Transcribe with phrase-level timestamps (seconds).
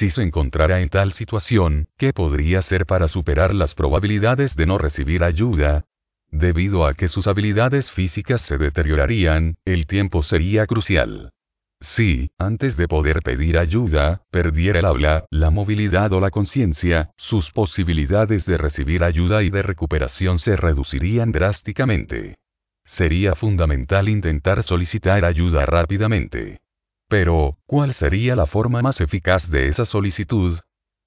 [0.00, 4.78] Si se encontrara en tal situación, ¿qué podría hacer para superar las probabilidades de no
[4.78, 5.84] recibir ayuda?
[6.30, 11.34] Debido a que sus habilidades físicas se deteriorarían, el tiempo sería crucial.
[11.82, 17.50] Si, antes de poder pedir ayuda, perdiera el habla, la movilidad o la conciencia, sus
[17.50, 22.38] posibilidades de recibir ayuda y de recuperación se reducirían drásticamente.
[22.86, 26.62] Sería fundamental intentar solicitar ayuda rápidamente.
[27.10, 30.60] Pero, ¿cuál sería la forma más eficaz de esa solicitud?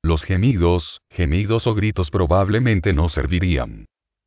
[0.03, 3.85] Los gemidos, gemidos o gritos probablemente no servirían.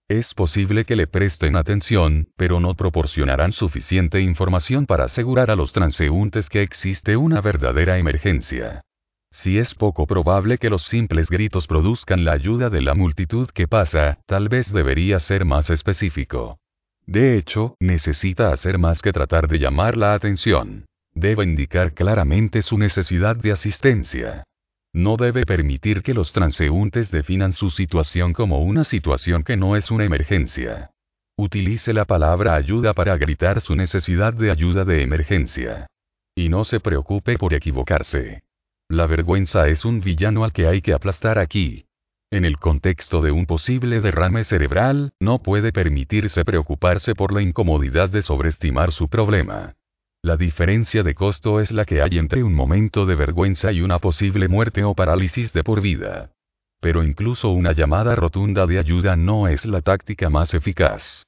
[0.08, 5.74] Es posible que le presten atención, pero no proporcionarán suficiente información para asegurar a los
[5.74, 8.80] transeúntes que existe una verdadera emergencia.
[9.30, 13.68] Si es poco probable que los simples gritos produzcan la ayuda de la multitud que
[13.68, 16.58] pasa, tal vez debería ser más específico.
[17.04, 20.86] De hecho, necesita hacer más que tratar de llamar la atención
[21.16, 24.44] debe indicar claramente su necesidad de asistencia.
[24.94, 29.90] No debe permitir que los transeúntes definan su situación como una situación que no es
[29.90, 30.90] una emergencia.
[31.38, 35.86] Utilice la palabra ayuda para gritar su necesidad de ayuda de emergencia.
[36.34, 38.42] Y no se preocupe por equivocarse.
[38.88, 41.86] La vergüenza es un villano al que hay que aplastar aquí.
[42.30, 48.10] En el contexto de un posible derrame cerebral, no puede permitirse preocuparse por la incomodidad
[48.10, 49.76] de sobreestimar su problema.
[50.26, 54.00] La diferencia de costo es la que hay entre un momento de vergüenza y una
[54.00, 56.32] posible muerte o parálisis de por vida.
[56.80, 61.22] Pero incluso una llamada rotunda de ayuda no es la táctica más eficaz.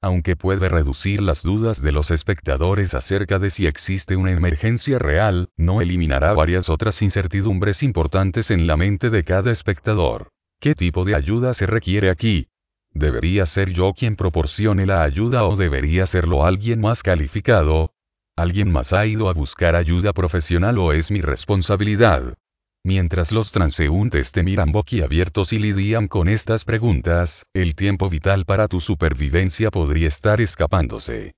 [0.00, 5.48] Aunque puede reducir las dudas de los espectadores acerca de si existe una emergencia real,
[5.56, 10.28] no eliminará varias otras incertidumbres importantes en la mente de cada espectador.
[10.60, 12.46] ¿Qué tipo de ayuda se requiere aquí?
[12.92, 17.93] ¿Debería ser yo quien proporcione la ayuda o debería serlo alguien más calificado?
[18.36, 22.34] ¿Alguien más ha ido a buscar ayuda profesional o es mi responsabilidad?
[22.82, 28.66] Mientras los transeúntes te miran boquiabiertos y lidian con estas preguntas, el tiempo vital para
[28.66, 31.32] tu supervivencia podría estar escapándose.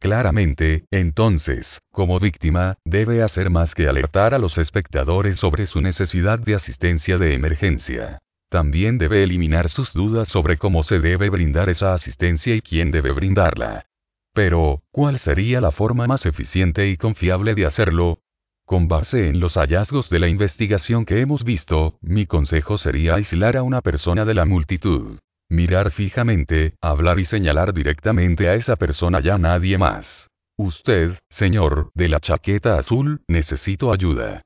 [0.00, 6.40] Claramente, entonces, como víctima, debe hacer más que alertar a los espectadores sobre su necesidad
[6.40, 8.18] de asistencia de emergencia.
[8.50, 13.12] También debe eliminar sus dudas sobre cómo se debe brindar esa asistencia y quién debe
[13.12, 13.86] brindarla.
[14.32, 18.18] Pero, ¿cuál sería la forma más eficiente y confiable de hacerlo?
[18.64, 23.56] Con base en los hallazgos de la investigación que hemos visto, mi consejo sería aislar
[23.56, 25.18] a una persona de la multitud.
[25.48, 30.30] Mirar fijamente, hablar y señalar directamente a esa persona y a nadie más.
[30.56, 34.42] Usted, señor, de la chaqueta azul, necesito ayuda.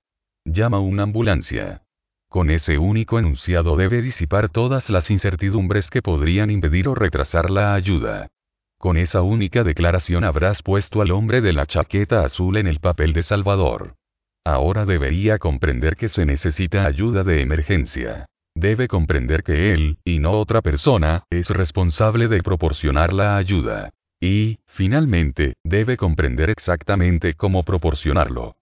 [0.46, 1.82] Llama una ambulancia.
[2.30, 7.74] Con ese único enunciado debe disipar todas las incertidumbres que podrían impedir o retrasar la
[7.74, 8.30] ayuda.
[8.84, 13.14] Con esa única declaración habrás puesto al hombre de la chaqueta azul en el papel
[13.14, 13.94] de Salvador.
[14.44, 18.26] Ahora debería comprender que se necesita ayuda de emergencia.
[18.54, 23.88] Debe comprender que él, y no otra persona, es responsable de proporcionar la ayuda.
[24.20, 28.56] Y, finalmente, debe comprender exactamente cómo proporcionarlo.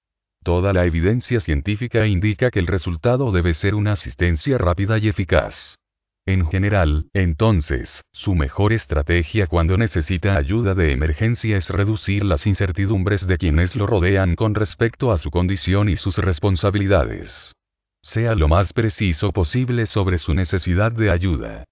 [0.44, 5.80] Toda la evidencia científica indica que el resultado debe ser una asistencia rápida y eficaz.
[6.24, 13.26] En general, entonces, su mejor estrategia cuando necesita ayuda de emergencia es reducir las incertidumbres
[13.26, 17.56] de quienes lo rodean con respecto a su condición y sus responsabilidades.
[18.02, 21.64] Sea lo más preciso posible sobre su necesidad de ayuda.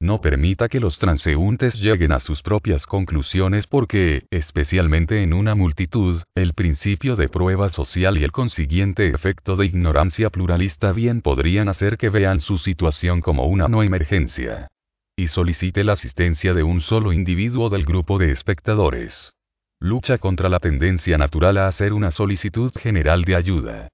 [0.00, 6.22] No permita que los transeúntes lleguen a sus propias conclusiones porque, especialmente en una multitud,
[6.36, 11.98] el principio de prueba social y el consiguiente efecto de ignorancia pluralista bien podrían hacer
[11.98, 14.68] que vean su situación como una no emergencia.
[15.16, 19.32] Y solicite la asistencia de un solo individuo del grupo de espectadores.
[19.80, 23.88] Lucha contra la tendencia natural a hacer una solicitud general de ayuda.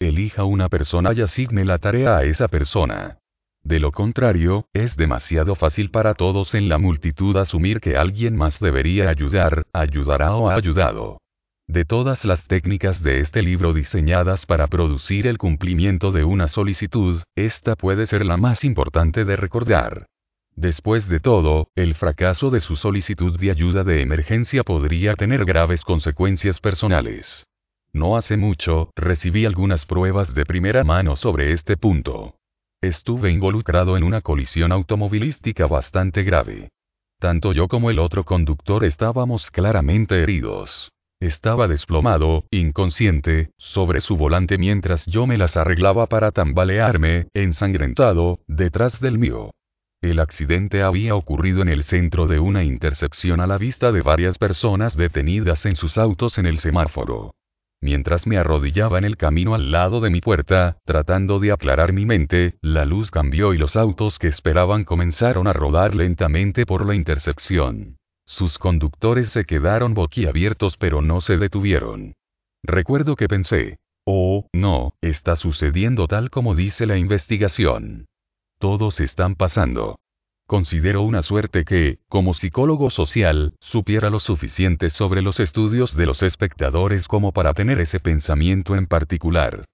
[0.00, 3.19] Elija una persona y asigne la tarea a esa persona.
[3.62, 8.58] De lo contrario, es demasiado fácil para todos en la multitud asumir que alguien más
[8.58, 11.18] debería ayudar, ayudará o ha ayudado.
[11.68, 17.22] De todas las técnicas de este libro diseñadas para producir el cumplimiento de una solicitud,
[17.36, 20.06] esta puede ser la más importante de recordar.
[20.56, 25.84] Después de todo, el fracaso de su solicitud de ayuda de emergencia podría tener graves
[25.84, 27.46] consecuencias personales.
[27.92, 32.39] No hace mucho, recibí algunas pruebas de primera mano sobre este punto.
[32.82, 36.70] Estuve involucrado en una colisión automovilística bastante grave.
[37.18, 40.90] Tanto yo como el otro conductor estábamos claramente heridos.
[41.20, 48.98] Estaba desplomado, inconsciente, sobre su volante mientras yo me las arreglaba para tambalearme, ensangrentado, detrás
[49.00, 49.50] del mío.
[50.00, 54.38] El accidente había ocurrido en el centro de una intersección a la vista de varias
[54.38, 57.34] personas detenidas en sus autos en el semáforo.
[57.82, 62.04] Mientras me arrodillaba en el camino al lado de mi puerta, tratando de aclarar mi
[62.04, 66.94] mente, la luz cambió y los autos que esperaban comenzaron a rodar lentamente por la
[66.94, 67.96] intersección.
[68.26, 72.14] Sus conductores se quedaron boquiabiertos pero no se detuvieron.
[72.62, 78.06] Recuerdo que pensé, oh, no, está sucediendo tal como dice la investigación.
[78.58, 79.98] Todos están pasando.
[80.50, 86.24] Considero una suerte que, como psicólogo social, supiera lo suficiente sobre los estudios de los
[86.24, 89.64] espectadores como para tener ese pensamiento en particular.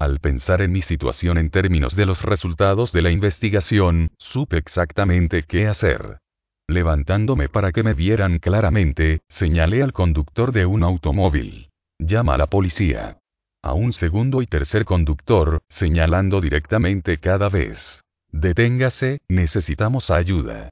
[0.00, 5.44] Al pensar en mi situación en términos de los resultados de la investigación, supe exactamente
[5.44, 6.18] qué hacer.
[6.66, 11.70] Levantándome para que me vieran claramente, señalé al conductor de un automóvil.
[12.00, 13.18] Llama a la policía.
[13.62, 18.03] A un segundo y tercer conductor, señalando directamente cada vez.
[18.34, 20.68] Deténgase, necesitamos ayuda.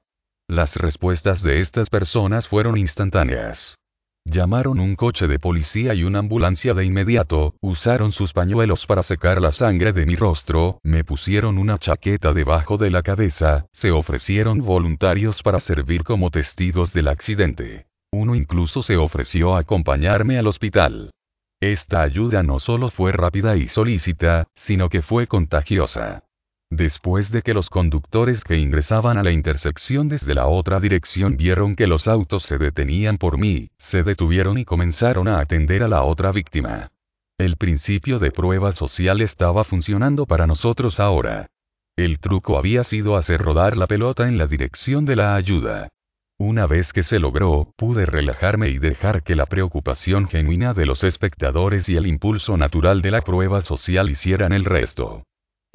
[0.49, 3.75] Las respuestas de estas personas fueron instantáneas.
[4.25, 9.41] Llamaron un coche de policía y una ambulancia de inmediato, usaron sus pañuelos para secar
[9.41, 14.59] la sangre de mi rostro, me pusieron una chaqueta debajo de la cabeza, se ofrecieron
[14.59, 17.85] voluntarios para servir como testigos del accidente.
[18.11, 21.11] Uno incluso se ofreció a acompañarme al hospital.
[21.61, 26.23] Esta ayuda no solo fue rápida y solícita, sino que fue contagiosa.
[26.75, 31.75] Después de que los conductores que ingresaban a la intersección desde la otra dirección vieron
[31.75, 36.01] que los autos se detenían por mí, se detuvieron y comenzaron a atender a la
[36.01, 36.89] otra víctima.
[37.37, 41.45] El principio de prueba social estaba funcionando para nosotros ahora.
[41.95, 45.89] El truco había sido hacer rodar la pelota en la dirección de la ayuda.
[46.39, 51.03] Una vez que se logró, pude relajarme y dejar que la preocupación genuina de los
[51.03, 55.23] espectadores y el impulso natural de la prueba social hicieran el resto.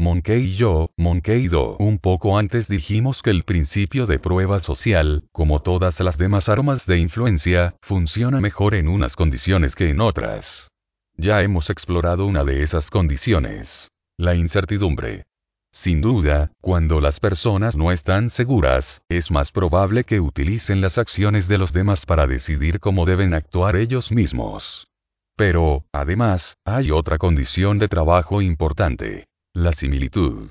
[0.00, 5.24] Monkey y yo, Monkey Do, un poco antes dijimos que el principio de prueba social,
[5.32, 10.70] como todas las demás armas de influencia, funciona mejor en unas condiciones que en otras.
[11.16, 13.90] Ya hemos explorado una de esas condiciones.
[14.16, 15.24] La incertidumbre.
[15.72, 21.48] Sin duda, cuando las personas no están seguras, es más probable que utilicen las acciones
[21.48, 24.86] de los demás para decidir cómo deben actuar ellos mismos.
[25.34, 29.26] Pero, además, hay otra condición de trabajo importante.
[29.58, 30.50] La similitud.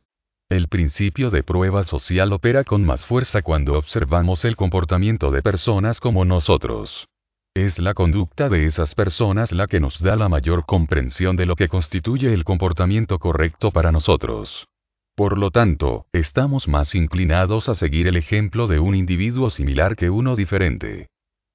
[0.49, 6.01] El principio de prueba social opera con más fuerza cuando observamos el comportamiento de personas
[6.01, 7.07] como nosotros.
[7.55, 11.55] Es la conducta de esas personas la que nos da la mayor comprensión de lo
[11.55, 14.67] que constituye el comportamiento correcto para nosotros.
[15.15, 20.09] Por lo tanto, estamos más inclinados a seguir el ejemplo de un individuo similar que
[20.09, 21.07] uno diferente.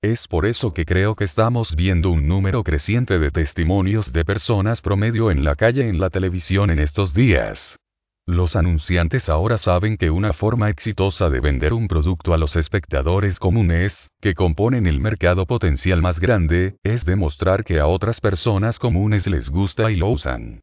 [0.02, 4.80] Es por eso que creo que estamos viendo un número creciente de testimonios de personas
[4.80, 7.78] promedio en la calle en la televisión en estos días.
[8.26, 13.38] Los anunciantes ahora saben que una forma exitosa de vender un producto a los espectadores
[13.38, 19.28] comunes, que componen el mercado potencial más grande, es demostrar que a otras personas comunes
[19.28, 20.62] les gusta y lo usan.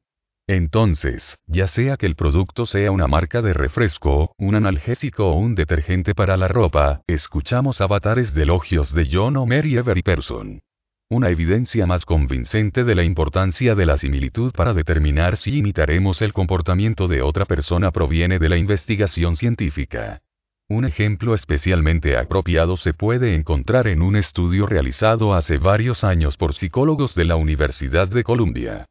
[0.50, 5.54] Entonces, ya sea que el producto sea una marca de refresco, un analgésico o un
[5.54, 10.62] detergente para la ropa, escuchamos avatares de elogios de John Homer y Every Person.
[11.08, 16.34] Una evidencia más convincente de la importancia de la similitud para determinar si imitaremos el
[16.34, 20.24] comportamiento de otra persona proviene de la investigación científica.
[20.68, 26.56] Un ejemplo especialmente apropiado se puede encontrar en un estudio realizado hace varios años por
[26.56, 28.88] psicólogos de la Universidad de Columbia.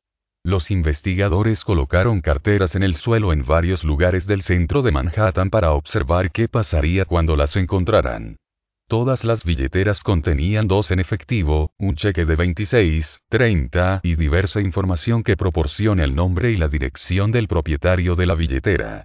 [0.49, 5.73] Los investigadores colocaron carteras en el suelo en varios lugares del centro de Manhattan para
[5.73, 8.39] observar qué pasaría cuando las encontraran.
[8.87, 15.23] Todas las billeteras contenían dos en efectivo, un cheque de 26, 30 y diversa información
[15.23, 19.05] que proporciona el nombre y la dirección del propietario de la billetera.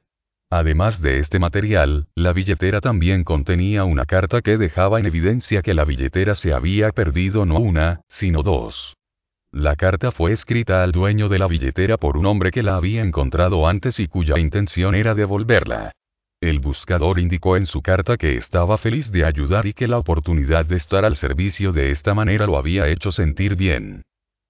[0.49, 5.73] Además de este material, la billetera también contenía una carta que dejaba en evidencia que
[5.73, 8.95] la billetera se había perdido no una, sino dos.
[9.53, 13.03] La carta fue escrita al dueño de la billetera por un hombre que la había
[13.03, 15.91] encontrado antes y cuya intención era devolverla.
[16.41, 20.65] El buscador indicó en su carta que estaba feliz de ayudar y que la oportunidad
[20.65, 24.01] de estar al servicio de esta manera lo había hecho sentir bien.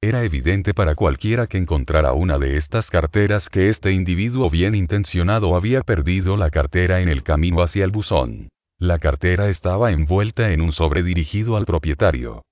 [0.01, 5.57] Era evidente para cualquiera que encontrara una de estas carteras que este individuo bien intencionado
[5.57, 8.48] había perdido la cartera en el camino hacia el buzón.
[8.79, 12.43] La cartera estaba envuelta en un sobre dirigido al propietario.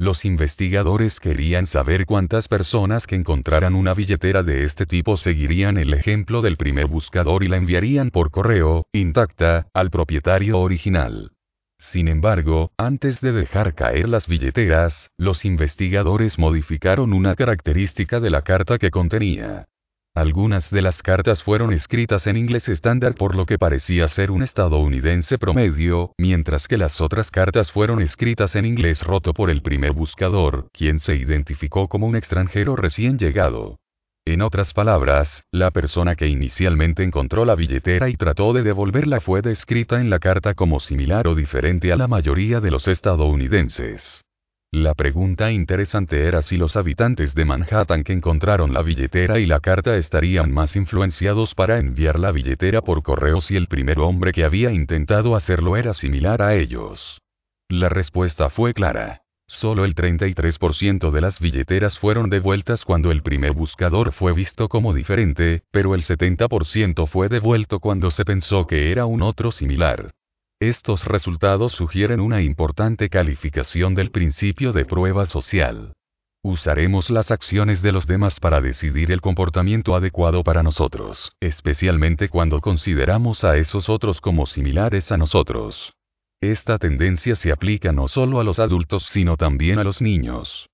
[0.00, 5.92] Los investigadores querían saber cuántas personas que encontraran una billetera de este tipo seguirían el
[5.92, 11.32] ejemplo del primer buscador y la enviarían por correo, intacta, al propietario original.
[11.76, 18.40] Sin embargo, antes de dejar caer las billeteras, los investigadores modificaron una característica de la
[18.40, 19.66] carta que contenía.
[20.20, 24.42] Algunas de las cartas fueron escritas en inglés estándar por lo que parecía ser un
[24.42, 29.92] estadounidense promedio, mientras que las otras cartas fueron escritas en inglés roto por el primer
[29.92, 33.78] buscador, quien se identificó como un extranjero recién llegado.
[34.26, 39.40] En otras palabras, la persona que inicialmente encontró la billetera y trató de devolverla fue
[39.40, 44.22] descrita en la carta como similar o diferente a la mayoría de los estadounidenses.
[44.72, 49.58] La pregunta interesante era si los habitantes de Manhattan que encontraron la billetera y la
[49.58, 54.44] carta estarían más influenciados para enviar la billetera por correo si el primer hombre que
[54.44, 57.20] había intentado hacerlo era similar a ellos.
[57.68, 59.22] La respuesta fue clara.
[59.48, 64.94] Solo el 33% de las billeteras fueron devueltas cuando el primer buscador fue visto como
[64.94, 70.12] diferente, pero el 70% fue devuelto cuando se pensó que era un otro similar.
[70.60, 75.94] Estos resultados sugieren una importante calificación del principio de prueba social.
[76.42, 82.60] Usaremos las acciones de los demás para decidir el comportamiento adecuado para nosotros, especialmente cuando
[82.60, 85.94] consideramos a esos otros como similares a nosotros.
[86.42, 90.69] Esta tendencia se aplica no solo a los adultos sino también a los niños.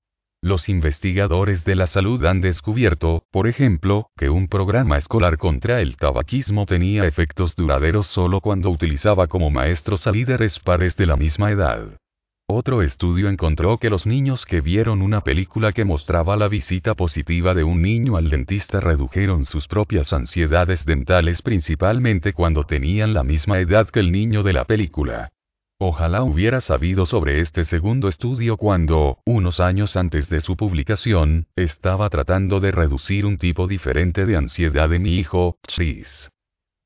[0.47, 5.97] Los investigadores de la salud han descubierto, por ejemplo, que un programa escolar contra el
[5.97, 11.50] tabaquismo tenía efectos duraderos solo cuando utilizaba como maestros a líderes pares de la misma
[11.50, 11.99] edad.
[12.47, 17.53] Otro estudio encontró que los niños que vieron una película que mostraba la visita positiva
[17.53, 23.59] de un niño al dentista redujeron sus propias ansiedades dentales principalmente cuando tenían la misma
[23.59, 25.33] edad que el niño de la película.
[25.78, 32.09] Ojalá hubiera sabido sobre este segundo estudio cuando, unos años antes de su publicación, estaba
[32.09, 36.30] tratando de reducir un tipo diferente de ansiedad de mi hijo, Chris.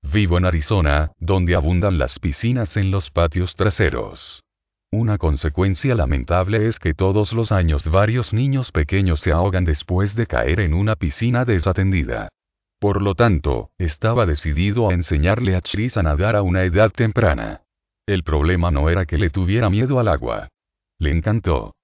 [0.03, 4.43] Vivo en Arizona, donde abundan las piscinas en los patios traseros.
[4.91, 10.27] Una consecuencia lamentable es que todos los años varios niños pequeños se ahogan después de
[10.27, 12.29] caer en una piscina desatendida.
[12.81, 17.63] Por lo tanto, estaba decidido a enseñarle a Chris a nadar a una edad temprana.
[18.11, 20.49] El problema no era que le tuviera miedo al agua.
[20.99, 21.77] Le encantó.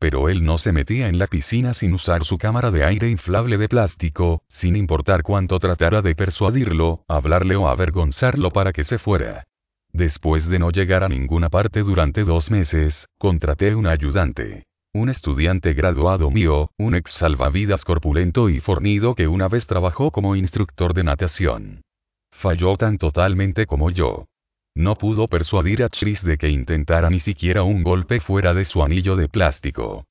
[0.00, 3.58] Pero él no se metía en la piscina sin usar su cámara de aire inflable
[3.58, 9.44] de plástico, sin importar cuánto tratara de persuadirlo, hablarle o avergonzarlo para que se fuera.
[9.92, 14.64] Después de no llegar a ninguna parte durante dos meses, contraté un ayudante.
[14.92, 20.34] Un estudiante graduado mío, un ex salvavidas corpulento y fornido que una vez trabajó como
[20.34, 21.82] instructor de natación.
[22.32, 24.26] Falló tan totalmente como yo.
[24.74, 28.82] No pudo persuadir a Chris de que intentara ni siquiera un golpe fuera de su
[28.82, 30.04] anillo de plástico.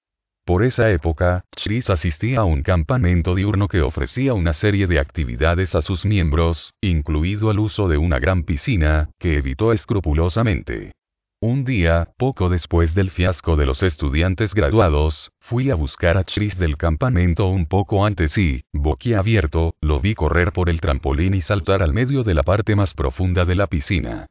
[0.47, 5.75] Por esa época, Chris asistía a un campamento diurno que ofrecía una serie de actividades
[5.75, 10.93] a sus miembros, incluido el uso de una gran piscina, que evitó escrupulosamente.
[11.41, 16.57] Un día, poco después del fiasco de los estudiantes graduados, fui a buscar a Chris
[16.57, 21.83] del campamento un poco antes y, boquiabierto, lo vi correr por el trampolín y saltar
[21.83, 24.27] al medio de la parte más profunda de la piscina.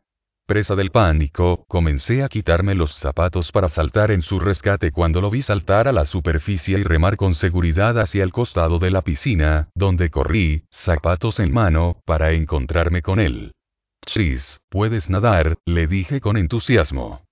[0.47, 5.29] Presa del pánico, comencé a quitarme los zapatos para saltar en su rescate cuando lo
[5.29, 9.71] vi saltar a la superficie y remar con seguridad hacia el costado de la piscina,
[9.75, 13.55] donde corrí, zapatos en mano, para encontrarme con él.
[14.01, 15.59] Chris, ¿puedes nadar?
[15.65, 17.25] le dije con entusiasmo.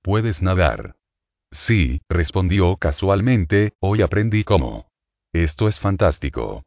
[0.00, 0.96] ¿Puedes nadar?
[1.50, 4.88] Sí, respondió casualmente, hoy aprendí cómo.
[5.34, 6.64] Esto es fantástico.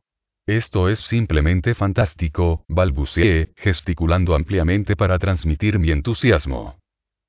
[0.48, 6.78] Esto es simplemente fantástico, balbuceé, gesticulando ampliamente para transmitir mi entusiasmo.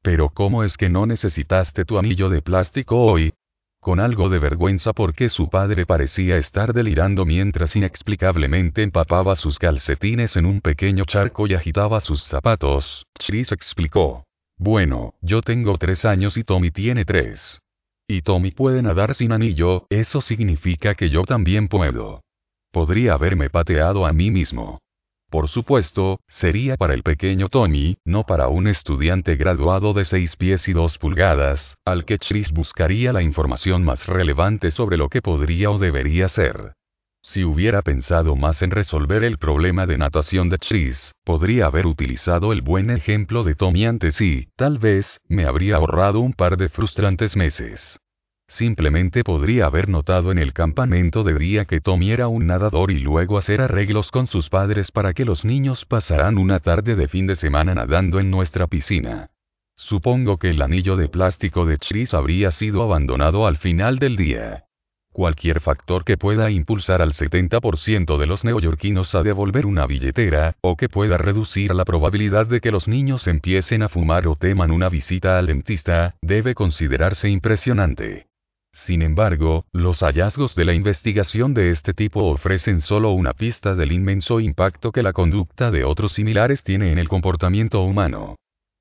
[0.02, 3.32] Pero ¿cómo es que no necesitaste tu anillo de plástico hoy?
[3.80, 10.37] Con algo de vergüenza porque su padre parecía estar delirando mientras inexplicablemente empapaba sus calcetines
[10.37, 14.25] en un pequeño charco y agitaba sus zapatos, Chris explicó.
[14.58, 17.62] Bueno, yo tengo tres años y Tommy tiene tres.
[18.06, 22.25] Y Tommy puede nadar sin anillo, eso significa que yo también puedo.
[22.76, 24.83] Podría haberme pateado a mí mismo.
[25.30, 30.68] Por supuesto, sería para el pequeño Tommy, no para un estudiante graduado de 6 pies
[30.68, 35.71] y 2 pulgadas, al que Chris buscaría la información más relevante sobre lo que podría
[35.71, 36.75] o debería ser.
[37.23, 42.52] Si hubiera pensado más en resolver el problema de natación de Chris, podría haber utilizado
[42.52, 46.68] el buen ejemplo de Tommy antes y, tal vez, me habría ahorrado un par de
[46.68, 47.99] frustrantes meses.
[48.48, 53.00] Simplemente podría haber notado en el campamento de día que Tommy era un nadador y
[53.00, 57.26] luego hacer arreglos con sus padres para que los niños pasaran una tarde de fin
[57.26, 59.30] de semana nadando en nuestra piscina.
[59.74, 64.64] Supongo que el anillo de plástico de Chris habría sido abandonado al final del día.
[65.12, 70.76] Cualquier factor que pueda impulsar al 70% de los neoyorquinos a devolver una billetera, o
[70.76, 74.88] que pueda reducir la probabilidad de que los niños empiecen a fumar o teman una
[74.88, 78.26] visita al dentista, debe considerarse impresionante.
[78.86, 83.90] Sin embargo, los hallazgos de la investigación de este tipo ofrecen solo una pista del
[83.90, 88.36] inmenso impacto que la conducta de otros similares tiene en el comportamiento humano.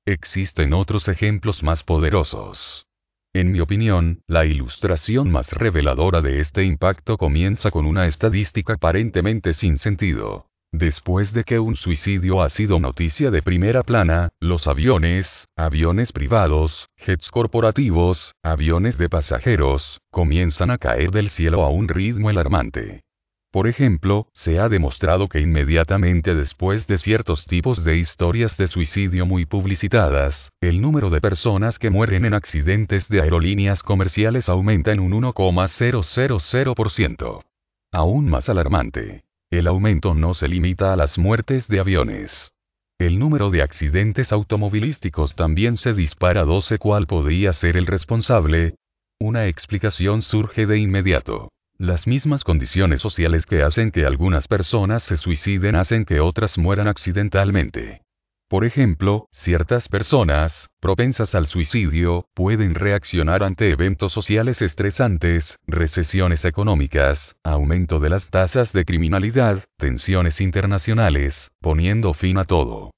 [0.06, 2.86] Existen otros ejemplos más poderosos.
[3.34, 9.54] En mi opinión, la ilustración más reveladora de este impacto comienza con una estadística aparentemente
[9.54, 10.46] sin sentido.
[10.72, 16.88] Después de que un suicidio ha sido noticia de primera plana, los aviones, aviones privados,
[16.98, 23.04] jets corporativos, aviones de pasajeros, comienzan a caer del cielo a un ritmo alarmante.
[23.52, 29.24] Por ejemplo, se ha demostrado que inmediatamente después de ciertos tipos de historias de suicidio
[29.24, 35.00] muy publicitadas, el número de personas que mueren en accidentes de aerolíneas comerciales aumenta en
[35.00, 37.44] un 1,000%.
[37.92, 39.25] Aún más alarmante.
[39.50, 42.52] El aumento no se limita a las muertes de aviones.
[42.98, 46.78] El número de accidentes automovilísticos también se dispara 12.
[46.78, 48.74] ¿Cuál podría ser el responsable?
[49.20, 51.50] Una explicación surge de inmediato.
[51.78, 56.88] Las mismas condiciones sociales que hacen que algunas personas se suiciden hacen que otras mueran
[56.88, 58.02] accidentalmente.
[58.48, 67.34] Por ejemplo, ciertas personas, propensas al suicidio, pueden reaccionar ante eventos sociales estresantes, recesiones económicas,
[67.42, 72.92] aumento de las tasas de criminalidad, tensiones internacionales, poniendo fin a todo.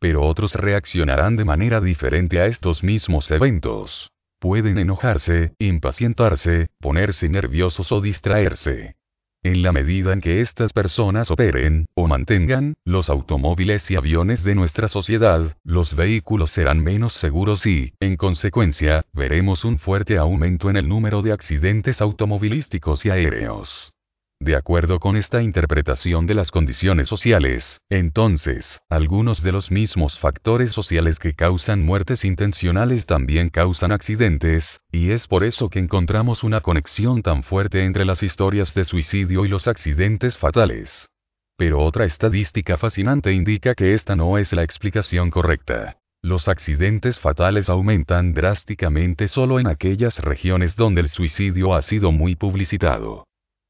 [0.00, 4.10] Pero otros reaccionarán de manera diferente a estos mismos eventos.
[4.38, 8.96] Pueden enojarse, impacientarse, ponerse nerviosos o distraerse.
[9.44, 14.54] En la medida en que estas personas operen, o mantengan, los automóviles y aviones de
[14.54, 20.78] nuestra sociedad, los vehículos serán menos seguros y, en consecuencia, veremos un fuerte aumento en
[20.78, 23.93] el número de accidentes automovilísticos y aéreos.
[24.40, 30.72] De acuerdo con esta interpretación de las condiciones sociales, entonces, algunos de los mismos factores
[30.72, 36.60] sociales que causan muertes intencionales también causan accidentes, y es por eso que encontramos una
[36.60, 41.10] conexión tan fuerte entre las historias de suicidio y los accidentes fatales.
[41.56, 45.96] Pero otra estadística fascinante indica que esta no es la explicación correcta.
[46.20, 52.34] Los accidentes fatales aumentan drásticamente solo en aquellas regiones donde el suicidio ha sido muy
[52.34, 53.26] publicitado.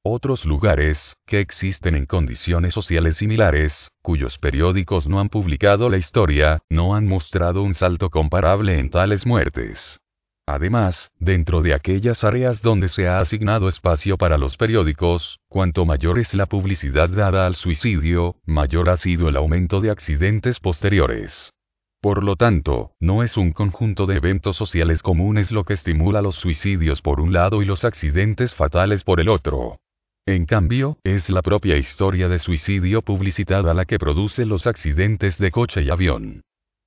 [0.07, 6.61] Otros lugares, que existen en condiciones sociales similares, cuyos periódicos no han publicado la historia,
[6.69, 10.03] no han mostrado un salto comparable en tales muertes.
[10.47, 16.19] Además, dentro de aquellas áreas donde se ha asignado espacio para los periódicos, cuanto mayor
[16.19, 21.55] es la publicidad dada al suicidio, mayor ha sido el aumento de accidentes posteriores.
[22.03, 26.37] Por lo tanto, no es un conjunto de eventos sociales comunes lo que estimula los
[26.37, 29.79] suicidios por un lado y los accidentes fatales por el otro.
[30.27, 35.51] En cambio, es la propia historia de suicidio publicitada la que produce los accidentes de
[35.51, 36.41] coche y avión.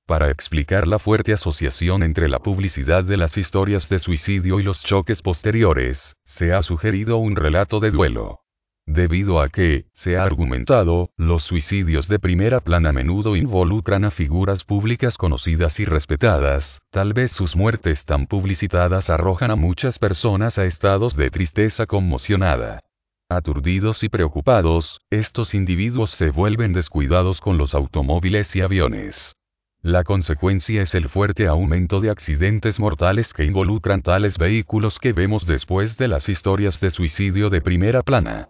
[0.08, 4.82] Para explicar la fuerte asociación entre la publicidad de las historias de suicidio y los
[4.82, 8.40] choques posteriores, se ha sugerido un relato de duelo.
[8.86, 14.10] Debido a que, se ha argumentado, los suicidios de primera plana a menudo involucran a
[14.10, 20.58] figuras públicas conocidas y respetadas, tal vez sus muertes tan publicitadas arrojan a muchas personas
[20.58, 22.80] a estados de tristeza conmocionada.
[23.30, 29.34] Aturdidos y preocupados, estos individuos se vuelven descuidados con los automóviles y aviones.
[29.82, 35.44] La consecuencia es el fuerte aumento de accidentes mortales que involucran tales vehículos que vemos
[35.44, 38.48] después de las historias de suicidio de primera plana.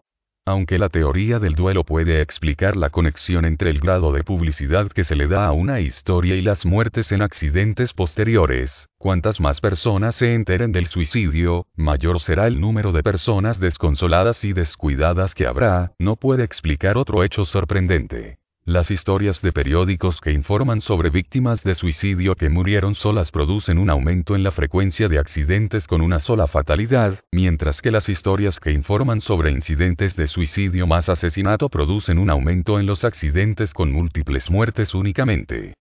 [0.48, 5.04] Aunque la teoría del duelo puede explicar la conexión entre el grado de publicidad que
[5.04, 10.14] se le da a una historia y las muertes en accidentes posteriores, cuantas más personas
[10.14, 15.92] se enteren del suicidio, mayor será el número de personas desconsoladas y descuidadas que habrá,
[15.98, 18.38] no puede explicar otro hecho sorprendente.
[18.68, 23.88] Las historias de periódicos que informan sobre víctimas de suicidio que murieron solas producen un
[23.88, 28.70] aumento en la frecuencia de accidentes con una sola fatalidad, mientras que las historias que
[28.70, 34.50] informan sobre incidentes de suicidio más asesinato producen un aumento en los accidentes con múltiples
[34.50, 35.72] muertes únicamente.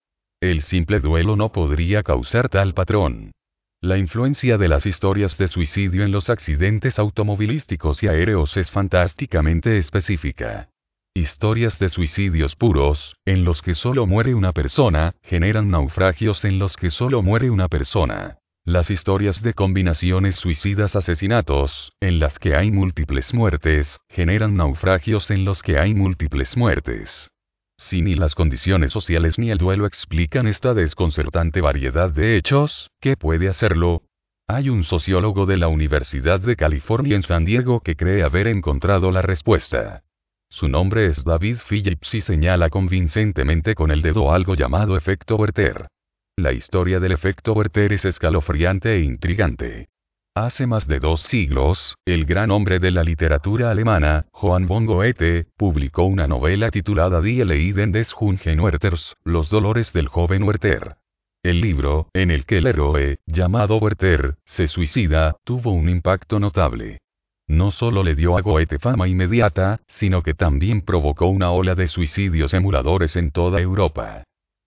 [0.41, 3.33] El simple duelo no podría causar tal patrón.
[3.81, 9.77] La influencia de las historias de suicidio en los accidentes automovilísticos y aéreos es fantásticamente
[9.77, 10.69] específica.
[11.17, 16.77] Historias de suicidios puros, en los que solo muere una persona, generan naufragios en los
[16.77, 18.37] que solo muere una persona.
[18.67, 25.47] Las historias de combinaciones suicidas asesinatos, en las que hay múltiples muertes, generan naufragios en
[25.47, 27.31] los que hay múltiples muertes.
[27.79, 33.17] Si ni las condiciones sociales ni el duelo explican esta desconcertante variedad de hechos, ¿qué
[33.17, 34.03] puede hacerlo?
[34.49, 39.11] Hay un sociólogo de la Universidad de California en San Diego que cree haber encontrado
[39.11, 40.03] la respuesta.
[40.49, 45.89] Su nombre es David Phillips y señala convincentemente con el dedo algo llamado efecto Werther.
[46.37, 49.89] La historia del efecto Werther es escalofriante e intrigante.
[50.35, 55.47] Hace más de dos siglos, el gran hombre de la literatura alemana, Johann von Goethe,
[55.57, 60.97] publicó una novela titulada Die Leiden des jungen Werthers, Los dolores del joven Werther.
[61.43, 67.01] El libro, en el que el héroe, llamado Werther, se suicida, tuvo un impacto notable.
[67.49, 71.87] No solo le dio a Goethe fama inmediata, sino que también provocó una ola de
[71.87, 74.25] suicidios emuladores en toda Europa.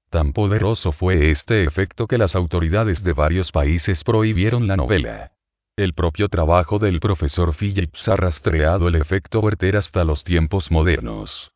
[0.09, 5.33] Tan poderoso fue este efecto que las autoridades de varios países prohibieron la novela.
[5.75, 11.51] El propio trabajo del profesor Phillips ha rastreado el efecto Werther hasta los tiempos modernos.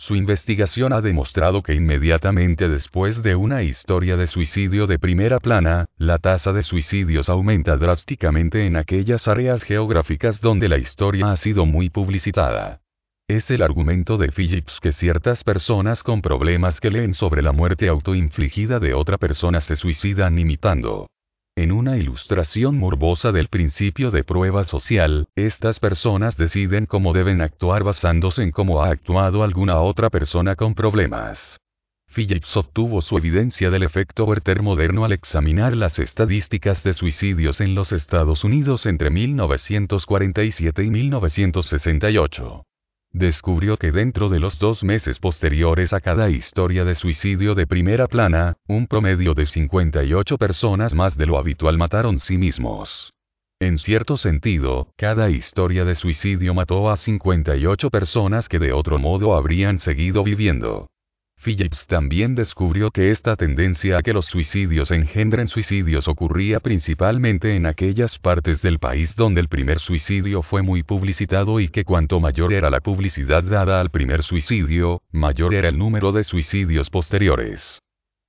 [0.00, 5.86] Su investigación ha demostrado que inmediatamente después de una historia de suicidio de primera plana,
[5.96, 11.66] la tasa de suicidios aumenta drásticamente en aquellas áreas geográficas donde la historia ha sido
[11.66, 12.80] muy publicitada.
[13.26, 17.88] Es el argumento de Phillips que ciertas personas con problemas que leen sobre la muerte
[17.88, 21.08] autoinfligida de otra persona se suicidan imitando
[21.62, 27.82] en una ilustración morbosa del principio de prueba social, estas personas deciden cómo deben actuar
[27.82, 31.58] basándose en cómo ha actuado alguna otra persona con problemas.
[32.14, 37.74] Phillips obtuvo su evidencia del efecto Werther moderno al examinar las estadísticas de suicidios en
[37.74, 42.67] los Estados Unidos entre 1947 y 1968
[43.18, 48.06] descubrió que dentro de los dos meses posteriores a cada historia de suicidio de primera
[48.06, 53.12] plana, un promedio de 58 personas más de lo habitual mataron sí mismos.
[53.60, 59.34] En cierto sentido, cada historia de suicidio mató a 58 personas que de otro modo
[59.34, 60.88] habrían seguido viviendo.
[61.44, 67.66] Phillips también descubrió que esta tendencia a que los suicidios engendren suicidios ocurría principalmente en
[67.66, 72.52] aquellas partes del país donde el primer suicidio fue muy publicitado y que cuanto mayor
[72.52, 77.80] era la publicidad dada al primer suicidio, mayor era el número de suicidios posteriores.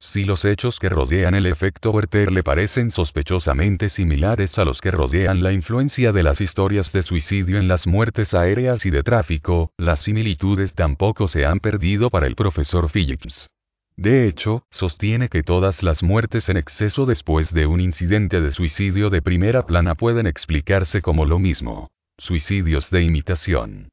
[0.02, 4.92] Si los hechos que rodean el efecto Werther le parecen sospechosamente similares a los que
[4.92, 9.74] rodean la influencia de las historias de suicidio en las muertes aéreas y de tráfico,
[9.78, 13.50] las similitudes tampoco se han perdido para el profesor Phillips.
[13.98, 19.10] De hecho, sostiene que todas las muertes en exceso después de un incidente de suicidio
[19.10, 21.92] de primera plana pueden explicarse como lo mismo.
[22.18, 23.90] Suicidios de imitación.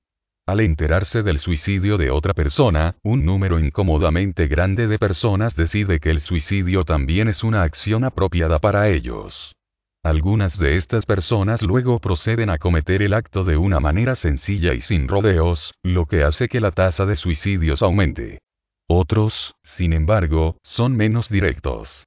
[0.48, 6.10] Al enterarse del suicidio de otra persona, un número incómodamente grande de personas decide que
[6.10, 9.56] el suicidio también es una acción apropiada para ellos.
[10.04, 14.80] Algunas de estas personas luego proceden a cometer el acto de una manera sencilla y
[14.80, 18.38] sin rodeos, lo que hace que la tasa de suicidios aumente.
[18.86, 22.06] Otros, sin embargo, son menos directos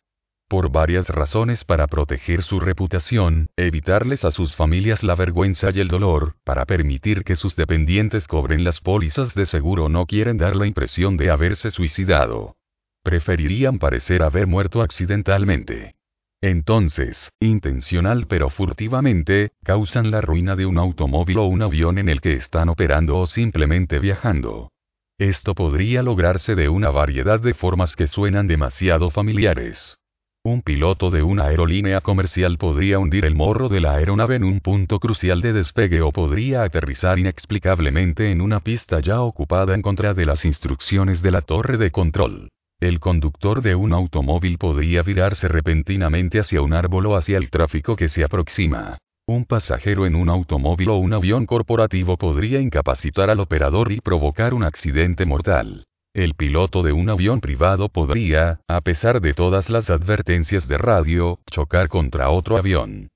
[0.49, 5.88] por varias razones para proteger su reputación, evitarles a sus familias la vergüenza y el
[5.88, 10.65] dolor, para permitir que sus dependientes cobren las pólizas de seguro no quieren dar la
[10.65, 12.57] impresión de haberse suicidado.
[13.03, 15.95] Preferirían parecer haber muerto accidentalmente.
[16.41, 22.21] Entonces, intencional pero furtivamente, causan la ruina de un automóvil o un avión en el
[22.21, 24.71] que están operando o simplemente viajando.
[25.19, 29.98] Esto podría lograrse de una variedad de formas que suenan demasiado familiares.
[30.45, 34.62] Un piloto de una aerolínea comercial podría hundir el morro de la aeronave en un
[34.62, 40.13] punto crucial de despegue o podría aterrizar inexplicablemente en una pista ya ocupada en contra
[40.13, 42.47] de las instrucciones de la torre de control.
[42.80, 47.97] El conductor de un automóvil podría virarse repentinamente hacia un árbol o hacia el tráfico
[47.97, 48.97] que se aproxima.
[49.28, 54.54] Un pasajero en un automóvil o un avión corporativo podría incapacitar al operador y provocar
[54.54, 55.84] un accidente mortal.
[56.13, 61.39] El piloto de un avión privado podría, a pesar de todas las advertencias de radio,
[61.51, 63.09] chocar contra otro avión.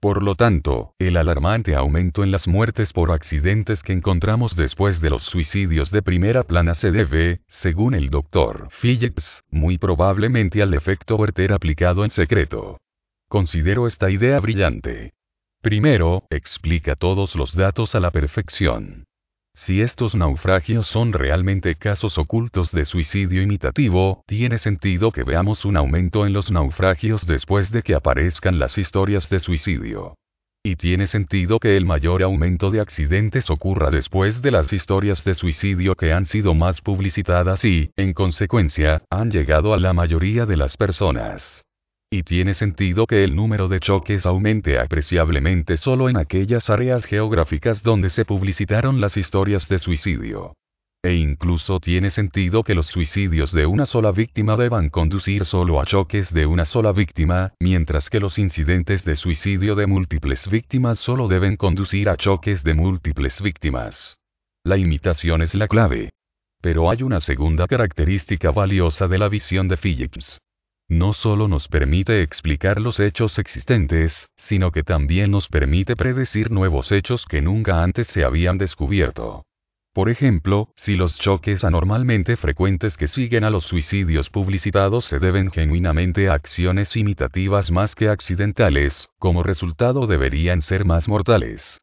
[0.00, 5.10] Por lo tanto, el alarmante aumento en las muertes por accidentes que encontramos después de
[5.10, 11.16] los suicidios de primera plana se debe, según el doctor Phillips, muy probablemente al efecto
[11.16, 12.80] Werther aplicado en secreto.
[13.28, 15.12] Considero esta idea brillante.
[15.60, 19.04] Primero, explica todos los datos a la perfección.
[19.62, 25.76] Si estos naufragios son realmente casos ocultos de suicidio imitativo, tiene sentido que veamos un
[25.76, 30.14] aumento en los naufragios después de que aparezcan las historias de suicidio.
[30.64, 35.34] Y tiene sentido que el mayor aumento de accidentes ocurra después de las historias de
[35.34, 40.56] suicidio que han sido más publicitadas y, en consecuencia, han llegado a la mayoría de
[40.56, 41.66] las personas.
[42.12, 47.84] Y tiene sentido que el número de choques aumente apreciablemente solo en aquellas áreas geográficas
[47.84, 50.54] donde se publicitaron las historias de suicidio.
[51.04, 55.86] E incluso tiene sentido que los suicidios de una sola víctima deban conducir solo a
[55.86, 61.28] choques de una sola víctima, mientras que los incidentes de suicidio de múltiples víctimas solo
[61.28, 64.18] deben conducir a choques de múltiples víctimas.
[64.64, 66.10] La imitación es la clave.
[66.60, 70.40] Pero hay una segunda característica valiosa de la visión de Phillips.
[70.90, 76.90] No solo nos permite explicar los hechos existentes, sino que también nos permite predecir nuevos
[76.90, 79.44] hechos que nunca antes se habían descubierto.
[79.92, 85.52] Por ejemplo, si los choques anormalmente frecuentes que siguen a los suicidios publicitados se deben
[85.52, 91.80] genuinamente a acciones imitativas más que accidentales, como resultado deberían ser más mortales.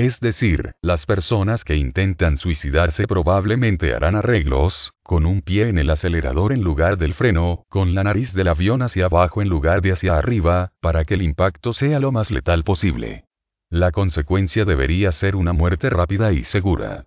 [0.00, 5.90] Es decir, las personas que intentan suicidarse probablemente harán arreglos, con un pie en el
[5.90, 9.92] acelerador en lugar del freno, con la nariz del avión hacia abajo en lugar de
[9.92, 13.26] hacia arriba, para que el impacto sea lo más letal posible.
[13.68, 17.04] La consecuencia debería ser una muerte rápida y segura.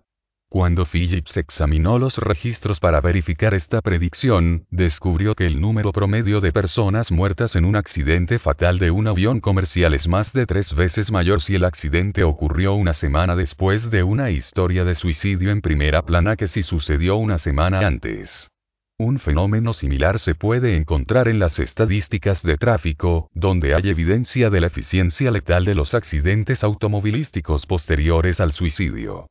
[0.54, 6.52] Cuando Phillips examinó los registros para verificar esta predicción, descubrió que el número promedio de
[6.52, 11.10] personas muertas en un accidente fatal de un avión comercial es más de tres veces
[11.10, 16.02] mayor si el accidente ocurrió una semana después de una historia de suicidio en primera
[16.02, 18.48] plana que si sucedió una semana antes.
[18.96, 24.60] Un fenómeno similar se puede encontrar en las estadísticas de tráfico, donde hay evidencia de
[24.60, 29.26] la eficiencia letal de los accidentes automovilísticos posteriores al suicidio.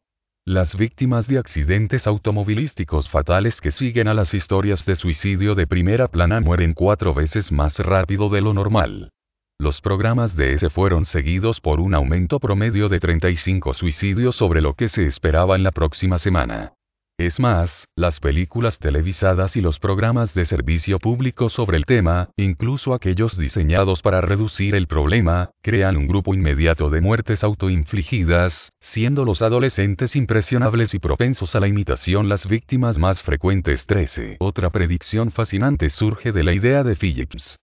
[0.45, 6.10] Las víctimas de accidentes automovilísticos fatales que siguen a las historias de suicidio de primera
[6.10, 9.10] plana mueren cuatro veces más rápido de lo normal.
[9.58, 14.73] Los programas de ese fueron seguidos por un aumento promedio de 35 suicidios sobre lo
[14.73, 16.73] que se esperaba en la próxima semana.
[17.19, 22.95] Es más, las películas televisadas y los programas de servicio público sobre el tema, incluso
[22.95, 29.43] aquellos diseñados para reducir el problema, crean un grupo inmediato de muertes autoinfligidas, siendo los
[29.43, 34.38] adolescentes impresionables y propensos a la imitación las víctimas más frecuentes 13.
[34.39, 37.60] Otra predicción fascinante surge de la idea de Phillips.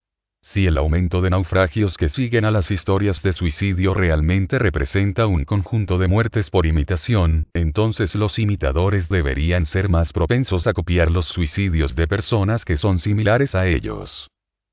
[0.51, 5.45] Si el aumento de naufragios que siguen a las historias de suicidio realmente representa un
[5.45, 11.27] conjunto de muertes por imitación, entonces los imitadores deberían ser más propensos a copiar los
[11.27, 14.27] suicidios de personas que son similares a ellos.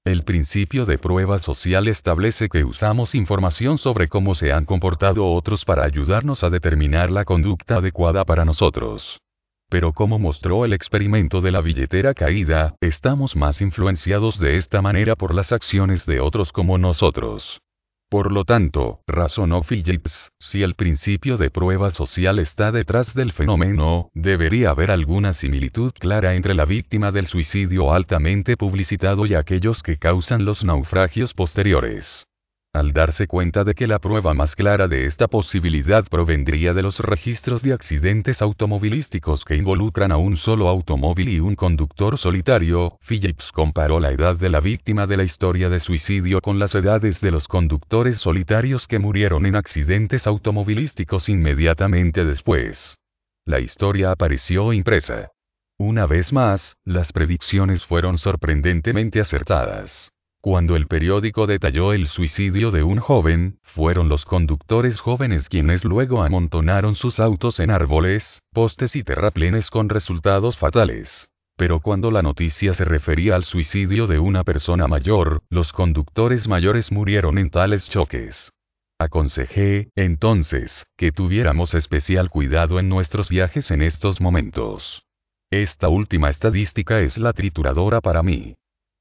[0.07, 5.67] El principio de prueba social establece que usamos información sobre cómo se han comportado otros
[5.67, 9.21] para ayudarnos a determinar la conducta adecuada para nosotros.
[9.68, 15.16] Pero como mostró el experimento de la billetera caída, estamos más influenciados de esta manera
[15.16, 17.61] por las acciones de otros como nosotros.
[18.09, 24.11] Por lo tanto, razonó Phillips, si el principio de prueba social está detrás del fenómeno,
[24.14, 29.98] debería haber alguna similitud clara entre la víctima del suicidio altamente publicitado y aquellos que
[29.98, 32.29] causan los naufragios posteriores.
[32.77, 37.01] Al darse cuenta de que la prueba más clara de esta posibilidad provendría de los
[37.01, 43.51] registros de accidentes automovilísticos que involucran a un solo automóvil y un conductor solitario, Phillips
[43.51, 47.31] comparó la edad de la víctima de la historia de suicidio con las edades de
[47.31, 52.99] los conductores solitarios que murieron en accidentes automovilísticos inmediatamente después.
[53.47, 55.31] La historia apareció impresa.
[55.79, 60.12] Una vez más, las predicciones fueron sorprendentemente acertadas.
[60.46, 66.22] Cuando el periódico detalló el suicidio de un joven, fueron los conductores jóvenes quienes luego
[66.22, 71.32] amontonaron sus autos en árboles, postes y terraplenes con resultados fatales.
[71.56, 76.92] Pero cuando la noticia se refería al suicidio de una persona mayor, los conductores mayores
[76.92, 78.52] murieron en tales choques.
[79.00, 85.02] Aconsejé, entonces, que tuviéramos especial cuidado en nuestros viajes en estos momentos.
[85.50, 88.54] Esta última estadística es la trituradora para mí.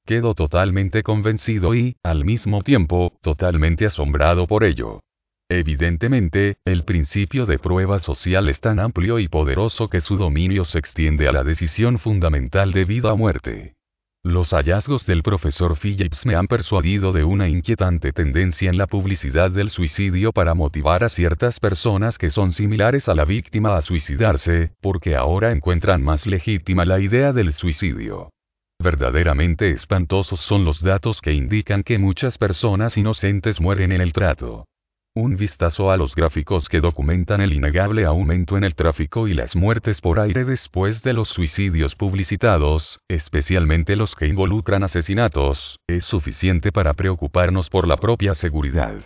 [0.07, 4.99] Quedo totalmente convencido y, al mismo tiempo, totalmente asombrado por ello.
[5.49, 10.77] Evidentemente, el principio de prueba social es tan amplio y poderoso que su dominio se
[10.77, 13.73] extiende a la decisión fundamental de vida o muerte.
[14.23, 19.49] Los hallazgos del profesor Phillips me han persuadido de una inquietante tendencia en la publicidad
[19.49, 24.71] del suicidio para motivar a ciertas personas que son similares a la víctima a suicidarse,
[24.81, 28.29] porque ahora encuentran más legítima la idea del suicidio.
[28.85, 34.67] Verdaderamente espantosos son los datos que indican que muchas personas inocentes mueren en el trato.
[35.15, 39.55] Un vistazo a los gráficos que documentan el innegable aumento en el tráfico y las
[39.55, 46.71] muertes por aire después de los suicidios publicitados, especialmente los que involucran asesinatos, es suficiente
[46.71, 49.01] para preocuparnos por la propia seguridad.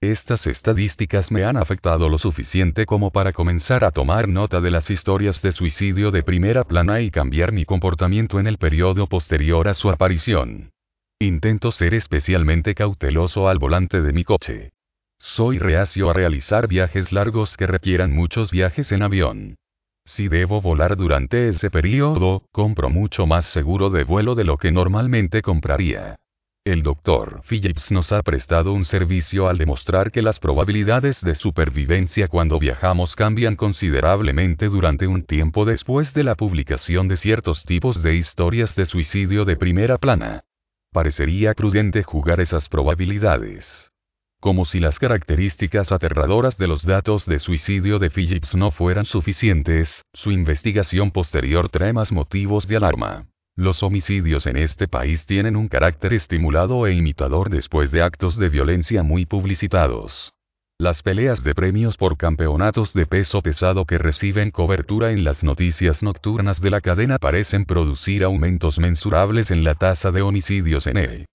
[0.00, 4.90] Estas estadísticas me han afectado lo suficiente como para comenzar a tomar nota de las
[4.90, 9.74] historias de suicidio de primera plana y cambiar mi comportamiento en el periodo posterior a
[9.74, 10.70] su aparición.
[11.18, 14.70] Intento ser especialmente cauteloso al volante de mi coche.
[15.18, 19.56] Soy reacio a realizar viajes largos que requieran muchos viajes en avión.
[20.04, 24.70] Si debo volar durante ese periodo, compro mucho más seguro de vuelo de lo que
[24.70, 26.20] normalmente compraría.
[26.68, 27.40] El Dr.
[27.48, 33.16] Phillips nos ha prestado un servicio al demostrar que las probabilidades de supervivencia cuando viajamos
[33.16, 38.84] cambian considerablemente durante un tiempo después de la publicación de ciertos tipos de historias de
[38.84, 40.44] suicidio de primera plana.
[40.92, 43.90] parecería prudente jugar esas probabilidades.
[44.38, 50.04] Como si las características aterradoras de los datos de suicidio de Phillips no fueran suficientes,
[50.12, 53.26] su investigación posterior trae más motivos de alarma.
[53.58, 58.48] Los homicidios en este país tienen un carácter estimulado e imitador después de actos de
[58.48, 60.32] violencia muy publicitados.
[60.78, 66.04] Las peleas de premios por campeonatos de peso pesado que reciben cobertura en las noticias
[66.04, 71.26] nocturnas de la cadena parecen producir aumentos mensurables en la tasa de homicidios en él.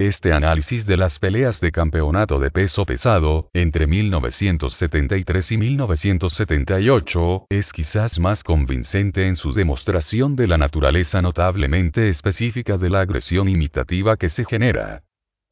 [0.00, 7.70] Este análisis de las peleas de campeonato de peso pesado, entre 1973 y 1978, es
[7.70, 14.16] quizás más convincente en su demostración de la naturaleza notablemente específica de la agresión imitativa
[14.16, 15.02] que se genera.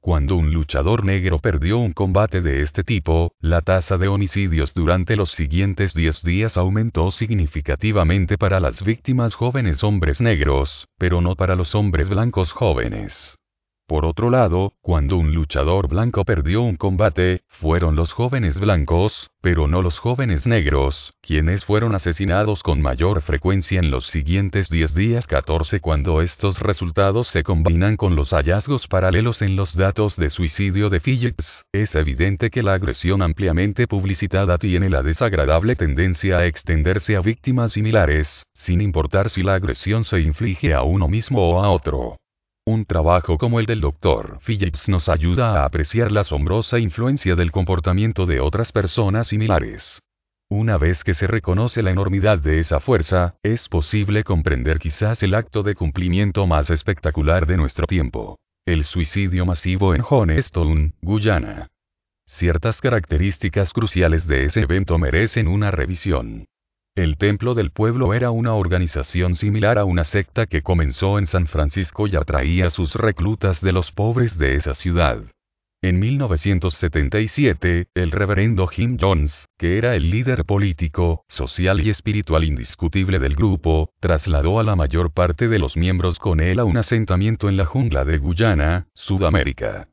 [0.01, 5.17] Cuando un luchador negro perdió un combate de este tipo, la tasa de homicidios durante
[5.17, 11.55] los siguientes 10 días aumentó significativamente para las víctimas jóvenes hombres negros, pero no para
[11.55, 13.39] los hombres blancos jóvenes.
[13.89, 19.67] Por otro lado, cuando un luchador blanco perdió un combate, fueron los jóvenes blancos, pero
[19.67, 25.27] no los jóvenes negros, quienes fueron asesinados con mayor frecuencia en los siguientes 10 días
[25.27, 30.91] 14 cuando estos resultados se combinan con los hallazgos paralelos en los datos de suicidio
[30.91, 37.17] de Phillips, es evidente que la agresión ampliamente publicitada tiene la desagradable tendencia a extenderse
[37.17, 41.71] a víctimas similares, sin importar si la agresión se inflige a uno mismo o a
[41.71, 42.19] otro.
[42.71, 44.41] Un trabajo como el del Dr.
[44.47, 50.03] Phillips nos ayuda a apreciar la asombrosa influencia del comportamiento de otras personas similares.
[50.51, 55.33] Una vez que se reconoce la enormidad de esa fuerza, es posible comprender quizás el
[55.33, 58.39] acto de cumplimiento más espectacular de nuestro tiempo.
[58.67, 61.69] El suicidio masivo en Jonestown, Guyana.
[62.27, 66.45] Ciertas características cruciales de ese evento merecen una revisión.
[66.99, 71.47] El Templo del Pueblo era una organización similar a una secta que comenzó en San
[71.47, 75.23] Francisco y atraía a sus reclutas de los pobres de esa ciudad.
[75.81, 83.21] En 1977, el reverendo Jim Jones, que era el líder político, social y espiritual indiscutible
[83.21, 87.49] del grupo, trasladó a la mayor parte de los miembros con él a un asentamiento
[87.49, 89.87] en la jungla de Guyana, Sudamérica.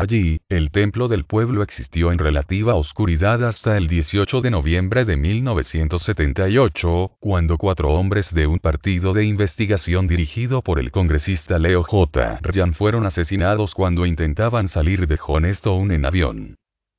[0.00, 5.18] Allí, el templo del pueblo existió en relativa oscuridad hasta el 18 de noviembre de
[5.18, 12.38] 1978, cuando cuatro hombres de un partido de investigación dirigido por el congresista Leo J.
[12.40, 16.56] Ryan fueron asesinados cuando intentaban salir de Jonestown en avión.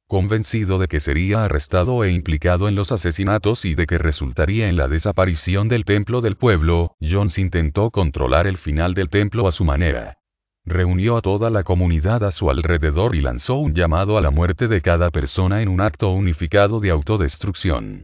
[0.08, 4.78] Convencido de que sería arrestado e implicado en los asesinatos y de que resultaría en
[4.78, 9.66] la desaparición del templo del pueblo, Jones intentó controlar el final del templo a su
[9.66, 10.20] manera.
[10.65, 14.67] Reunió a toda la comunidad a su alrededor y lanzó un llamado a la muerte
[14.67, 18.04] de cada persona en un acto unificado de autodestrucción.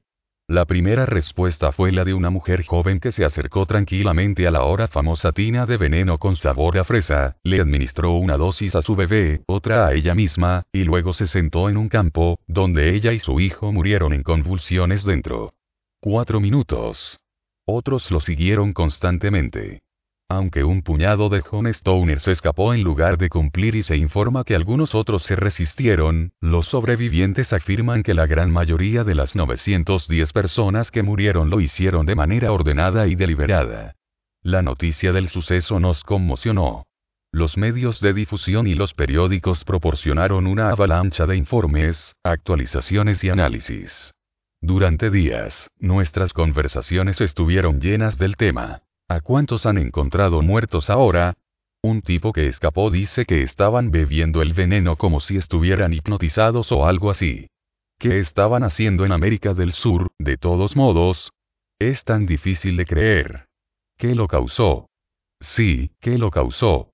[0.50, 4.60] La primera respuesta fue la de una mujer joven que se acercó tranquilamente a la
[4.60, 8.96] ahora famosa tina de veneno con sabor a fresa, le administró una dosis a su
[8.96, 13.20] bebé, otra a ella misma, y luego se sentó en un campo, donde ella y
[13.20, 15.54] su hijo murieron en convulsiones dentro.
[16.00, 17.20] Cuatro minutos.
[17.66, 19.82] Otros lo siguieron constantemente.
[20.30, 24.94] Aunque un puñado de Stoners escapó en lugar de cumplir y se informa que algunos
[24.94, 31.02] otros se resistieron, los sobrevivientes afirman que la gran mayoría de las 910 personas que
[31.02, 33.96] murieron lo hicieron de manera ordenada y deliberada.
[34.42, 36.86] La noticia del suceso nos conmocionó.
[37.32, 44.14] Los medios de difusión y los periódicos proporcionaron una avalancha de informes, actualizaciones y análisis.
[44.60, 48.82] Durante días, nuestras conversaciones estuvieron llenas del tema.
[49.10, 51.38] ¿A cuántos han encontrado muertos ahora?
[51.82, 56.86] Un tipo que escapó dice que estaban bebiendo el veneno como si estuvieran hipnotizados o
[56.86, 57.48] algo así.
[58.00, 61.32] ¿Qué estaban haciendo en América del Sur, de todos modos?
[61.80, 63.46] Es tan difícil de creer.
[63.98, 64.90] ¿Qué lo causó?
[65.40, 66.92] Sí, ¿qué lo causó?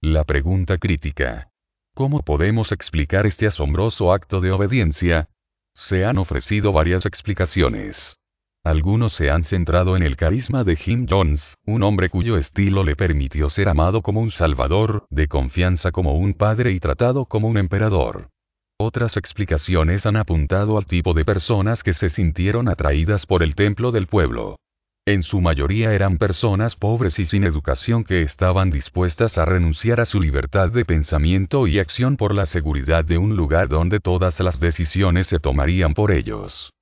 [0.00, 1.50] La pregunta crítica.
[1.94, 5.28] ¿Cómo podemos explicar este asombroso acto de obediencia?
[5.74, 8.16] Se han ofrecido varias explicaciones.
[8.64, 12.96] Algunos se han centrado en el carisma de Jim Jones, un hombre cuyo estilo le
[12.96, 17.58] permitió ser amado como un salvador, de confianza como un padre y tratado como un
[17.58, 18.30] emperador.
[18.78, 23.92] Otras explicaciones han apuntado al tipo de personas que se sintieron atraídas por el templo
[23.92, 24.56] del pueblo.
[25.04, 30.06] En su mayoría eran personas pobres y sin educación que estaban dispuestas a renunciar a
[30.06, 34.58] su libertad de pensamiento y acción por la seguridad de un lugar donde todas las
[34.58, 36.73] decisiones se tomarían por ellos.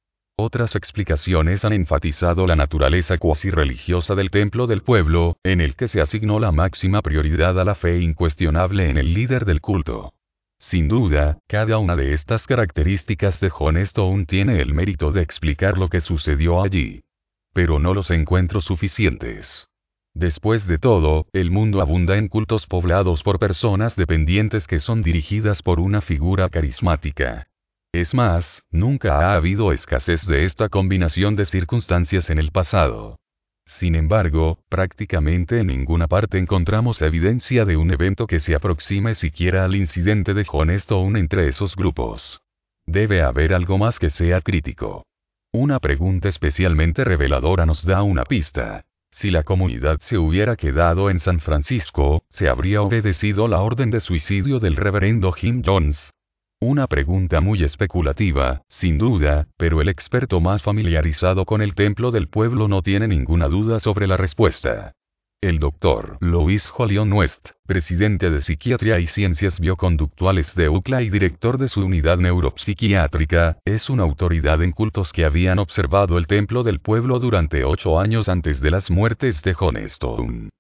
[0.44, 5.86] Otras explicaciones han enfatizado la naturaleza cuasi religiosa del templo del pueblo, en el que
[5.86, 10.14] se asignó la máxima prioridad a la fe incuestionable en el líder del culto.
[10.58, 15.78] Sin duda, cada una de estas características de John Stone tiene el mérito de explicar
[15.78, 17.04] lo que sucedió allí.
[17.52, 19.68] Pero no los encuentro suficientes.
[20.12, 25.62] Después de todo, el mundo abunda en cultos poblados por personas dependientes que son dirigidas
[25.62, 27.46] por una figura carismática.
[27.92, 33.18] Es más, nunca ha habido escasez de esta combinación de circunstancias en el pasado.
[33.66, 39.66] Sin embargo, prácticamente en ninguna parte encontramos evidencia de un evento que se aproxime siquiera
[39.66, 42.40] al incidente de Stone entre esos grupos.
[42.86, 45.04] Debe haber algo más que sea crítico.
[45.52, 48.86] Una pregunta especialmente reveladora nos da una pista.
[49.10, 54.00] Si la comunidad se hubiera quedado en San Francisco, se habría obedecido la orden de
[54.00, 56.14] suicidio del reverendo Jim Jones.
[56.63, 62.29] Una pregunta muy especulativa, sin duda, pero el experto más familiarizado con el templo del
[62.29, 64.92] pueblo no tiene ninguna duda sobre la respuesta.
[65.40, 71.58] El doctor Louis Jolion West, presidente de Psiquiatría y Ciencias Bioconductuales de UCLA y director
[71.58, 76.79] de su unidad neuropsiquiátrica, es una autoridad en cultos que habían observado el templo del
[76.79, 79.56] pueblo durante ocho años antes de las muertes de
[79.87, 80.50] Stone.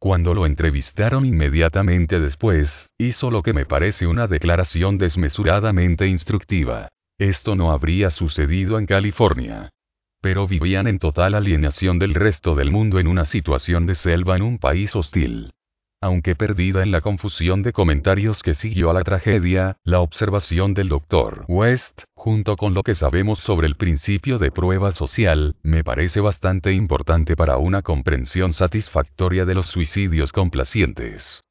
[0.00, 6.88] Cuando lo entrevistaron inmediatamente después, hizo lo que me parece una declaración desmesuradamente instructiva.
[7.18, 9.70] Esto no habría sucedido en California
[10.20, 14.42] pero vivían en total alienación del resto del mundo en una situación de selva en
[14.42, 15.52] un país hostil.
[16.02, 20.88] Aunque perdida en la confusión de comentarios que siguió a la tragedia, la observación del
[20.88, 21.44] Dr.
[21.46, 26.72] West, junto con lo que sabemos sobre el principio de prueba social, me parece bastante
[26.72, 31.42] importante para una comprensión satisfactoria de los suicidios complacientes.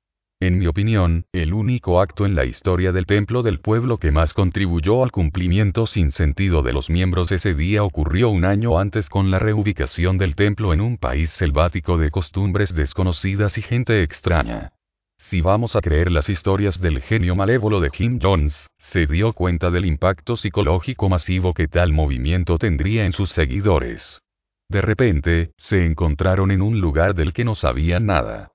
[0.41, 4.33] En mi opinión, el único acto en la historia del templo del pueblo que más
[4.33, 9.31] contribuyó al cumplimiento sin sentido de los miembros ese día ocurrió un año antes con
[9.31, 14.71] la reubicación del templo en un país selvático de costumbres desconocidas y gente extraña.
[15.17, 19.69] Si vamos a creer las historias del genio malévolo de Kim Jones, se dio cuenta
[19.69, 24.21] del impacto psicológico masivo que tal movimiento tendría en sus seguidores.
[24.69, 28.53] De repente, se encontraron en un lugar del que no sabían nada.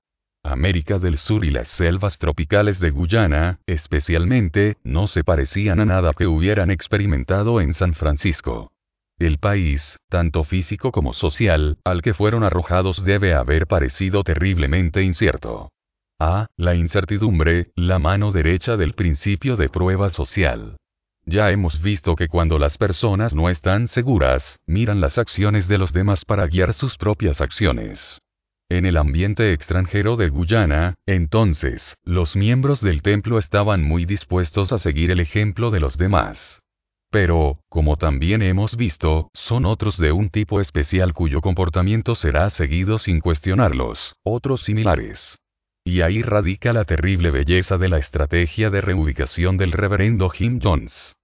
[0.51, 6.13] América del Sur y las selvas tropicales de Guyana, especialmente, no se parecían a nada
[6.13, 8.71] que hubieran experimentado en San Francisco.
[9.17, 15.71] El país, tanto físico como social, al que fueron arrojados debe haber parecido terriblemente incierto.
[16.19, 16.47] A.
[16.57, 20.77] La incertidumbre, la mano derecha del principio de prueba social.
[21.25, 25.91] Ya hemos visto que cuando las personas no están seguras, miran las acciones de los
[25.91, 28.21] demás para guiar sus propias acciones.
[28.69, 34.79] En el ambiente extranjero de Guyana, entonces, los miembros del templo estaban muy dispuestos a
[34.79, 36.63] seguir el ejemplo de los demás.
[37.11, 42.97] Pero, como también hemos visto, son otros de un tipo especial cuyo comportamiento será seguido
[42.97, 45.37] sin cuestionarlos, otros similares.
[45.83, 51.15] Y ahí radica la terrible belleza de la estrategia de reubicación del reverendo Jim Jones.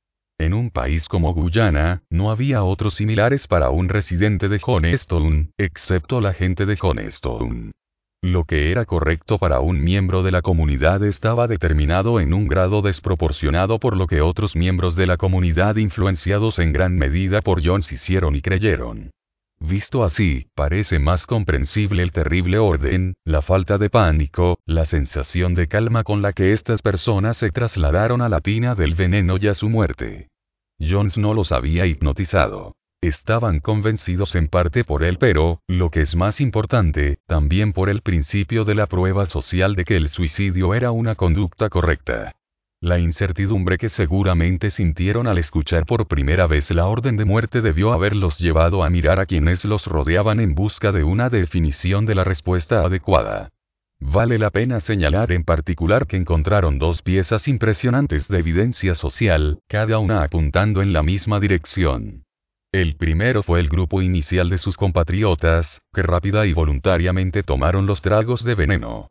[0.41, 6.19] En un país como Guyana, no había otros similares para un residente de Honestone, excepto
[6.19, 7.73] la gente de Honestone.
[8.23, 12.81] Lo que era correcto para un miembro de la comunidad estaba determinado en un grado
[12.81, 17.91] desproporcionado por lo que otros miembros de la comunidad influenciados en gran medida por Jones
[17.91, 19.11] hicieron y creyeron.
[19.63, 25.67] Visto así, parece más comprensible el terrible orden, la falta de pánico, la sensación de
[25.67, 29.53] calma con la que estas personas se trasladaron a la tina del veneno y a
[29.53, 30.29] su muerte.
[30.79, 32.73] Jones no los había hipnotizado.
[33.03, 38.01] Estaban convencidos en parte por él, pero, lo que es más importante, también por el
[38.01, 42.33] principio de la prueba social de que el suicidio era una conducta correcta.
[42.83, 47.93] La incertidumbre que seguramente sintieron al escuchar por primera vez la orden de muerte debió
[47.93, 52.23] haberlos llevado a mirar a quienes los rodeaban en busca de una definición de la
[52.23, 53.49] respuesta adecuada.
[53.99, 59.99] Vale la pena señalar en particular que encontraron dos piezas impresionantes de evidencia social, cada
[59.99, 62.23] una apuntando en la misma dirección.
[62.71, 68.01] El primero fue el grupo inicial de sus compatriotas, que rápida y voluntariamente tomaron los
[68.01, 69.10] tragos de veneno.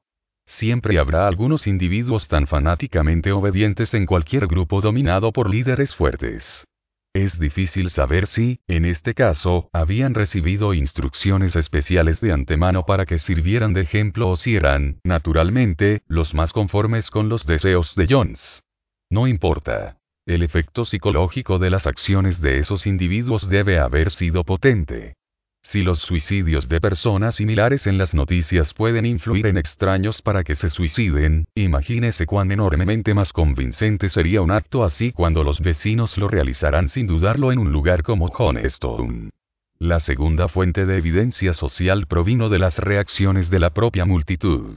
[0.50, 6.66] Siempre habrá algunos individuos tan fanáticamente obedientes en cualquier grupo dominado por líderes fuertes.
[7.14, 13.18] Es difícil saber si, en este caso, habían recibido instrucciones especiales de antemano para que
[13.18, 18.62] sirvieran de ejemplo o si eran, naturalmente, los más conformes con los deseos de Jones.
[19.08, 19.98] No importa.
[20.26, 25.14] El efecto psicológico de las acciones de esos individuos debe haber sido potente.
[25.62, 30.56] Si los suicidios de personas similares en las noticias pueden influir en extraños para que
[30.56, 36.28] se suiciden, imagínese cuán enormemente más convincente sería un acto así cuando los vecinos lo
[36.28, 39.30] realizarán sin dudarlo en un lugar como Honestone.
[39.78, 44.76] La segunda fuente de evidencia social provino de las reacciones de la propia multitud.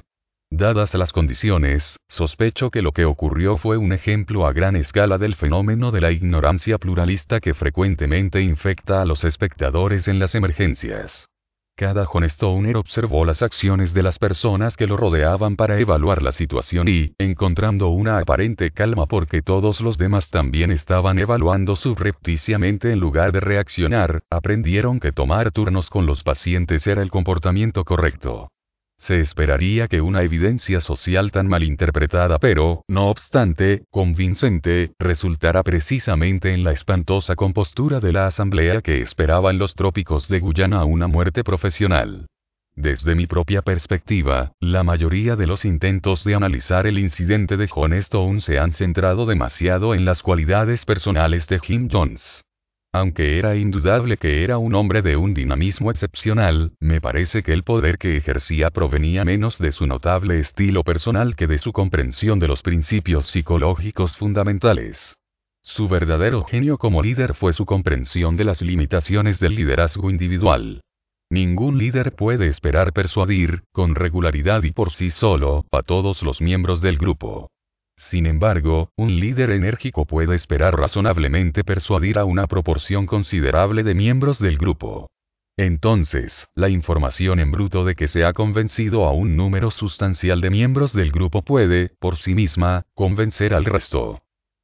[0.56, 5.34] Dadas las condiciones, sospecho que lo que ocurrió fue un ejemplo a gran escala del
[5.34, 11.28] fenómeno de la ignorancia pluralista que frecuentemente infecta a los espectadores en las emergencias.
[11.76, 16.88] Cada Honestoner observó las acciones de las personas que lo rodeaban para evaluar la situación
[16.88, 23.32] y, encontrando una aparente calma porque todos los demás también estaban evaluando subrepticiamente en lugar
[23.32, 28.50] de reaccionar, aprendieron que tomar turnos con los pacientes era el comportamiento correcto.
[29.04, 36.54] Se esperaría que una evidencia social tan mal interpretada pero, no obstante, convincente, resultara precisamente
[36.54, 41.08] en la espantosa compostura de la asamblea que esperaba en los trópicos de Guyana una
[41.08, 42.28] muerte profesional.
[42.78, 47.92] Desde mi propia perspectiva, la mayoría de los intentos de analizar el incidente de John
[47.92, 52.46] Stone se han centrado demasiado en las cualidades personales de Jim Jones.
[52.96, 57.64] Aunque era indudable que era un hombre de un dinamismo excepcional, me parece que el
[57.64, 62.48] poder que ejercía provenía menos de su notable estilo personal que de su comprensión de
[62.48, 65.18] los principios psicológicos fundamentales.
[65.64, 70.82] Su verdadero genio como líder fue su comprensión de las limitaciones del liderazgo individual.
[71.32, 76.80] Ningún líder puede esperar persuadir, con regularidad y por sí solo, a todos los miembros
[76.80, 77.50] del grupo.
[78.10, 84.40] Sin embargo, un líder enérgico puede esperar razonablemente persuadir a una proporción considerable de miembros
[84.40, 85.10] del grupo.
[85.58, 90.50] Entonces, la información en bruto de que se ha convencido a un número sustancial de
[90.50, 94.22] miembros del grupo puede, por sí misma, convencer al resto.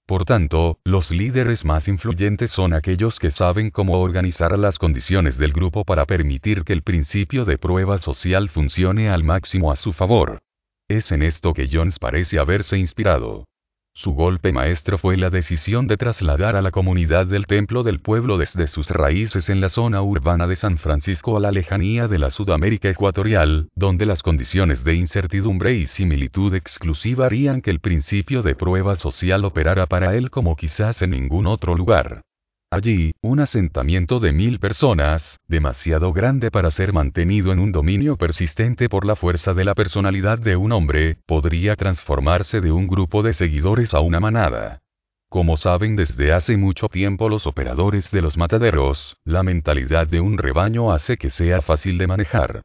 [0.07, 5.53] Por tanto, los líderes más influyentes son aquellos que saben cómo organizar las condiciones del
[5.53, 10.41] grupo para permitir que el principio de prueba social funcione al máximo a su favor.
[10.89, 13.45] Es en esto que Jones parece haberse inspirado.
[13.93, 18.39] Su golpe maestro fue la decisión de trasladar a la comunidad del templo del pueblo
[18.39, 22.31] desde sus raíces en la zona urbana de San Francisco a la lejanía de la
[22.31, 28.55] Sudamérica ecuatorial, donde las condiciones de incertidumbre y similitud exclusiva harían que el principio de
[28.55, 32.23] prueba social operara para él como quizás en ningún otro lugar.
[32.71, 38.89] Allí, un asentamiento de mil personas, demasiado grande para ser mantenido en un dominio persistente
[38.89, 43.33] por la fuerza de la personalidad de un hombre, podría transformarse de un grupo de
[43.33, 44.83] seguidores a una manada.
[45.29, 50.37] Como saben desde hace mucho tiempo los operadores de los mataderos, la mentalidad de un
[50.37, 52.61] rebaño hace que sea fácil de manejar.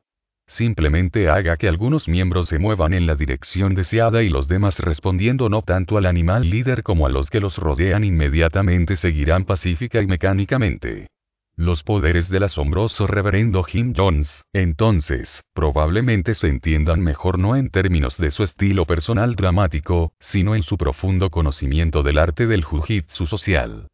[0.46, 5.48] Simplemente haga que algunos miembros se muevan en la dirección deseada y los demás respondiendo
[5.48, 10.06] no tanto al animal líder como a los que los rodean inmediatamente seguirán pacífica y
[10.06, 11.08] mecánicamente.
[11.56, 18.18] Los poderes del asombroso reverendo Jim Jones, entonces, probablemente se entiendan mejor no en términos
[18.18, 23.86] de su estilo personal dramático, sino en su profundo conocimiento del arte del jiu-jitsu social.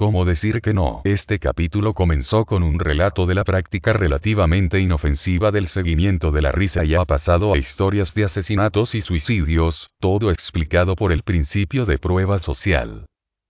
[0.00, 1.02] ¿Cómo decir que no?
[1.04, 6.52] Este capítulo comenzó con un relato de la práctica relativamente inofensiva del seguimiento de la
[6.52, 11.84] risa y ha pasado a historias de asesinatos y suicidios, todo explicado por el principio
[11.84, 13.04] de prueba social.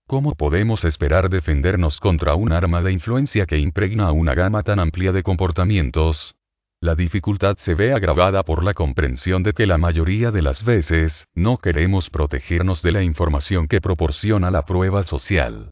[0.09, 5.13] ¿Cómo podemos esperar defendernos contra un arma de influencia que impregna una gama tan amplia
[5.13, 6.35] de comportamientos?
[6.81, 11.29] La dificultad se ve agravada por la comprensión de que la mayoría de las veces,
[11.33, 15.71] no queremos protegernos de la información que proporciona la prueba social.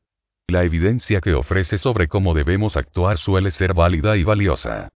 [0.51, 4.89] La evidencia que ofrece sobre cómo debemos actuar suele ser válida y valiosa.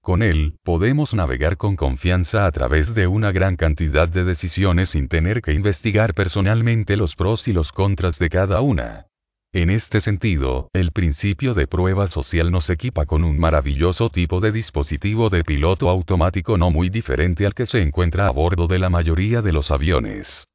[0.00, 5.08] Con él, podemos navegar con confianza a través de una gran cantidad de decisiones sin
[5.08, 9.06] tener que investigar personalmente los pros y los contras de cada una.
[9.52, 14.52] En este sentido, el principio de prueba social nos equipa con un maravilloso tipo de
[14.52, 18.90] dispositivo de piloto automático no muy diferente al que se encuentra a bordo de la
[18.90, 20.46] mayoría de los aviones.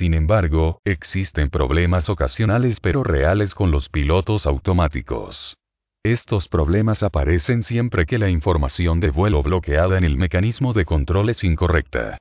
[0.00, 5.58] Sin embargo, existen problemas ocasionales pero reales con los pilotos automáticos.
[6.02, 11.28] Estos problemas aparecen siempre que la información de vuelo bloqueada en el mecanismo de control
[11.28, 12.16] es incorrecta.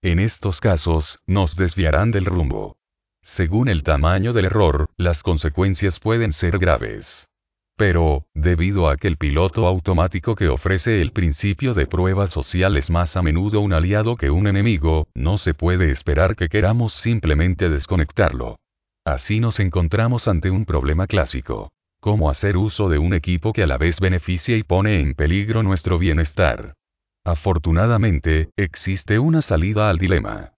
[0.00, 2.76] En estos casos, nos desviarán del rumbo.
[3.20, 7.26] Según el tamaño del error, las consecuencias pueden ser graves.
[7.76, 12.88] Pero, debido a que el piloto automático que ofrece el principio de prueba social es
[12.88, 17.68] más a menudo un aliado que un enemigo, no se puede esperar que queramos simplemente
[17.68, 18.58] desconectarlo.
[19.04, 21.72] Así nos encontramos ante un problema clásico.
[22.00, 25.62] ¿Cómo hacer uso de un equipo que a la vez beneficia y pone en peligro
[25.62, 26.74] nuestro bienestar?
[27.24, 30.53] Afortunadamente, existe una salida al dilema.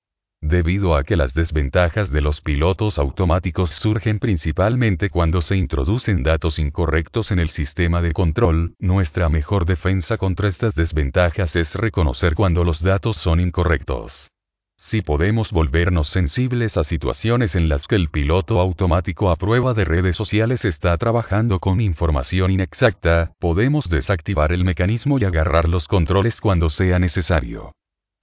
[0.49, 6.61] Debido a que las desventajas de los pilotos automáticos surgen principalmente cuando se introducen datos
[6.61, 12.63] incorrectos en el sistema de control, nuestra mejor defensa contra estas desventajas es reconocer cuando
[12.63, 14.31] los datos son incorrectos.
[14.77, 19.85] Si podemos volvernos sensibles a situaciones en las que el piloto automático a prueba de
[19.85, 26.41] redes sociales está trabajando con información inexacta, podemos desactivar el mecanismo y agarrar los controles
[26.41, 27.73] cuando sea necesario.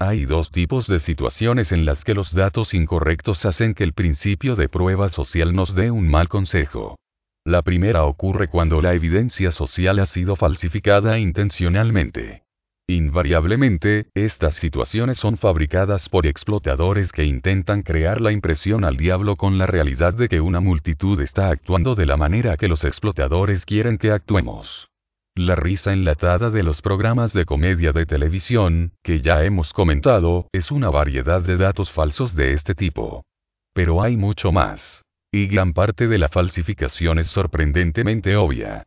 [0.05, 4.57] Hay dos tipos de situaciones en las que los datos incorrectos hacen que el principio
[4.57, 6.97] de prueba social nos dé un mal consejo.
[7.45, 12.43] La primera ocurre cuando la evidencia social ha sido falsificada intencionalmente.
[12.85, 19.57] Invariablemente, estas situaciones son fabricadas por explotadores que intentan crear la impresión al diablo con
[19.57, 23.97] la realidad de que una multitud está actuando de la manera que los explotadores quieren
[23.97, 24.89] que actuemos.
[25.35, 30.69] La risa enlatada de los programas de comedia de televisión, que ya hemos comentado, es
[30.69, 33.25] una variedad de datos falsos de este tipo.
[33.73, 35.01] Pero hay mucho más.
[35.31, 38.83] Y gran parte de la falsificación es sorprendentemente obvia.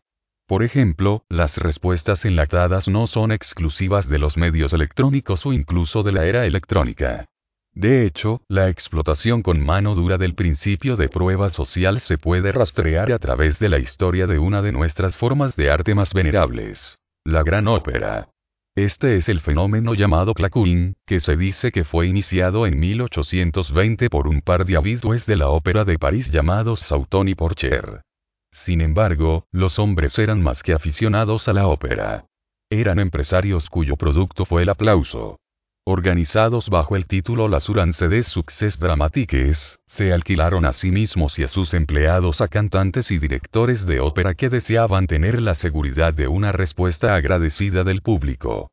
[0.46, 6.12] Por ejemplo, las respuestas enlatadas no son exclusivas de los medios electrónicos o incluso de
[6.12, 7.26] la era electrónica.
[7.76, 13.12] De hecho, la explotación con mano dura del principio de prueba social se puede rastrear
[13.12, 17.42] a través de la historia de una de nuestras formas de arte más venerables, la
[17.42, 18.30] gran ópera.
[18.74, 24.26] Este es el fenómeno llamado claquouin, que se dice que fue iniciado en 1820 por
[24.26, 28.00] un par de habitués de la ópera de París llamados Sauton y Porcher.
[28.52, 32.24] Sin embargo, los hombres eran más que aficionados a la ópera.
[32.70, 35.36] Eran empresarios cuyo producto fue el aplauso
[35.88, 41.48] organizados bajo el título Urance des Success Dramatiques, se alquilaron a sí mismos y a
[41.48, 46.50] sus empleados a cantantes y directores de ópera que deseaban tener la seguridad de una
[46.50, 48.72] respuesta agradecida del público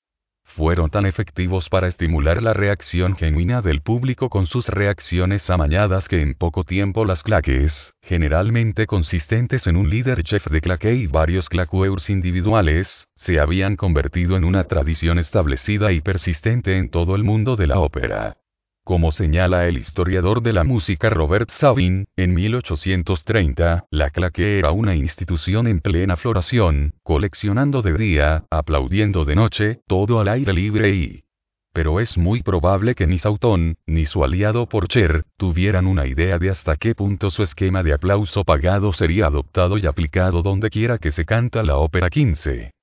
[0.55, 6.21] fueron tan efectivos para estimular la reacción genuina del público con sus reacciones amañadas que
[6.21, 11.49] en poco tiempo las claques, generalmente consistentes en un líder chef de claque y varios
[11.49, 17.55] claqueurs individuales, se habían convertido en una tradición establecida y persistente en todo el mundo
[17.55, 18.42] de la ópera.
[18.83, 24.93] Como señala el historiador de la música Robert Sabin, en 1830, la claque era una
[24.93, 31.23] institución en plena floración, coleccionando de día, aplaudiendo de noche, todo al aire libre y...
[31.71, 36.49] Pero es muy probable que ni Sauton, ni su aliado Porcher, tuvieran una idea de
[36.49, 41.13] hasta qué punto su esquema de aplauso pagado sería adoptado y aplicado donde quiera que
[41.13, 42.73] se canta la ópera 15.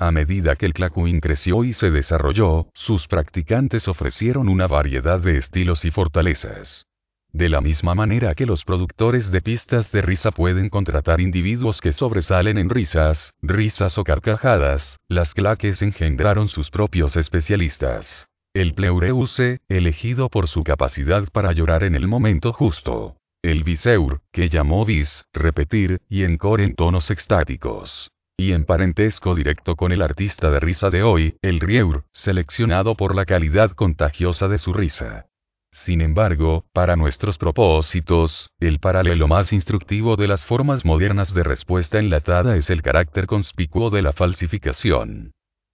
[0.00, 5.36] A medida que el claquouin creció y se desarrolló, sus practicantes ofrecieron una variedad de
[5.36, 6.86] estilos y fortalezas.
[7.34, 11.92] De la misma manera que los productores de pistas de risa pueden contratar individuos que
[11.92, 18.30] sobresalen en risas, risas o carcajadas, las claques engendraron sus propios especialistas.
[18.54, 23.18] El pleureuse, elegido por su capacidad para llorar en el momento justo.
[23.42, 28.10] El biseur, que llamó bis, repetir, y encore en tonos extáticos
[28.40, 33.14] y en parentesco directo con el artista de risa de hoy, el Rieur, seleccionado por
[33.14, 35.26] la calidad contagiosa de su risa.
[35.72, 41.98] Sin embargo, para nuestros propósitos, el paralelo más instructivo de las formas modernas de respuesta
[41.98, 45.32] enlatada es el carácter conspicuo de la falsificación.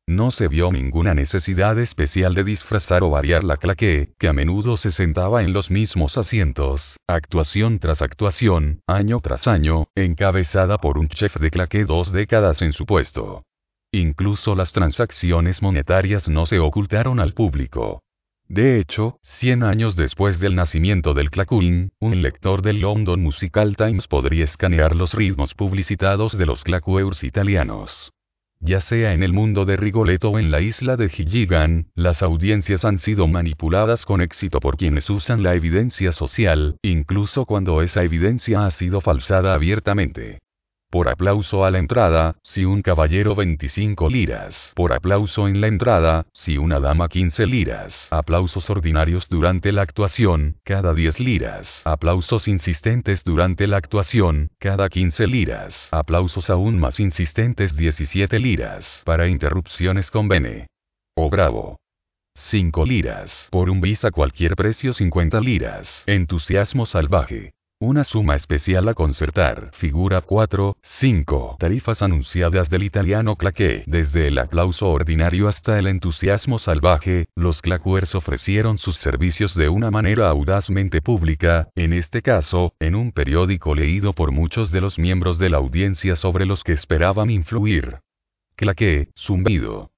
[0.08, 4.76] No se vio ninguna necesidad especial de disfrazar o variar la claque, que a menudo
[4.76, 11.08] se sentaba en los mismos asientos, actuación tras actuación, año tras año, encabezada por un
[11.08, 13.42] chef de claque dos décadas en su puesto.
[13.90, 18.00] Incluso las transacciones monetarias no se ocultaron al público.
[18.46, 24.06] De hecho, 100 años después del nacimiento del claquouin, un lector del London Musical Times
[24.06, 28.12] podría escanear los ritmos publicitados de los claqueurs italianos.
[28.66, 32.84] Ya sea en el mundo de Rigoletto o en la isla de Gilligan, las audiencias
[32.84, 38.66] han sido manipuladas con éxito por quienes usan la evidencia social, incluso cuando esa evidencia
[38.66, 40.40] ha sido falsada abiertamente.
[40.90, 44.72] Por aplauso a la entrada, si un caballero 25 liras.
[44.76, 48.08] Por aplauso en la entrada, si una dama 15 liras.
[48.12, 51.82] Aplausos ordinarios durante la actuación, cada 10 liras.
[51.84, 55.88] Aplausos insistentes durante la actuación, cada 15 liras.
[55.90, 59.02] Aplausos aún más insistentes 17 liras.
[59.04, 60.68] Para interrupciones con bene.
[61.16, 61.80] O bravo.
[62.36, 63.48] 5 liras.
[63.50, 66.04] Por un bis a cualquier precio 50 liras.
[66.06, 67.55] Entusiasmo salvaje.
[67.78, 69.68] Una suma especial a concertar.
[69.74, 71.56] Figura 4, 5.
[71.58, 73.84] Tarifas anunciadas del italiano claqué.
[73.86, 79.90] Desde el aplauso ordinario hasta el entusiasmo salvaje, los claquers ofrecieron sus servicios de una
[79.90, 85.38] manera audazmente pública, en este caso, en un periódico leído por muchos de los miembros
[85.38, 87.98] de la audiencia sobre los que esperaban influir.
[88.56, 89.90] Claqué, zumbido.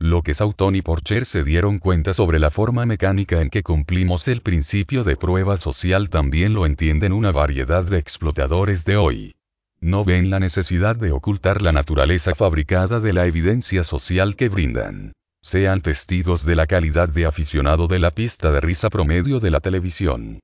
[0.00, 4.28] Lo que Sauton y Porcher se dieron cuenta sobre la forma mecánica en que cumplimos
[4.28, 9.34] el principio de prueba social también lo entienden una variedad de explotadores de hoy.
[9.80, 15.12] No ven la necesidad de ocultar la naturaleza fabricada de la evidencia social que brindan.
[15.40, 19.60] Sean testigos de la calidad de aficionado de la pista de risa promedio de la
[19.60, 20.38] televisión.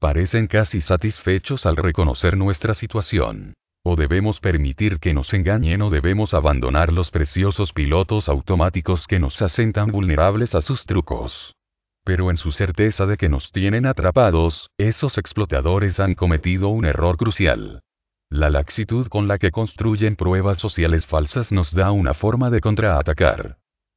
[0.00, 3.54] Parecen casi satisfechos al reconocer nuestra situación.
[3.88, 9.40] ¿O debemos permitir que nos engañen o debemos abandonar los preciosos pilotos automáticos que nos
[9.42, 11.54] hacen tan vulnerables a sus trucos?
[12.04, 17.16] Pero en su certeza de que nos tienen atrapados, esos explotadores han cometido un error
[17.16, 17.84] crucial.
[18.28, 23.56] La laxitud con la que construyen pruebas sociales falsas nos da una forma de contraatacar.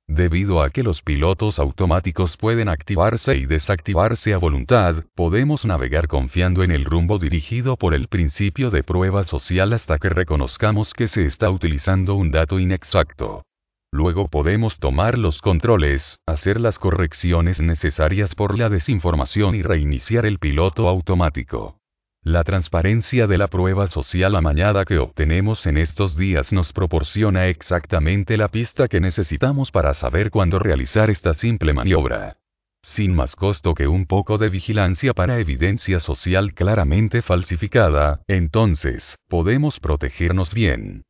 [0.10, 6.64] Debido a que los pilotos automáticos pueden activarse y desactivarse a voluntad, podemos navegar confiando
[6.64, 11.26] en el rumbo dirigido por el principio de prueba social hasta que reconozcamos que se
[11.26, 13.43] está utilizando un dato inexacto.
[13.91, 20.39] Luego podemos tomar los controles, hacer las correcciones necesarias por la desinformación y reiniciar el
[20.39, 21.78] piloto automático.
[22.24, 28.36] La transparencia de la prueba social amañada que obtenemos en estos días nos proporciona exactamente
[28.36, 32.38] la pista que necesitamos para saber cuándo realizar esta simple maniobra.
[32.82, 39.80] Sin más costo que un poco de vigilancia para evidencia social claramente falsificada, entonces, podemos
[39.80, 41.03] protegernos bien.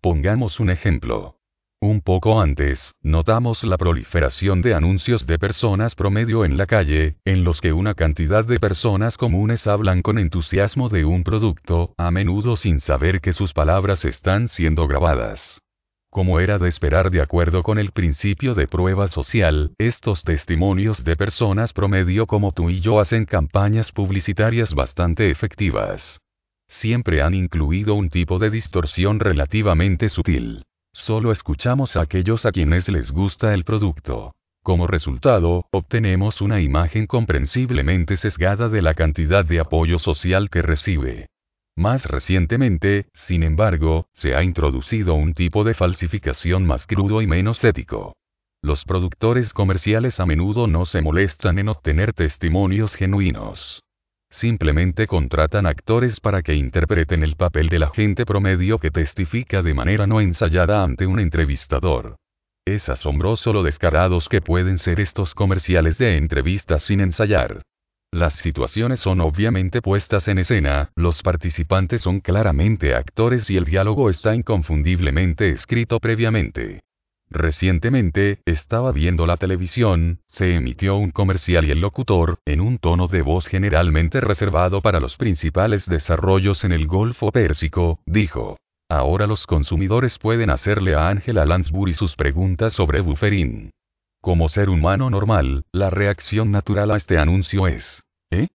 [0.00, 1.35] Pongamos un ejemplo.
[1.80, 7.44] Un poco antes, notamos la proliferación de anuncios de personas promedio en la calle, en
[7.44, 12.56] los que una cantidad de personas comunes hablan con entusiasmo de un producto, a menudo
[12.56, 15.60] sin saber que sus palabras están siendo grabadas.
[16.08, 21.14] Como era de esperar de acuerdo con el principio de prueba social, estos testimonios de
[21.14, 26.20] personas promedio como tú y yo hacen campañas publicitarias bastante efectivas.
[26.68, 30.64] Siempre han incluido un tipo de distorsión relativamente sutil.
[30.98, 34.34] Solo escuchamos a aquellos a quienes les gusta el producto.
[34.62, 41.28] Como resultado, obtenemos una imagen comprensiblemente sesgada de la cantidad de apoyo social que recibe.
[41.76, 47.62] Más recientemente, sin embargo, se ha introducido un tipo de falsificación más crudo y menos
[47.62, 48.16] ético.
[48.62, 53.84] Los productores comerciales a menudo no se molestan en obtener testimonios genuinos.
[54.36, 59.72] Simplemente contratan actores para que interpreten el papel de la gente promedio que testifica de
[59.72, 62.16] manera no ensayada ante un entrevistador.
[62.66, 67.62] Es asombroso lo descarados que pueden ser estos comerciales de entrevistas sin ensayar.
[68.12, 74.10] Las situaciones son obviamente puestas en escena, los participantes son claramente actores y el diálogo
[74.10, 76.82] está inconfundiblemente escrito previamente.
[77.28, 83.08] Recientemente, estaba viendo la televisión, se emitió un comercial y el locutor, en un tono
[83.08, 88.56] de voz generalmente reservado para los principales desarrollos en el Golfo Pérsico, dijo.
[88.88, 93.70] Ahora los consumidores pueden hacerle a Angela Lansbury sus preguntas sobre Bufferin.
[94.20, 98.04] Como ser humano normal, la reacción natural a este anuncio es.
[98.30, 98.48] ¿Eh?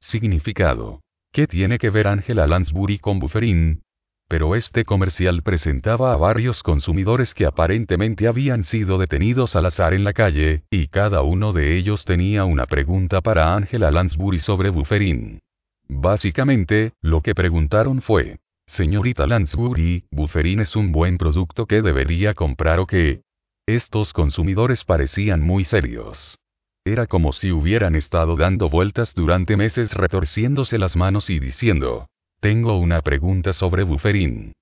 [0.00, 1.00] Significado.
[1.32, 3.82] ¿Qué tiene que ver Angela Lansbury con Bufferin?
[4.30, 10.04] Pero este comercial presentaba a varios consumidores que aparentemente habían sido detenidos al azar en
[10.04, 15.40] la calle, y cada uno de ellos tenía una pregunta para Angela Lansbury sobre Bufferin.
[15.88, 22.78] Básicamente, lo que preguntaron fue, Señorita Lansbury, ¿Bufferin es un buen producto que debería comprar
[22.78, 23.22] o qué?
[23.66, 26.38] Estos consumidores parecían muy serios.
[26.84, 32.06] Era como si hubieran estado dando vueltas durante meses retorciéndose las manos y diciendo,
[32.40, 34.52] tengo una pregunta sobre Bufferin.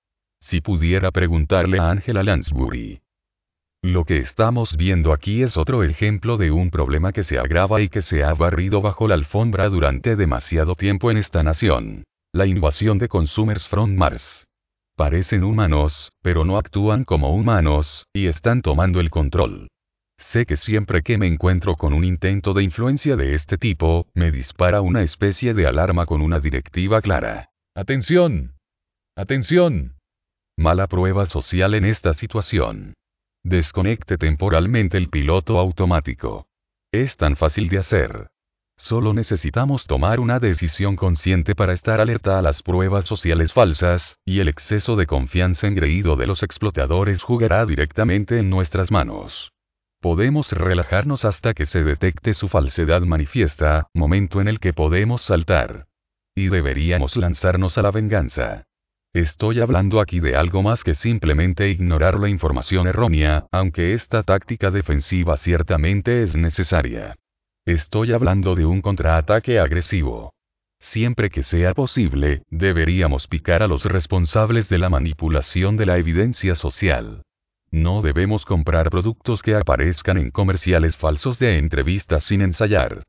[0.41, 3.01] Si pudiera preguntarle a Angela Lansbury.
[3.83, 7.89] Lo que estamos viendo aquí es otro ejemplo de un problema que se agrava y
[7.89, 12.03] que se ha barrido bajo la alfombra durante demasiado tiempo en esta nación.
[12.33, 14.49] La invasión de Consumers from Mars.
[14.97, 19.69] Parecen humanos, pero no actúan como humanos, y están tomando el control.
[20.19, 24.33] Sé que siempre que me encuentro con un intento de influencia de este tipo, me
[24.33, 27.51] dispara una especie de alarma con una directiva clara.
[27.79, 28.57] Atención.
[29.15, 29.99] Atención.
[30.57, 32.95] Mala prueba social en esta situación.
[33.45, 36.49] Desconecte temporalmente el piloto automático.
[36.91, 38.31] Es tan fácil de hacer.
[38.77, 44.41] Solo necesitamos tomar una decisión consciente para estar alerta a las pruebas sociales falsas, y
[44.41, 49.53] el exceso de confianza engreído de los explotadores jugará directamente en nuestras manos.
[50.01, 55.88] Podemos relajarnos hasta que se detecte su falsedad manifiesta, momento en el que podemos saltar.
[56.39, 58.63] Y deberíamos lanzarnos a la venganza.
[59.13, 64.71] Estoy hablando aquí de algo más que simplemente ignorar la información errónea, aunque esta táctica
[64.71, 67.17] defensiva ciertamente es necesaria.
[67.67, 70.33] Estoy hablando de un contraataque agresivo.
[70.79, 76.55] Siempre que sea posible, deberíamos picar a los responsables de la manipulación de la evidencia
[76.55, 77.25] social.
[77.73, 83.03] No debemos comprar productos que aparezcan en comerciales falsos de entrevistas sin ensayar.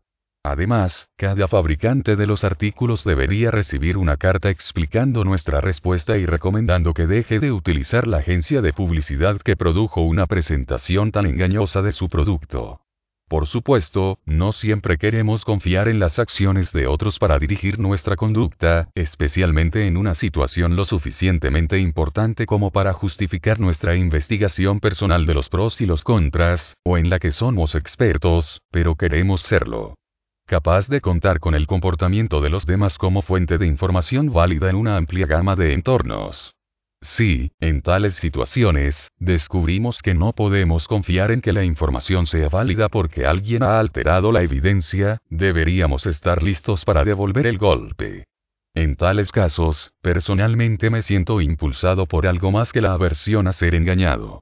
[0.50, 6.96] Además, cada fabricante de los artículos debería recibir una carta explicando nuestra respuesta y recomendando
[6.96, 11.92] que deje de utilizar la agencia de publicidad que produjo una presentación tan engañosa de
[11.92, 12.82] su producto.
[13.28, 18.90] Por supuesto, no siempre queremos confiar en las acciones de otros para dirigir nuestra conducta,
[18.96, 25.48] especialmente en una situación lo suficientemente importante como para justificar nuestra investigación personal de los
[25.48, 29.94] pros y los contras, o en la que somos expertos, pero queremos serlo
[30.50, 34.78] capaz de contar con el comportamiento de los demás como fuente de información válida en
[34.78, 36.56] una amplia gama de entornos.
[37.02, 42.90] Sí, en tales situaciones, descubrimos que no podemos confiar en que la información sea válida
[42.90, 48.24] porque alguien ha alterado la evidencia, deberíamos estar listos para devolver el golpe.
[48.74, 53.76] En tales casos, personalmente me siento impulsado por algo más que la aversión a ser
[53.76, 54.42] engañado.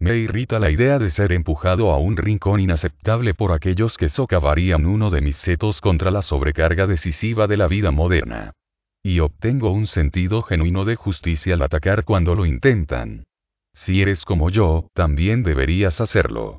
[0.00, 4.86] Me irrita la idea de ser empujado a un rincón inaceptable por aquellos que socavarían
[4.86, 8.52] uno de mis setos contra la sobrecarga decisiva de la vida moderna
[9.08, 13.24] y obtengo un sentido genuino de justicia al atacar cuando lo intentan.
[13.72, 16.58] Si eres como yo, también deberías hacerlo.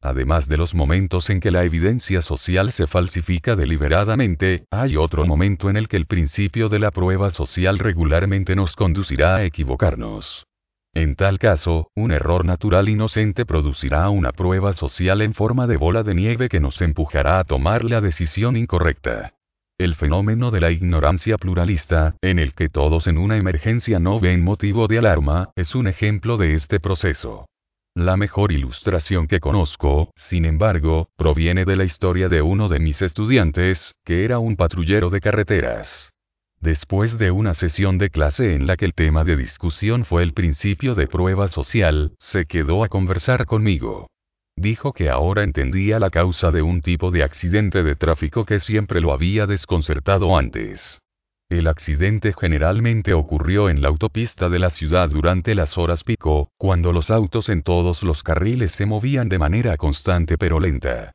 [0.00, 5.68] Además de los momentos en que la evidencia social se falsifica deliberadamente, hay otro momento
[5.68, 10.46] en el que el principio de la prueba social regularmente nos conducirá a equivocarnos.
[10.94, 16.02] En tal caso, un error natural inocente producirá una prueba social en forma de bola
[16.02, 19.34] de nieve que nos empujará a tomar la decisión incorrecta.
[19.78, 24.42] El fenómeno de la ignorancia pluralista, en el que todos en una emergencia no ven
[24.42, 27.46] motivo de alarma, es un ejemplo de este proceso.
[27.94, 33.00] La mejor ilustración que conozco, sin embargo, proviene de la historia de uno de mis
[33.00, 36.12] estudiantes, que era un patrullero de carreteras.
[36.60, 40.34] Después de una sesión de clase en la que el tema de discusión fue el
[40.34, 44.08] principio de prueba social, se quedó a conversar conmigo.
[44.56, 49.00] Dijo que ahora entendía la causa de un tipo de accidente de tráfico que siempre
[49.00, 51.00] lo había desconcertado antes.
[51.48, 56.92] El accidente generalmente ocurrió en la autopista de la ciudad durante las horas pico, cuando
[56.92, 61.12] los autos en todos los carriles se movían de manera constante pero lenta.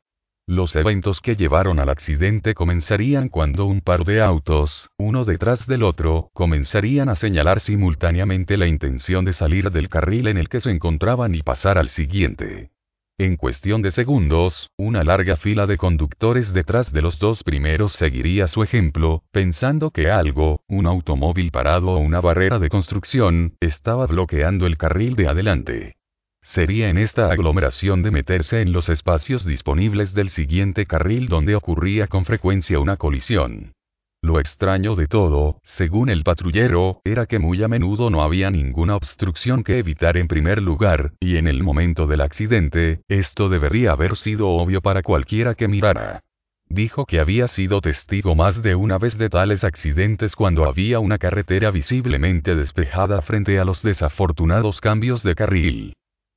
[0.48, 5.82] Los eventos que llevaron al accidente comenzarían cuando un par de autos, uno detrás del
[5.82, 10.70] otro, comenzarían a señalar simultáneamente la intención de salir del carril en el que se
[10.70, 12.70] encontraban y pasar al siguiente.
[13.18, 18.48] En cuestión de segundos, una larga fila de conductores detrás de los dos primeros seguiría
[18.48, 24.68] su ejemplo, pensando que algo, un automóvil parado o una barrera de construcción, estaba bloqueando
[24.68, 25.96] el carril de adelante.
[26.46, 32.06] Sería en esta aglomeración de meterse en los espacios disponibles del siguiente carril donde ocurría
[32.08, 33.74] con frecuencia una colisión.
[34.22, 38.96] Lo extraño de todo, según el patrullero, era que muy a menudo no había ninguna
[38.96, 44.16] obstrucción que evitar en primer lugar, y en el momento del accidente, esto debería haber
[44.16, 46.22] sido obvio para cualquiera que mirara.
[46.70, 51.18] Dijo que había sido testigo más de una vez de tales accidentes cuando había una
[51.18, 55.96] carretera visiblemente despejada frente a los desafortunados cambios de carril.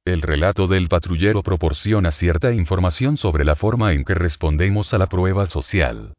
[0.08, 5.06] El relato del patrullero proporciona cierta información sobre la forma en que respondemos a la
[5.06, 6.14] prueba social.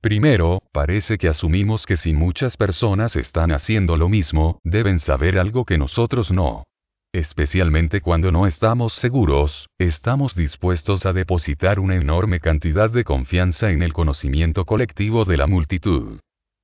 [0.00, 5.66] Primero, parece que asumimos que si muchas personas están haciendo lo mismo, deben saber algo
[5.66, 6.64] que nosotros no.
[7.12, 13.82] Especialmente cuando no estamos seguros, estamos dispuestos a depositar una enorme cantidad de confianza en
[13.82, 16.18] el conocimiento colectivo de la multitud.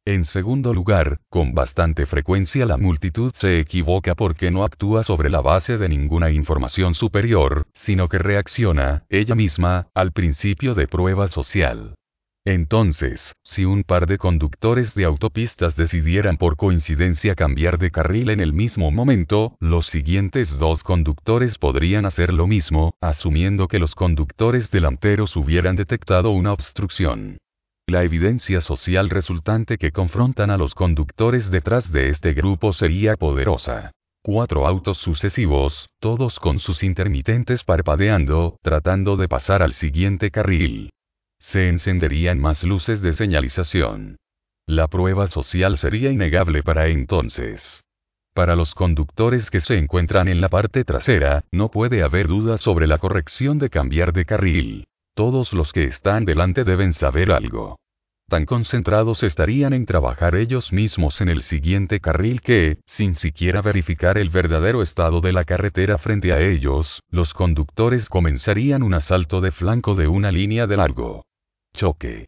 [0.07, 5.43] En segundo lugar, con bastante frecuencia la multitud se equivoca porque no actúa sobre la
[5.43, 11.95] base de ninguna información superior, sino que reacciona, ella misma, al principio de prueba social.
[12.47, 18.41] Entonces, si un par de conductores de autopistas decidieran por coincidencia cambiar de carril en
[18.41, 24.71] el mismo momento, los siguientes dos conductores podrían hacer lo mismo, asumiendo que los conductores
[24.71, 27.37] delanteros hubieran detectado una obstrucción.
[27.91, 33.91] La evidencia social resultante que confrontan a los conductores detrás de este grupo sería poderosa.
[34.23, 40.91] Cuatro autos sucesivos, todos con sus intermitentes parpadeando, tratando de pasar al siguiente carril
[41.41, 44.19] se encenderían más luces de señalización.
[44.67, 47.83] La prueba social sería innegable para entonces.
[48.35, 52.87] Para los conductores que se encuentran en la parte trasera, no puede haber duda sobre
[52.87, 54.87] la corrección de cambiar de carril.
[55.15, 57.79] Todos los que están delante deben saber algo.
[58.31, 64.19] Tan concentrados estarían en trabajar ellos mismos en el siguiente carril que, sin siquiera verificar
[64.19, 69.51] el verdadero estado de la carretera frente a ellos, los conductores comenzarían un asalto de
[69.51, 71.25] flanco de una línea de largo.
[71.75, 72.27] Choque.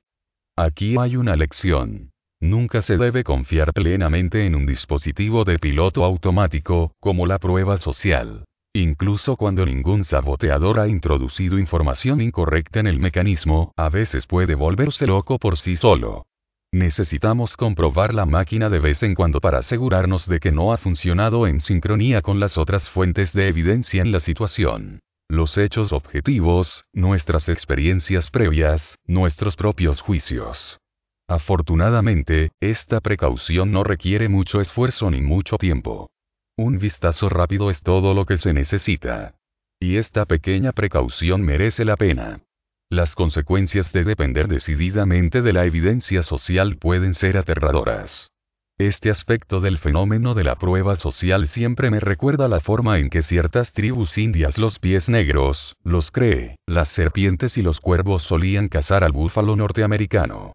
[0.57, 2.11] Aquí hay una lección.
[2.41, 8.45] Nunca se debe confiar plenamente en un dispositivo de piloto automático, como la prueba social.
[8.75, 15.07] Incluso cuando ningún saboteador ha introducido información incorrecta en el mecanismo, a veces puede volverse
[15.07, 16.25] loco por sí solo.
[16.73, 21.47] Necesitamos comprobar la máquina de vez en cuando para asegurarnos de que no ha funcionado
[21.47, 25.01] en sincronía con las otras fuentes de evidencia en la situación
[25.33, 30.79] los hechos objetivos, nuestras experiencias previas, nuestros propios juicios.
[31.27, 36.11] Afortunadamente, esta precaución no requiere mucho esfuerzo ni mucho tiempo.
[36.57, 39.37] Un vistazo rápido es todo lo que se necesita.
[39.81, 42.43] Y esta pequeña precaución merece la pena.
[42.91, 48.29] Las consecuencias de depender decididamente de la evidencia social pueden ser aterradoras.
[48.79, 53.23] Este aspecto del fenómeno de la prueba social siempre me recuerda la forma en que
[53.23, 59.05] ciertas tribus indias los pies negros, los cree, las serpientes y los cuervos solían cazar
[59.05, 60.53] al búfalo norteamericano.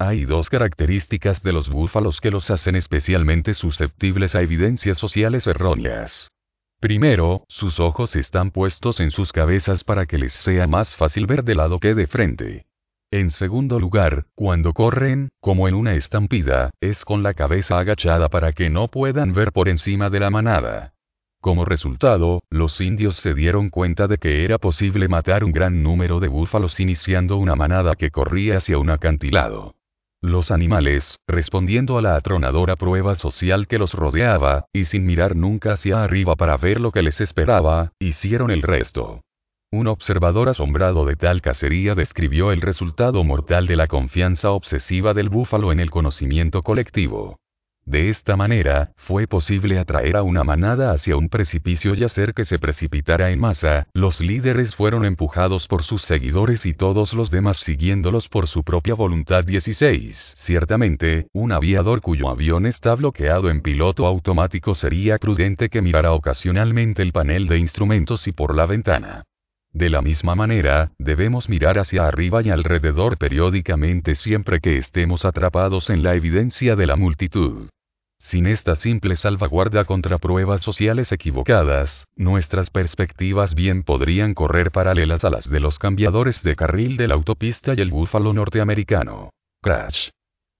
[0.00, 6.30] Hay dos características de los búfalos que los hacen especialmente susceptibles a evidencias sociales erróneas.
[6.78, 11.42] Primero, sus ojos están puestos en sus cabezas para que les sea más fácil ver
[11.42, 12.66] de lado que de frente.
[13.10, 18.52] En segundo lugar, cuando corren, como en una estampida, es con la cabeza agachada para
[18.52, 20.94] que no puedan ver por encima de la manada.
[21.40, 26.20] Como resultado, los indios se dieron cuenta de que era posible matar un gran número
[26.20, 29.74] de búfalos iniciando una manada que corría hacia un acantilado.
[30.20, 35.74] Los animales, respondiendo a la atronadora prueba social que los rodeaba, y sin mirar nunca
[35.74, 39.20] hacia arriba para ver lo que les esperaba, hicieron el resto.
[39.70, 45.28] Un observador asombrado de tal cacería describió el resultado mortal de la confianza obsesiva del
[45.28, 47.36] búfalo en el conocimiento colectivo.
[47.88, 52.44] De esta manera, fue posible atraer a una manada hacia un precipicio y hacer que
[52.44, 57.56] se precipitara en masa, los líderes fueron empujados por sus seguidores y todos los demás
[57.56, 60.34] siguiéndolos por su propia voluntad 16.
[60.36, 67.00] Ciertamente, un aviador cuyo avión está bloqueado en piloto automático sería prudente que mirara ocasionalmente
[67.00, 69.24] el panel de instrumentos y por la ventana.
[69.72, 75.88] De la misma manera, debemos mirar hacia arriba y alrededor periódicamente siempre que estemos atrapados
[75.88, 77.70] en la evidencia de la multitud.
[78.28, 85.30] Sin esta simple salvaguarda contra pruebas sociales equivocadas, nuestras perspectivas bien podrían correr paralelas a
[85.30, 89.30] las de los cambiadores de carril de la autopista y el búfalo norteamericano.
[89.62, 90.10] Crash.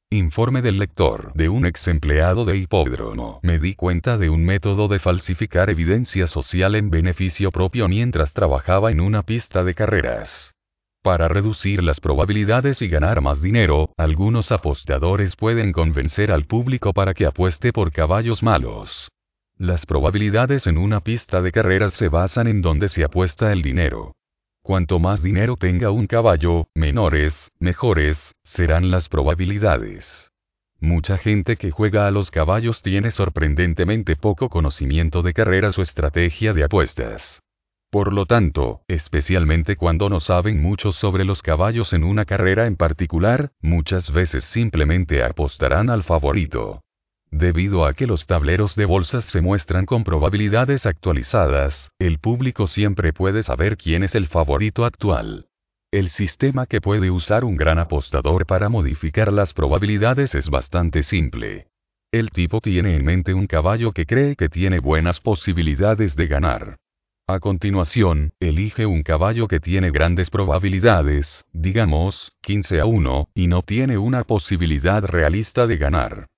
[0.09, 3.39] Informe del lector de un ex empleado de hipódromo.
[3.43, 8.91] Me di cuenta de un método de falsificar evidencia social en beneficio propio mientras trabajaba
[8.91, 10.55] en una pista de carreras.
[11.03, 17.15] Para reducir las probabilidades y ganar más dinero, algunos apostadores pueden convencer al público para
[17.15, 19.09] que apueste por caballos malos.
[19.57, 24.15] Las probabilidades en una pista de carreras se basan en donde se apuesta el dinero.
[24.63, 30.31] Cuanto más dinero tenga un caballo, menores, mejores, serán las probabilidades.
[30.81, 36.55] Mucha gente que juega a los caballos tiene sorprendentemente poco conocimiento de carreras o estrategia
[36.55, 37.41] de apuestas.
[37.91, 42.77] Por lo tanto, especialmente cuando no saben mucho sobre los caballos en una carrera en
[42.77, 46.83] particular, muchas veces simplemente apostarán al favorito.
[47.31, 53.15] Debido a que los tableros de bolsas se muestran con probabilidades actualizadas, el público siempre
[53.15, 55.47] puede saber quién es el favorito actual.
[55.91, 61.69] El sistema que puede usar un gran apostador para modificar las probabilidades es bastante simple.
[62.13, 66.77] El tipo tiene en mente un caballo que cree que tiene buenas posibilidades de ganar.
[67.31, 73.61] A continuación, elige un caballo que tiene grandes probabilidades, digamos, 15 a 1, y no
[73.61, 76.29] tiene una posibilidad realista de ganar.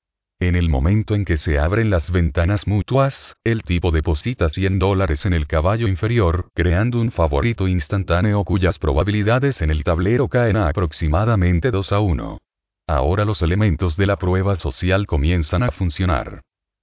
[0.40, 5.26] En el momento en que se abren las ventanas mutuas, el tipo deposita 100 dólares
[5.26, 10.66] en el caballo inferior, creando un favorito instantáneo cuyas probabilidades en el tablero caen a
[10.66, 12.40] aproximadamente 2 a 1.
[12.88, 16.42] Ahora los elementos de la prueba social comienzan a funcionar.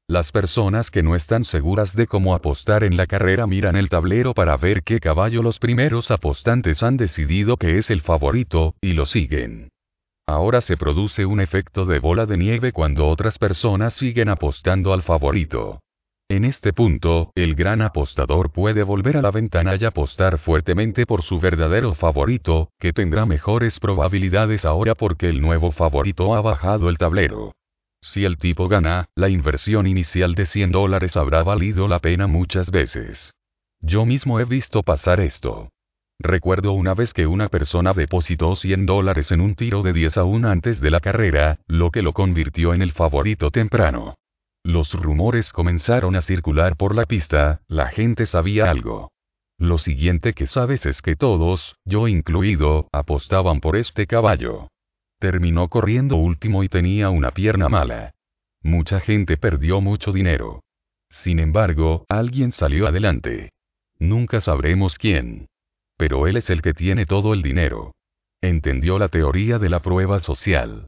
[0.09, 4.33] Las personas que no están seguras de cómo apostar en la carrera miran el tablero
[4.33, 9.05] para ver qué caballo los primeros apostantes han decidido que es el favorito, y lo
[9.05, 9.67] siguen.
[10.25, 15.03] Ahora se produce un efecto de bola de nieve cuando otras personas siguen apostando al
[15.03, 15.81] favorito.
[16.29, 21.21] En este punto, el gran apostador puede volver a la ventana y apostar fuertemente por
[21.21, 26.97] su verdadero favorito, que tendrá mejores probabilidades ahora porque el nuevo favorito ha bajado el
[26.97, 27.56] tablero.
[28.09, 32.71] Si el tipo gana, la inversión inicial de 100 dólares habrá valido la pena muchas
[32.71, 33.33] veces.
[33.81, 35.69] Yo mismo he visto pasar esto.
[36.17, 40.23] Recuerdo una vez que una persona depositó 100 dólares en un tiro de 10 a
[40.23, 44.15] 1 antes de la carrera, lo que lo convirtió en el favorito temprano.
[44.63, 49.11] Los rumores comenzaron a circular por la pista, la gente sabía algo.
[49.57, 54.69] Lo siguiente que sabes es que todos, yo incluido, apostaban por este caballo.
[55.19, 58.13] Terminó corriendo último y tenía una pierna mala.
[58.61, 60.61] Mucha gente perdió mucho dinero.
[61.09, 63.51] Sin embargo, alguien salió adelante.
[63.99, 65.47] Nunca sabremos quién
[65.97, 67.95] pero él es el que tiene todo el dinero.
[68.41, 70.87] Entendió la teoría de la prueba social.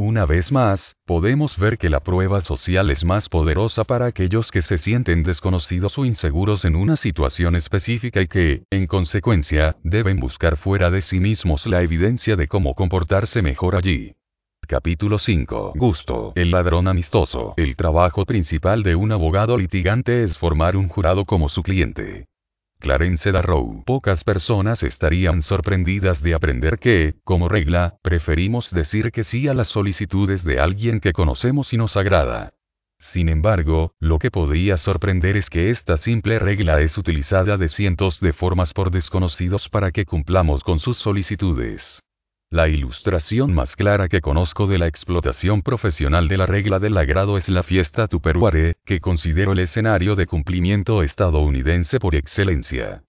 [0.00, 4.62] Una vez más, podemos ver que la prueba social es más poderosa para aquellos que
[4.62, 10.56] se sienten desconocidos o inseguros en una situación específica y que, en consecuencia, deben buscar
[10.56, 14.14] fuera de sí mismos la evidencia de cómo comportarse mejor allí.
[14.68, 15.72] Capítulo 5.
[15.74, 16.32] Gusto.
[16.36, 17.54] El ladrón amistoso.
[17.56, 22.28] El trabajo principal de un abogado litigante es formar un jurado como su cliente.
[22.80, 23.82] Clarence Darrow.
[23.84, 29.68] Pocas personas estarían sorprendidas de aprender que, como regla, preferimos decir que sí a las
[29.68, 32.54] solicitudes de alguien que conocemos y nos agrada.
[33.00, 38.20] Sin embargo, lo que podría sorprender es que esta simple regla es utilizada de cientos
[38.20, 42.00] de formas por desconocidos para que cumplamos con sus solicitudes.
[42.50, 47.36] La ilustración más clara que conozco de la explotación profesional de la regla del agrado
[47.36, 53.02] es la fiesta Tupperware, que considero el escenario de cumplimiento estadounidense por excelencia.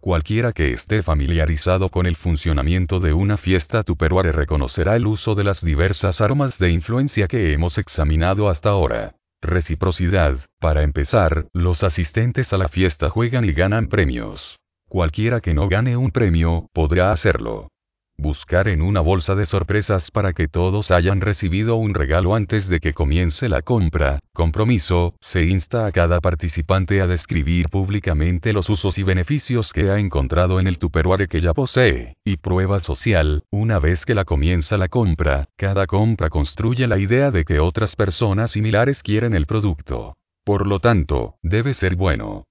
[0.00, 5.42] Cualquiera que esté familiarizado con el funcionamiento de una fiesta Tupperware reconocerá el uso de
[5.42, 9.16] las diversas armas de influencia que hemos examinado hasta ahora.
[9.42, 10.38] Reciprocidad.
[10.60, 14.60] Para empezar, los asistentes a la fiesta juegan y ganan premios.
[14.88, 17.70] Cualquiera que no gane un premio, podrá hacerlo.
[18.16, 22.78] Buscar en una bolsa de sorpresas para que todos hayan recibido un regalo antes de
[22.78, 24.20] que comience la compra.
[24.32, 25.14] Compromiso.
[25.20, 30.60] Se insta a cada participante a describir públicamente los usos y beneficios que ha encontrado
[30.60, 32.14] en el Tupperware que ya posee.
[32.24, 33.42] Y prueba social.
[33.50, 37.96] Una vez que la comienza la compra, cada compra construye la idea de que otras
[37.96, 40.16] personas similares quieren el producto.
[40.44, 42.44] Por lo tanto, debe ser bueno.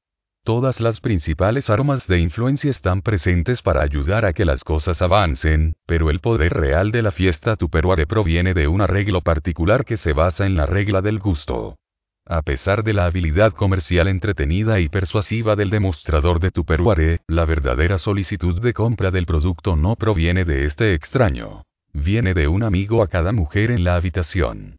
[0.45, 5.77] Todas las principales armas de influencia están presentes para ayudar a que las cosas avancen,
[5.85, 10.11] pero el poder real de la fiesta Tupperware proviene de un arreglo particular que se
[10.11, 11.77] basa en la regla del gusto.
[12.25, 17.97] A pesar de la habilidad comercial entretenida y persuasiva del demostrador de Tupperware, la verdadera
[17.97, 21.63] solicitud de compra del producto no proviene de este extraño.
[21.93, 24.75] Viene de un amigo a cada mujer en la habitación.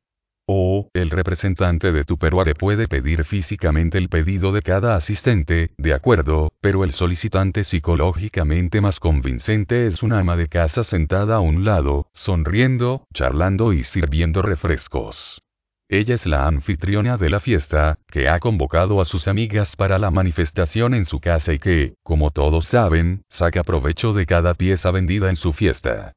[0.47, 6.53] O, el representante de Tupperware puede pedir físicamente el pedido de cada asistente, de acuerdo,
[6.61, 12.09] pero el solicitante psicológicamente más convincente es una ama de casa sentada a un lado,
[12.13, 15.41] sonriendo, charlando y sirviendo refrescos.
[15.89, 20.11] Ella es la anfitriona de la fiesta, que ha convocado a sus amigas para la
[20.11, 25.31] manifestación en su casa y que, como todos saben, saca provecho de cada pieza vendida
[25.31, 26.13] en su fiesta.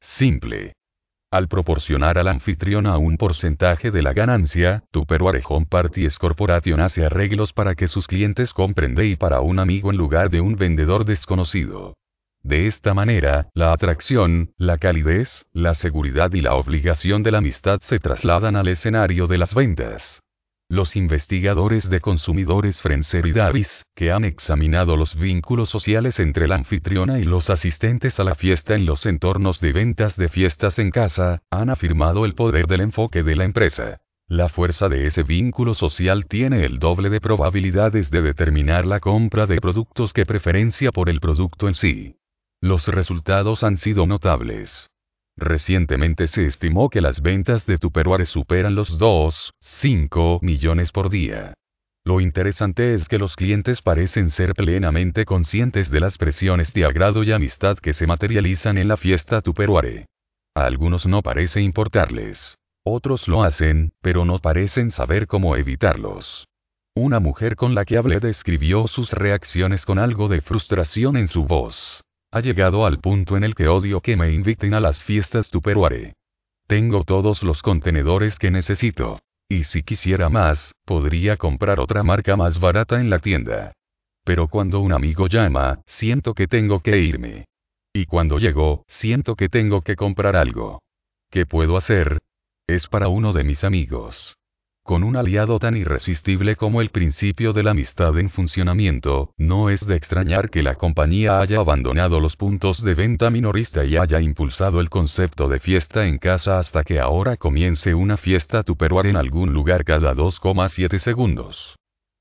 [0.00, 0.74] Simple.
[1.32, 7.54] Al proporcionar al anfitriona un porcentaje de la ganancia, Tupperware Home Parties Corporation hace arreglos
[7.54, 11.06] para que sus clientes compren de y para un amigo en lugar de un vendedor
[11.06, 11.94] desconocido.
[12.42, 17.80] De esta manera, la atracción, la calidez, la seguridad y la obligación de la amistad
[17.80, 20.21] se trasladan al escenario de las ventas.
[20.72, 26.54] Los investigadores de consumidores Frenzer y Davis, que han examinado los vínculos sociales entre la
[26.54, 30.90] anfitriona y los asistentes a la fiesta en los entornos de ventas de fiestas en
[30.90, 34.00] casa, han afirmado el poder del enfoque de la empresa.
[34.26, 39.46] La fuerza de ese vínculo social tiene el doble de probabilidades de determinar la compra
[39.46, 42.16] de productos que preferencia por el producto en sí.
[42.62, 44.88] Los resultados han sido notables.
[45.36, 51.54] Recientemente se estimó que las ventas de Tupperware superan los 2,5 millones por día.
[52.04, 57.22] Lo interesante es que los clientes parecen ser plenamente conscientes de las presiones de agrado
[57.22, 60.06] y amistad que se materializan en la fiesta Tupperware.
[60.54, 62.58] A algunos no parece importarles.
[62.84, 66.46] Otros lo hacen, pero no parecen saber cómo evitarlos.
[66.94, 71.44] Una mujer con la que hablé describió sus reacciones con algo de frustración en su
[71.44, 72.02] voz.
[72.34, 76.14] Ha llegado al punto en el que odio que me inviten a las fiestas Tupperware.
[76.66, 79.20] Tengo todos los contenedores que necesito.
[79.50, 83.74] Y si quisiera más, podría comprar otra marca más barata en la tienda.
[84.24, 87.44] Pero cuando un amigo llama, siento que tengo que irme.
[87.92, 90.80] Y cuando llego, siento que tengo que comprar algo.
[91.28, 92.20] ¿Qué puedo hacer?
[92.66, 94.38] Es para uno de mis amigos.
[94.84, 99.86] Con un aliado tan irresistible como el principio de la amistad en funcionamiento, no es
[99.86, 104.80] de extrañar que la compañía haya abandonado los puntos de venta minorista y haya impulsado
[104.80, 109.52] el concepto de fiesta en casa hasta que ahora comience una fiesta tupperware en algún
[109.52, 111.76] lugar cada 2,7 segundos.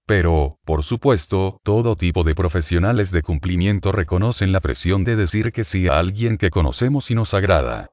[0.05, 5.63] Pero, por supuesto, todo tipo de profesionales de cumplimiento reconocen la presión de decir que
[5.63, 7.89] sí a alguien que conocemos y nos agrada.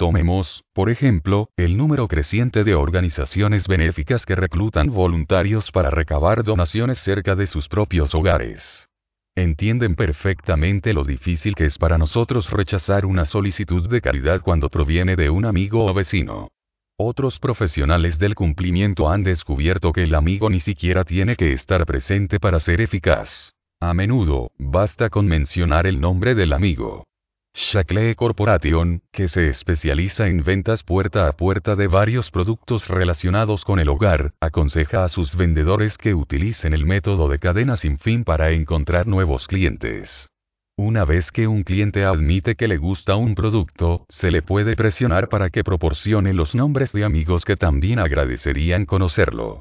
[0.00, 7.00] Tomemos, por ejemplo, el número creciente de organizaciones benéficas que reclutan voluntarios para recabar donaciones
[7.00, 8.88] cerca de sus propios hogares.
[9.36, 15.16] Entienden perfectamente lo difícil que es para nosotros rechazar una solicitud de caridad cuando proviene
[15.16, 16.48] de un amigo o vecino.
[16.96, 22.40] Otros profesionales del cumplimiento han descubierto que el amigo ni siquiera tiene que estar presente
[22.40, 23.52] para ser eficaz.
[23.80, 27.04] A menudo, basta con mencionar el nombre del amigo.
[27.52, 33.78] Shackle Corporation, que se especializa en ventas puerta a puerta de varios productos relacionados con
[33.78, 38.52] el hogar, aconseja a sus vendedores que utilicen el método de cadena sin fin para
[38.52, 40.30] encontrar nuevos clientes.
[40.76, 45.28] Una vez que un cliente admite que le gusta un producto, se le puede presionar
[45.28, 49.60] para que proporcione los nombres de amigos que también agradecerían conocerlo.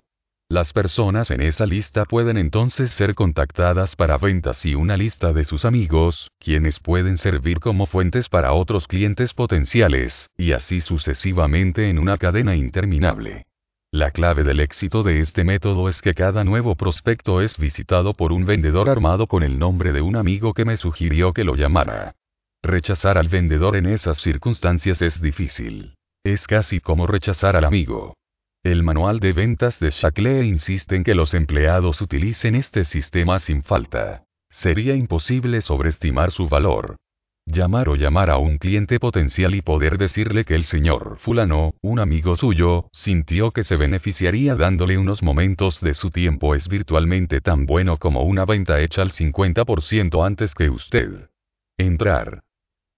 [0.51, 5.43] Las personas en esa lista pueden entonces ser contactadas para ventas y una lista de
[5.43, 11.99] sus amigos, quienes pueden servir como fuentes para otros clientes potenciales, y así sucesivamente en
[11.99, 13.45] una cadena interminable.
[13.91, 18.31] La clave del éxito de este método es que cada nuevo prospecto es visitado por
[18.31, 22.15] un vendedor armado con el nombre de un amigo que me sugirió que lo llamara.
[22.63, 25.93] Rechazar al vendedor en esas circunstancias es difícil.
[26.23, 28.15] Es casi como rechazar al amigo.
[28.63, 33.63] El manual de ventas de Shackley insiste en que los empleados utilicen este sistema sin
[33.63, 34.25] falta.
[34.49, 36.97] Sería imposible sobreestimar su valor.
[37.45, 41.99] Llamar o llamar a un cliente potencial y poder decirle que el señor fulano, un
[41.99, 47.65] amigo suyo, sintió que se beneficiaría dándole unos momentos de su tiempo es virtualmente tan
[47.65, 51.29] bueno como una venta hecha al 50% antes que usted.
[51.77, 52.43] Entrar.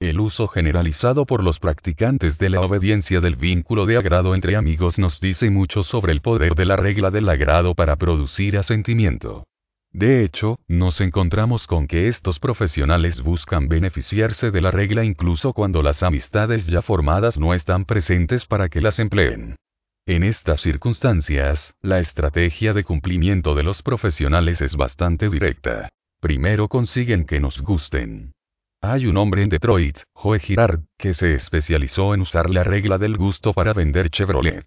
[0.01, 4.97] El uso generalizado por los practicantes de la obediencia del vínculo de agrado entre amigos
[4.97, 9.45] nos dice mucho sobre el poder de la regla del agrado para producir asentimiento.
[9.91, 15.83] De hecho, nos encontramos con que estos profesionales buscan beneficiarse de la regla incluso cuando
[15.83, 19.55] las amistades ya formadas no están presentes para que las empleen.
[20.07, 25.89] En estas circunstancias, la estrategia de cumplimiento de los profesionales es bastante directa.
[26.19, 28.31] Primero consiguen que nos gusten.
[28.83, 33.15] Hay un hombre en Detroit, Joe Girard, que se especializó en usar la regla del
[33.15, 34.65] gusto para vender Chevrolet.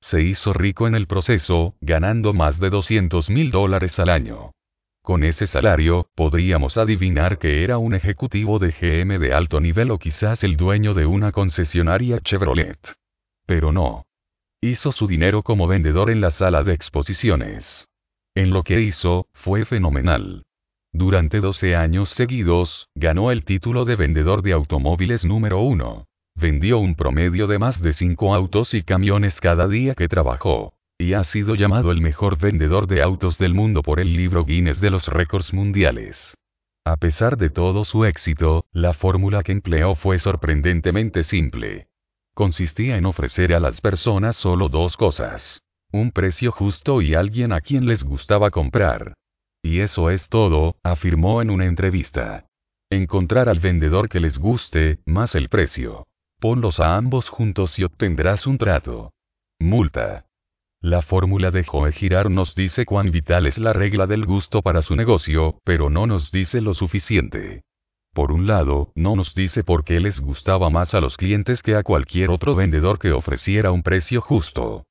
[0.00, 4.52] Se hizo rico en el proceso, ganando más de 200 mil dólares al año.
[5.02, 9.98] Con ese salario, podríamos adivinar que era un ejecutivo de GM de alto nivel o
[9.98, 12.78] quizás el dueño de una concesionaria Chevrolet.
[13.44, 14.06] Pero no.
[14.62, 17.86] Hizo su dinero como vendedor en la sala de exposiciones.
[18.34, 20.44] En lo que hizo, fue fenomenal.
[20.92, 26.06] Durante 12 años seguidos, ganó el título de vendedor de automóviles número uno.
[26.34, 30.74] Vendió un promedio de más de 5 autos y camiones cada día que trabajó.
[30.98, 34.80] Y ha sido llamado el mejor vendedor de autos del mundo por el libro Guinness
[34.80, 36.36] de los récords mundiales.
[36.84, 41.88] A pesar de todo su éxito, la fórmula que empleó fue sorprendentemente simple.
[42.34, 45.62] Consistía en ofrecer a las personas solo dos cosas.
[45.90, 49.14] Un precio justo y alguien a quien les gustaba comprar.
[49.62, 52.46] Y eso es todo, afirmó en una entrevista.
[52.90, 56.06] Encontrar al vendedor que les guste, más el precio.
[56.40, 59.12] Ponlos a ambos juntos y obtendrás un trato.
[59.60, 60.26] Multa.
[60.80, 64.82] La fórmula de Joe Girar nos dice cuán vital es la regla del gusto para
[64.82, 67.62] su negocio, pero no nos dice lo suficiente.
[68.12, 71.76] Por un lado, no nos dice por qué les gustaba más a los clientes que
[71.76, 74.84] a cualquier otro vendedor que ofreciera un precio justo.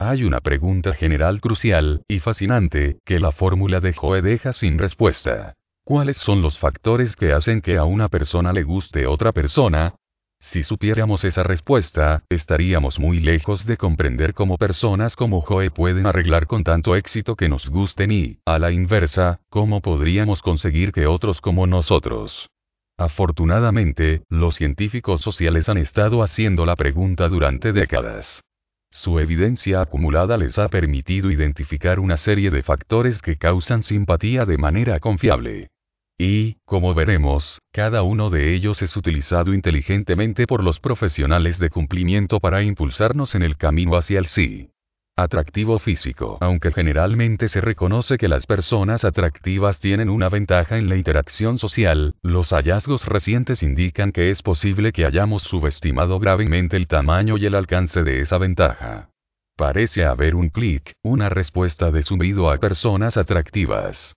[0.00, 5.54] Hay una pregunta general crucial, y fascinante, que la fórmula de Joe deja sin respuesta.
[5.82, 9.96] ¿Cuáles son los factores que hacen que a una persona le guste otra persona?
[10.38, 16.46] Si supiéramos esa respuesta, estaríamos muy lejos de comprender cómo personas como Joe pueden arreglar
[16.46, 21.40] con tanto éxito que nos gusten y, a la inversa, cómo podríamos conseguir que otros
[21.40, 22.48] como nosotros.
[22.96, 28.44] Afortunadamente, los científicos sociales han estado haciendo la pregunta durante décadas.
[28.90, 34.58] Su evidencia acumulada les ha permitido identificar una serie de factores que causan simpatía de
[34.58, 35.70] manera confiable.
[36.18, 42.40] Y, como veremos, cada uno de ellos es utilizado inteligentemente por los profesionales de cumplimiento
[42.40, 44.72] para impulsarnos en el camino hacia el sí.
[45.18, 46.38] Atractivo físico.
[46.40, 52.14] Aunque generalmente se reconoce que las personas atractivas tienen una ventaja en la interacción social,
[52.22, 57.56] los hallazgos recientes indican que es posible que hayamos subestimado gravemente el tamaño y el
[57.56, 59.10] alcance de esa ventaja.
[59.56, 64.14] Parece haber un clic, una respuesta de zumbido a personas atractivas.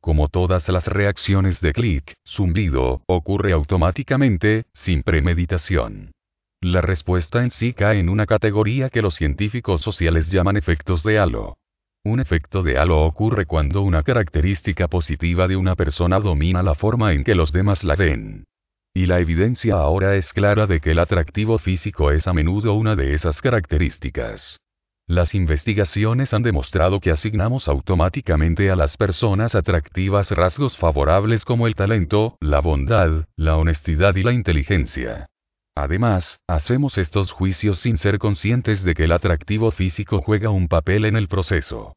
[0.00, 6.13] Como todas las reacciones de clic, zumbido, ocurre automáticamente, sin premeditación.
[6.64, 11.18] La respuesta en sí cae en una categoría que los científicos sociales llaman efectos de
[11.18, 11.58] halo.
[12.06, 17.12] Un efecto de halo ocurre cuando una característica positiva de una persona domina la forma
[17.12, 18.44] en que los demás la ven.
[18.94, 22.96] Y la evidencia ahora es clara de que el atractivo físico es a menudo una
[22.96, 24.58] de esas características.
[25.06, 31.74] Las investigaciones han demostrado que asignamos automáticamente a las personas atractivas rasgos favorables como el
[31.74, 35.28] talento, la bondad, la honestidad y la inteligencia.
[35.76, 41.04] Además, hacemos estos juicios sin ser conscientes de que el atractivo físico juega un papel
[41.04, 41.94] en el proceso.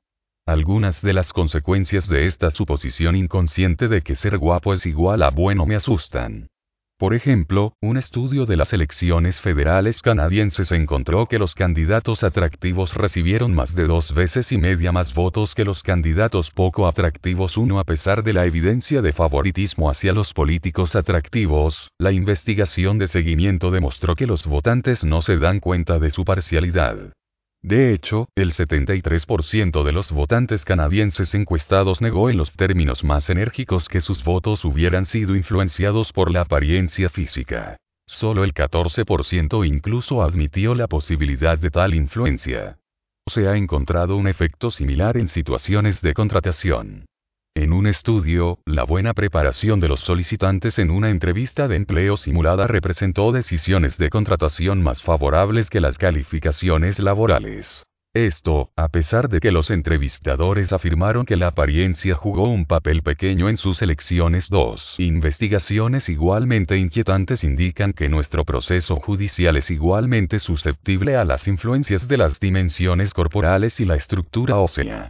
[0.47, 5.29] Algunas de las consecuencias de esta suposición inconsciente de que ser guapo es igual a
[5.29, 6.47] bueno me asustan.
[6.97, 13.53] Por ejemplo, un estudio de las elecciones federales canadienses encontró que los candidatos atractivos recibieron
[13.53, 17.83] más de dos veces y media más votos que los candidatos poco atractivos uno a
[17.83, 24.15] pesar de la evidencia de favoritismo hacia los políticos atractivos, la investigación de seguimiento demostró
[24.15, 27.13] que los votantes no se dan cuenta de su parcialidad.
[27.61, 33.89] De hecho, el 73% de los votantes canadienses encuestados negó en los términos más enérgicos
[33.89, 37.77] que sus votos hubieran sido influenciados por la apariencia física.
[38.05, 42.77] Solo el 14% incluso admitió la posibilidad de tal influencia.
[43.25, 47.05] Se ha encontrado un efecto similar en situaciones de contratación.
[47.57, 52.67] En un estudio, la buena preparación de los solicitantes en una entrevista de empleo simulada
[52.67, 57.83] representó decisiones de contratación más favorables que las calificaciones laborales.
[58.13, 63.49] Esto, a pesar de que los entrevistadores afirmaron que la apariencia jugó un papel pequeño
[63.49, 64.49] en sus elecciones.
[64.49, 72.07] Dos investigaciones igualmente inquietantes indican que nuestro proceso judicial es igualmente susceptible a las influencias
[72.07, 75.09] de las dimensiones corporales y la estructura ósea.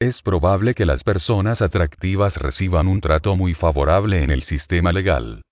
[0.00, 5.42] Es probable que las personas atractivas reciban un trato muy favorable en el sistema legal.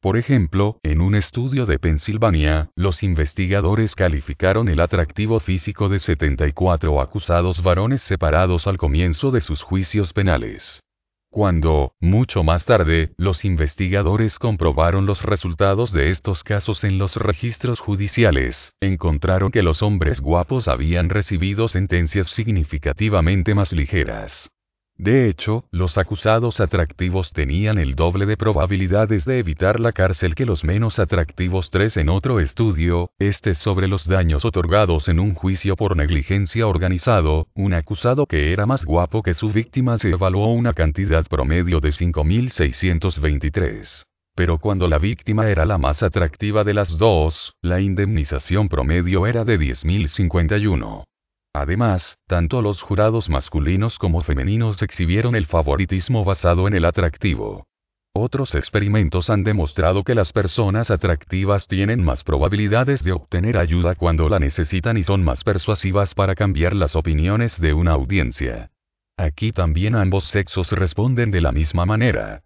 [0.00, 7.00] Por ejemplo, en un estudio de Pensilvania, los investigadores calificaron el atractivo físico de 74
[7.00, 10.84] acusados varones separados al comienzo de sus juicios penales.
[11.36, 17.78] Cuando, mucho más tarde, los investigadores comprobaron los resultados de estos casos en los registros
[17.78, 24.50] judiciales, encontraron que los hombres guapos habían recibido sentencias significativamente más ligeras.
[24.98, 30.46] De hecho, los acusados atractivos tenían el doble de probabilidades de evitar la cárcel que
[30.46, 35.76] los menos atractivos tres en otro estudio, este sobre los daños otorgados en un juicio
[35.76, 40.72] por negligencia organizado, un acusado que era más guapo que su víctima se evaluó una
[40.72, 44.04] cantidad promedio de 5.623.
[44.34, 49.44] Pero cuando la víctima era la más atractiva de las dos, la indemnización promedio era
[49.44, 51.04] de 10.051.
[51.56, 57.64] Además, tanto los jurados masculinos como femeninos exhibieron el favoritismo basado en el atractivo.
[58.12, 64.28] Otros experimentos han demostrado que las personas atractivas tienen más probabilidades de obtener ayuda cuando
[64.28, 68.70] la necesitan y son más persuasivas para cambiar las opiniones de una audiencia.
[69.16, 72.42] Aquí también ambos sexos responden de la misma manera.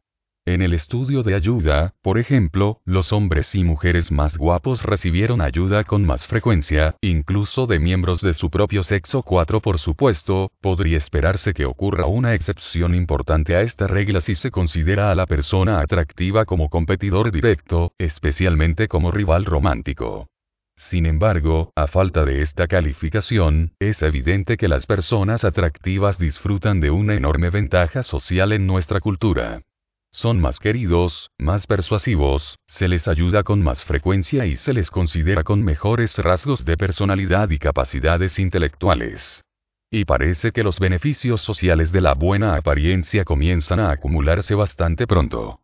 [0.51, 5.85] En el estudio de ayuda, por ejemplo, los hombres y mujeres más guapos recibieron ayuda
[5.85, 11.55] con más frecuencia, incluso de miembros de su propio sexo 4 por supuesto, podría esperarse
[11.55, 16.45] que ocurra una excepción importante a esta regla si se considera a la persona atractiva
[16.47, 20.27] como competidor directo, especialmente como rival romántico.
[20.75, 26.91] Sin embargo, a falta de esta calificación, es evidente que las personas atractivas disfrutan de
[26.91, 29.63] una enorme ventaja social en nuestra cultura.
[30.13, 35.45] Son más queridos, más persuasivos, se les ayuda con más frecuencia y se les considera
[35.45, 39.45] con mejores rasgos de personalidad y capacidades intelectuales.
[39.89, 45.60] Y parece que los beneficios sociales de la buena apariencia comienzan a acumularse bastante pronto.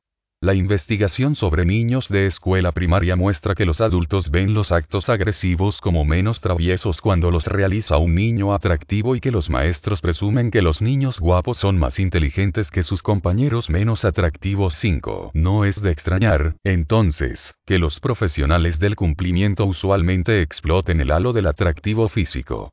[0.47, 5.81] La investigación sobre niños de escuela primaria muestra que los adultos ven los actos agresivos
[5.81, 10.62] como menos traviesos cuando los realiza un niño atractivo y que los maestros presumen que
[10.62, 15.32] los niños guapos son más inteligentes que sus compañeros menos atractivos 5.
[15.35, 21.48] No es de extrañar, entonces, que los profesionales del cumplimiento usualmente exploten el halo del
[21.48, 22.70] atractivo físico.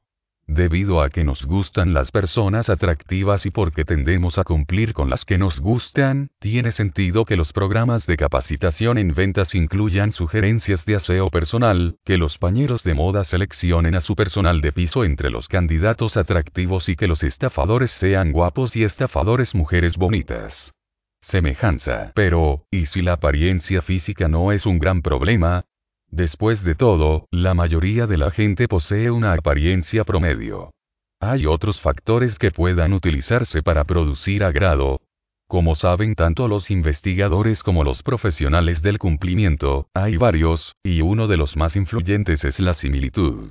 [0.47, 5.23] Debido a que nos gustan las personas atractivas y porque tendemos a cumplir con las
[5.23, 10.95] que nos gustan, tiene sentido que los programas de capacitación en ventas incluyan sugerencias de
[10.95, 15.47] aseo personal, que los pañeros de moda seleccionen a su personal de piso entre los
[15.47, 20.73] candidatos atractivos y que los estafadores sean guapos y estafadores mujeres bonitas.
[21.21, 22.11] Semejanza.
[22.15, 25.63] Pero, ¿y si la apariencia física no es un gran problema?
[26.15, 30.69] Después de todo, la mayoría de la gente posee una apariencia promedio.
[31.19, 35.01] Hay otros factores que puedan utilizarse para producir agrado.
[35.47, 41.37] Como saben tanto los investigadores como los profesionales del cumplimiento, hay varios, y uno de
[41.37, 43.49] los más influyentes es la similitud.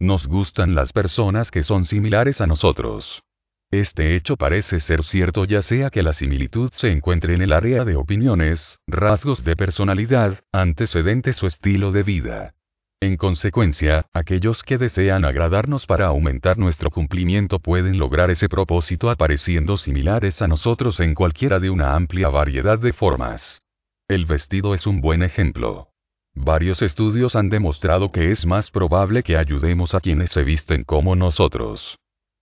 [0.00, 3.22] Nos gustan las personas que son similares a nosotros.
[3.70, 7.84] Este hecho parece ser cierto ya sea que la similitud se encuentre en el área
[7.84, 12.54] de opiniones, rasgos de personalidad, antecedentes o estilo de vida.
[13.00, 19.78] En consecuencia, aquellos que desean agradarnos para aumentar nuestro cumplimiento pueden lograr ese propósito apareciendo
[19.78, 23.62] similares a nosotros en cualquiera de una amplia variedad de formas.
[24.08, 25.90] El vestido es un buen ejemplo.
[26.34, 31.14] Varios estudios han demostrado que es más probable que ayudemos a quienes se visten como
[31.14, 32.00] nosotros.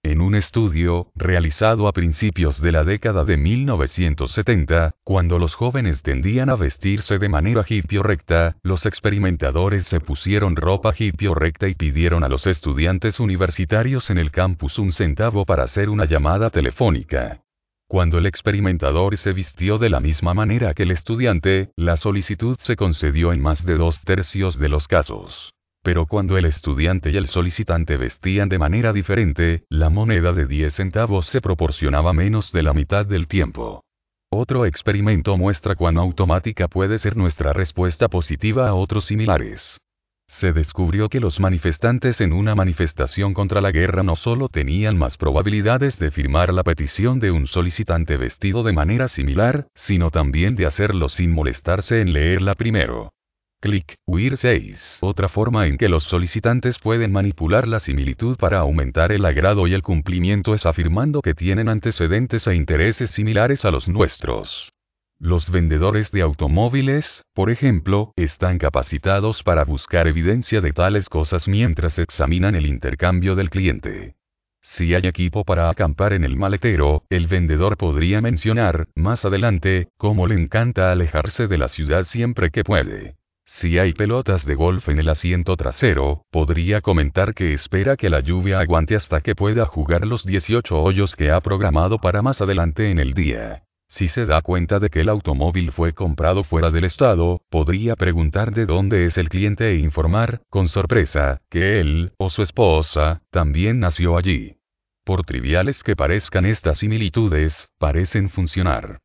[0.08, 6.48] En un estudio, realizado a principios de la década de 1970, cuando los jóvenes tendían
[6.48, 12.24] a vestirse de manera hippie recta, los experimentadores se pusieron ropa hippie recta y pidieron
[12.24, 17.42] a los estudiantes universitarios en el campus un centavo para hacer una llamada telefónica.
[17.86, 22.76] Cuando el experimentador se vistió de la misma manera que el estudiante, la solicitud se
[22.76, 25.52] concedió en más de dos tercios de los casos.
[25.88, 30.74] Pero cuando el estudiante y el solicitante vestían de manera diferente, la moneda de 10
[30.74, 33.86] centavos se proporcionaba menos de la mitad del tiempo.
[34.30, 39.80] Otro experimento muestra cuán automática puede ser nuestra respuesta positiva a otros similares.
[40.26, 45.16] Se descubrió que los manifestantes en una manifestación contra la guerra no solo tenían más
[45.16, 50.66] probabilidades de firmar la petición de un solicitante vestido de manera similar, sino también de
[50.66, 53.14] hacerlo sin molestarse en leerla primero.
[53.60, 54.98] Click, WIR 6.
[55.00, 59.74] Otra forma en que los solicitantes pueden manipular la similitud para aumentar el agrado y
[59.74, 64.72] el cumplimiento es afirmando que tienen antecedentes e intereses similares a los nuestros.
[65.18, 71.98] Los vendedores de automóviles, por ejemplo, están capacitados para buscar evidencia de tales cosas mientras
[71.98, 74.14] examinan el intercambio del cliente.
[74.60, 80.28] Si hay equipo para acampar en el maletero, el vendedor podría mencionar, más adelante, cómo
[80.28, 83.17] le encanta alejarse de la ciudad siempre que puede.
[83.50, 88.20] Si hay pelotas de golf en el asiento trasero, podría comentar que espera que la
[88.20, 92.90] lluvia aguante hasta que pueda jugar los 18 hoyos que ha programado para más adelante
[92.90, 93.64] en el día.
[93.88, 98.52] Si se da cuenta de que el automóvil fue comprado fuera del estado, podría preguntar
[98.52, 103.80] de dónde es el cliente e informar, con sorpresa, que él, o su esposa, también
[103.80, 104.58] nació allí.
[105.04, 109.00] Por triviales que parezcan estas similitudes, parecen funcionar.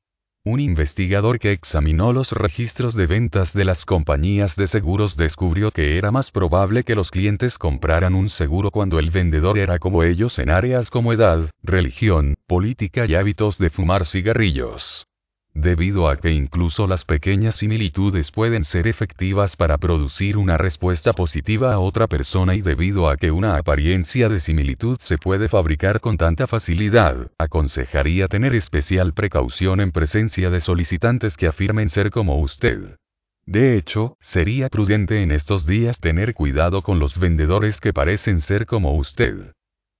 [0.46, 5.98] Un investigador que examinó los registros de ventas de las compañías de seguros descubrió que
[5.98, 10.40] era más probable que los clientes compraran un seguro cuando el vendedor era como ellos
[10.40, 15.08] en áreas como edad, religión, política y hábitos de fumar cigarrillos
[15.54, 21.74] debido a que incluso las pequeñas similitudes pueden ser efectivas para producir una respuesta positiva
[21.74, 26.18] a otra persona y debido a que una apariencia de similitud se puede fabricar con
[26.18, 32.98] tanta facilidad, aconsejaría tener especial precaución en presencia de solicitantes que afirmen ser como usted.
[33.46, 38.66] De hecho, sería prudente en estos días tener cuidado con los vendedores que parecen ser
[38.66, 39.54] como usted.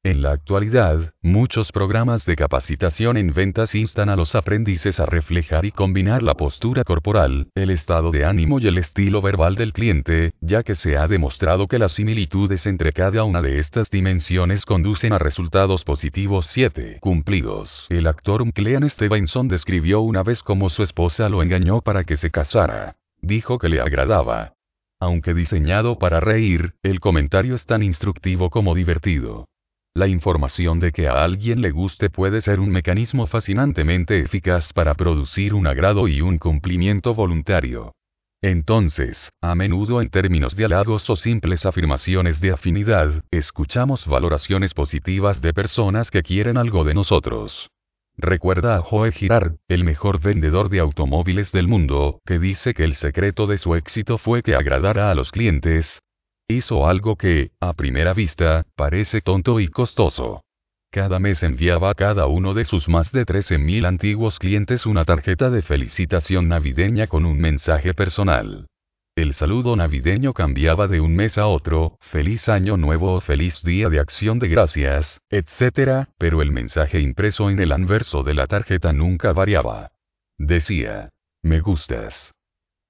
[0.06, 5.64] En la actualidad, muchos programas de capacitación en ventas instan a los aprendices a reflejar
[5.64, 10.34] y combinar la postura corporal, el estado de ánimo y el estilo verbal del cliente,
[10.42, 15.14] ya que se ha demostrado que las similitudes entre cada una de estas dimensiones conducen
[15.14, 16.98] a resultados positivos 7.
[17.00, 17.88] Cumplidos.
[17.88, 22.30] El actor Clean Stevenson describió una vez cómo su esposa lo engañó para que se
[22.30, 22.98] casara.
[23.22, 24.52] Dijo que le agradaba.
[25.00, 29.48] Aunque diseñado para reír, el comentario es tan instructivo como divertido.
[29.96, 34.96] La información de que a alguien le guste puede ser un mecanismo fascinantemente eficaz para
[34.96, 37.94] producir un agrado y un cumplimiento voluntario.
[38.42, 45.42] Entonces, a menudo en términos de halagos o simples afirmaciones de afinidad, escuchamos valoraciones positivas
[45.42, 47.70] de personas que quieren algo de nosotros.
[48.18, 52.96] Recuerda a Joe Girard, el mejor vendedor de automóviles del mundo, que dice que el
[52.96, 56.00] secreto de su éxito fue que agradara a los clientes,
[56.48, 60.44] Hizo algo que, a primera vista, parece tonto y costoso.
[60.92, 65.50] Cada mes enviaba a cada uno de sus más de 13.000 antiguos clientes una tarjeta
[65.50, 68.68] de felicitación navideña con un mensaje personal.
[69.16, 73.90] El saludo navideño cambiaba de un mes a otro, feliz año nuevo o feliz día
[73.90, 78.92] de acción de gracias, etc., pero el mensaje impreso en el anverso de la tarjeta
[78.92, 79.92] nunca variaba.
[80.38, 81.10] Decía,
[81.42, 82.34] me gustas.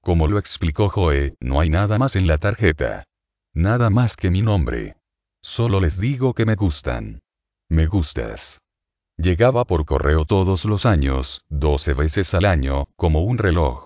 [0.02, 3.06] Como lo explicó Joe, no hay nada más en la tarjeta.
[3.54, 4.96] Nada más que mi nombre.
[5.42, 7.22] Solo les digo que me gustan.
[7.70, 8.60] Me gustas.
[9.18, 13.86] Llegaba por correo todos los años, 12 veces al año, como un reloj.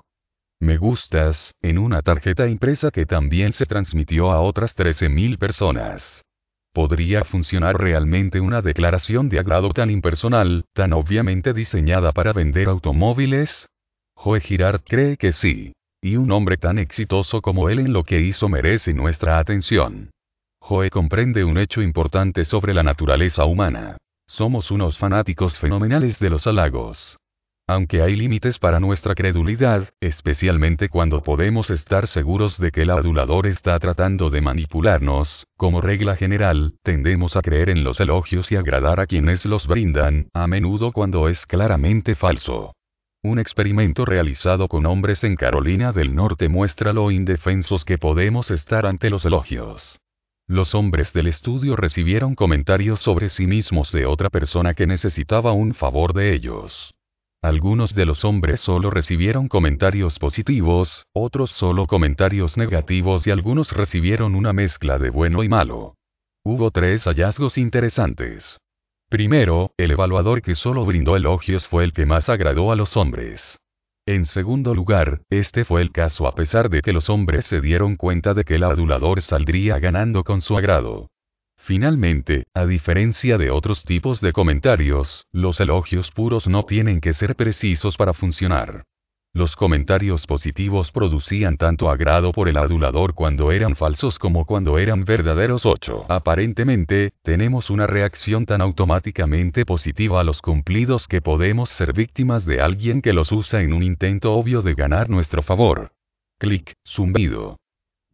[0.59, 6.23] Me gustas, en una tarjeta impresa que también se transmitió a otras 13.000 personas.
[6.73, 13.67] ¿Podría funcionar realmente una declaración de agrado tan impersonal, tan obviamente diseñada para vender automóviles?
[14.15, 15.73] Joe Girard cree que sí.
[16.07, 20.09] Y un hombre tan exitoso como él en lo que hizo merece nuestra atención.
[20.61, 23.97] Joe comprende un hecho importante sobre la naturaleza humana.
[24.25, 27.17] Somos unos fanáticos fenomenales de los halagos.
[27.67, 33.45] Aunque hay límites para nuestra credulidad, especialmente cuando podemos estar seguros de que el adulador
[33.45, 39.01] está tratando de manipularnos, como regla general, tendemos a creer en los elogios y agradar
[39.01, 42.76] a quienes los brindan, a menudo cuando es claramente falso.
[43.27, 48.85] Un experimento realizado con hombres en Carolina del Norte muestra lo indefensos que podemos estar
[48.85, 49.99] ante los elogios.
[50.47, 55.73] Los hombres del estudio recibieron comentarios sobre sí mismos de otra persona que necesitaba un
[55.73, 56.95] favor de ellos.
[57.41, 64.35] Algunos de los hombres solo recibieron comentarios positivos, otros solo comentarios negativos y algunos recibieron
[64.35, 65.95] una mezcla de bueno y malo.
[66.45, 68.57] Hubo tres hallazgos interesantes.
[69.09, 73.57] Primero, el evaluador que solo brindó elogios fue el que más agradó a los hombres.
[74.05, 77.95] En segundo lugar, este fue el caso a pesar de que los hombres se dieron
[77.95, 81.07] cuenta de que el adulador saldría ganando con su agrado.
[81.57, 87.35] Finalmente, a diferencia de otros tipos de comentarios, los elogios puros no tienen que ser
[87.35, 88.83] precisos para funcionar.
[89.37, 95.05] Los comentarios positivos producían tanto agrado por el adulador cuando eran falsos como cuando eran
[95.05, 96.07] verdaderos 8.
[96.09, 102.61] Aparentemente, tenemos una reacción tan automáticamente positiva a los cumplidos que podemos ser víctimas de
[102.61, 105.91] alguien que los usa en un intento obvio de ganar nuestro favor.
[106.39, 107.57] Clic, zumbido.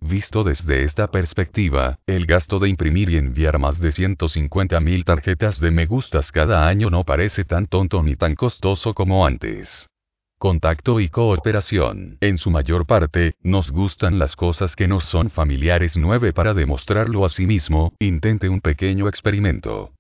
[0.02, 5.72] Visto desde esta perspectiva, el gasto de imprimir y enviar más de 150.000 tarjetas de
[5.72, 9.88] me gustas cada año no parece tan tonto ni tan costoso como antes.
[10.44, 12.18] Contacto y cooperación.
[12.20, 15.96] En su mayor parte, nos gustan las cosas que nos son familiares.
[15.96, 19.94] 9 Para demostrarlo a sí mismo, intente un pequeño experimento.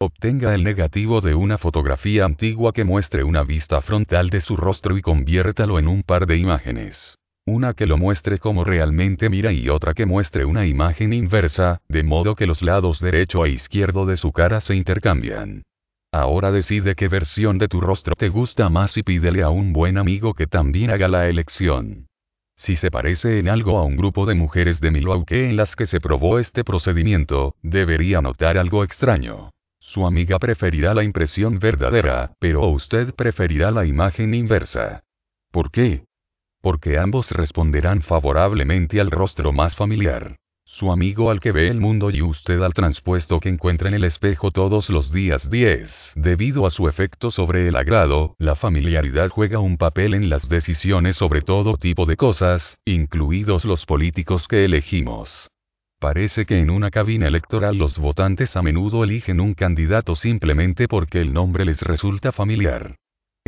[0.00, 4.96] Obtenga el negativo de una fotografía antigua que muestre una vista frontal de su rostro
[4.96, 7.16] y conviértalo en un par de imágenes.
[7.44, 12.04] Una que lo muestre como realmente mira y otra que muestre una imagen inversa, de
[12.04, 15.64] modo que los lados derecho e izquierdo de su cara se intercambian.
[16.12, 19.98] Ahora decide qué versión de tu rostro te gusta más y pídele a un buen
[19.98, 22.06] amigo que también haga la elección.
[22.56, 25.86] Si se parece en algo a un grupo de mujeres de Milwaukee en las que
[25.86, 29.50] se probó este procedimiento, debería notar algo extraño.
[29.80, 35.02] Su amiga preferirá la impresión verdadera, pero usted preferirá la imagen inversa.
[35.52, 36.06] ¿Por qué?
[36.62, 40.36] Porque ambos responderán favorablemente al rostro más familiar
[40.78, 44.04] su amigo al que ve el mundo y usted al transpuesto que encuentra en el
[44.04, 46.12] espejo todos los días 10.
[46.14, 51.16] Debido a su efecto sobre el agrado, la familiaridad juega un papel en las decisiones
[51.16, 55.50] sobre todo tipo de cosas, incluidos los políticos que elegimos.
[55.98, 61.20] Parece que en una cabina electoral los votantes a menudo eligen un candidato simplemente porque
[61.20, 62.94] el nombre les resulta familiar.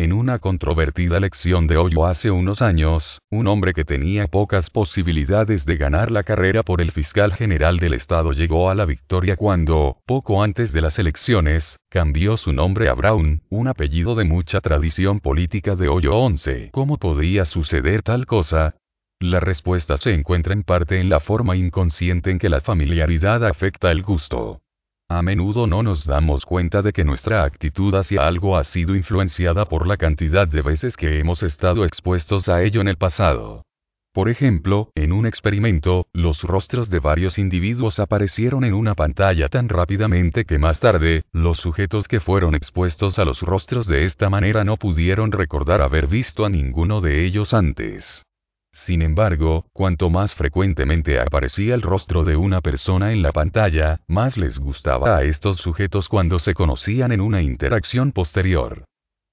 [0.00, 5.66] En una controvertida elección de hoyo hace unos años, un hombre que tenía pocas posibilidades
[5.66, 9.98] de ganar la carrera por el fiscal general del estado llegó a la victoria cuando,
[10.06, 15.20] poco antes de las elecciones, cambió su nombre a Brown, un apellido de mucha tradición
[15.20, 16.70] política de hoyo 11.
[16.72, 18.76] ¿Cómo podría suceder tal cosa?
[19.18, 23.90] La respuesta se encuentra en parte en la forma inconsciente en que la familiaridad afecta
[23.90, 24.62] el gusto.
[25.12, 29.64] A menudo no nos damos cuenta de que nuestra actitud hacia algo ha sido influenciada
[29.64, 33.64] por la cantidad de veces que hemos estado expuestos a ello en el pasado.
[34.14, 39.68] Por ejemplo, en un experimento, los rostros de varios individuos aparecieron en una pantalla tan
[39.68, 44.62] rápidamente que más tarde, los sujetos que fueron expuestos a los rostros de esta manera
[44.62, 48.24] no pudieron recordar haber visto a ninguno de ellos antes.
[48.90, 54.36] Sin embargo, cuanto más frecuentemente aparecía el rostro de una persona en la pantalla, más
[54.36, 58.86] les gustaba a estos sujetos cuando se conocían en una interacción posterior.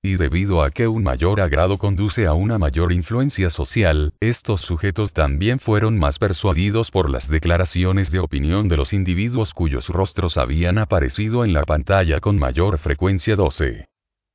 [0.04, 5.12] Y debido a que un mayor agrado conduce a una mayor influencia social, estos sujetos
[5.12, 10.78] también fueron más persuadidos por las declaraciones de opinión de los individuos cuyos rostros habían
[10.78, 13.88] aparecido en la pantalla con mayor frecuencia 12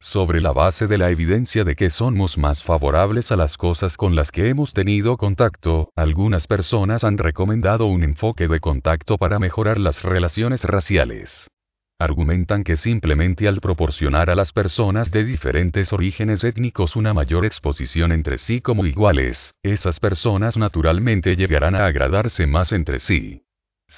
[0.03, 4.17] sobre la base de la evidencia de que somos más favorables a las cosas con
[4.17, 9.79] las que hemos tenido contacto, algunas personas han recomendado un enfoque de contacto para mejorar
[9.79, 11.49] las relaciones raciales.
[12.01, 18.11] Argumentan que simplemente al proporcionar a las personas de diferentes orígenes étnicos una mayor exposición
[18.11, 23.42] entre sí como iguales, esas personas naturalmente llegarán a agradarse más entre sí.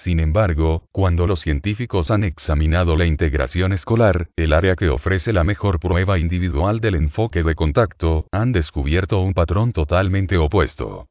[0.05, 5.45] Sin embargo, cuando los científicos han examinado la integración escolar, el área que ofrece la
[5.45, 11.07] mejor prueba individual del enfoque de contacto, han descubierto un patrón totalmente opuesto.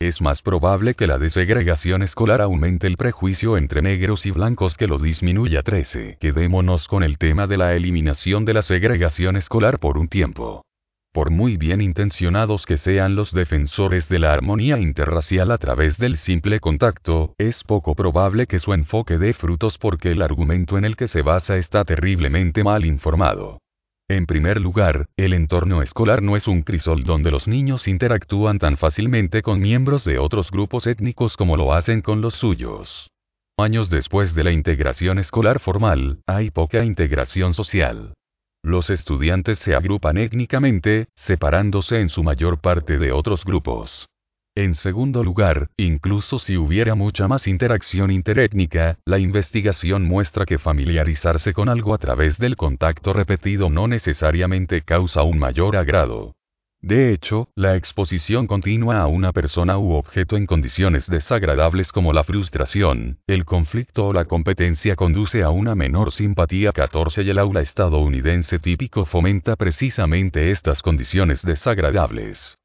[0.00, 4.86] Es más probable que la desegregación escolar aumente el prejuicio entre negros y blancos que
[4.86, 6.16] lo disminuya 13.
[6.18, 10.64] Quedémonos con el tema de la eliminación de la segregación escolar por un tiempo
[11.12, 16.16] por muy bien intencionados que sean los defensores de la armonía interracial a través del
[16.16, 20.96] simple contacto, es poco probable que su enfoque dé frutos porque el argumento en el
[20.96, 23.58] que se basa está terriblemente mal informado.
[24.10, 28.76] En primer lugar, el entorno escolar no es un crisol donde los niños interactúan tan
[28.76, 33.10] fácilmente con miembros de otros grupos étnicos como lo hacen con los suyos.
[33.58, 38.14] Años después de la integración escolar formal, hay poca integración social.
[38.68, 44.10] Los estudiantes se agrupan étnicamente, separándose en su mayor parte de otros grupos.
[44.54, 51.54] En segundo lugar, incluso si hubiera mucha más interacción interétnica, la investigación muestra que familiarizarse
[51.54, 56.34] con algo a través del contacto repetido no necesariamente causa un mayor agrado.
[56.80, 62.22] De hecho, la exposición continua a una persona u objeto en condiciones desagradables como la
[62.22, 67.62] frustración, el conflicto o la competencia conduce a una menor simpatía 14 y el aula
[67.62, 72.56] estadounidense típico fomenta precisamente estas condiciones desagradables.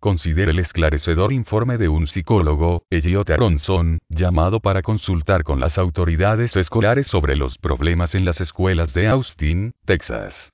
[0.00, 6.56] considere el esclarecedor informe de un psicólogo, Elliot Aronson, llamado para consultar con las autoridades
[6.56, 10.52] escolares sobre los problemas en las escuelas de Austin, Texas.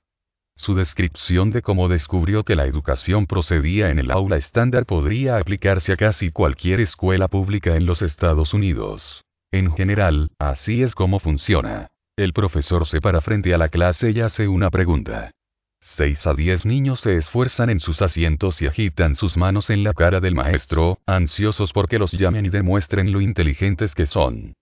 [0.59, 5.93] Su descripción de cómo descubrió que la educación procedía en el aula estándar podría aplicarse
[5.93, 9.23] a casi cualquier escuela pública en los Estados Unidos.
[9.53, 11.87] En general, así es como funciona.
[12.17, 15.31] El profesor se para frente a la clase y hace una pregunta.
[15.79, 19.93] 6 a 10 niños se esfuerzan en sus asientos y agitan sus manos en la
[19.93, 24.55] cara del maestro, ansiosos porque los llamen y demuestren lo inteligentes que son.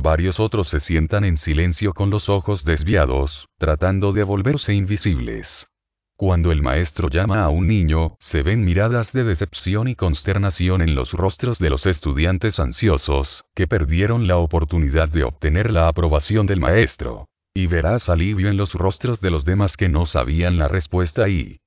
[0.00, 5.66] Varios otros se sientan en silencio con los ojos desviados, tratando de volverse invisibles.
[6.16, 10.94] Cuando el maestro llama a un niño, se ven miradas de decepción y consternación en
[10.94, 16.60] los rostros de los estudiantes ansiosos, que perdieron la oportunidad de obtener la aprobación del
[16.60, 17.26] maestro.
[17.52, 21.58] Y verás alivio en los rostros de los demás que no sabían la respuesta y...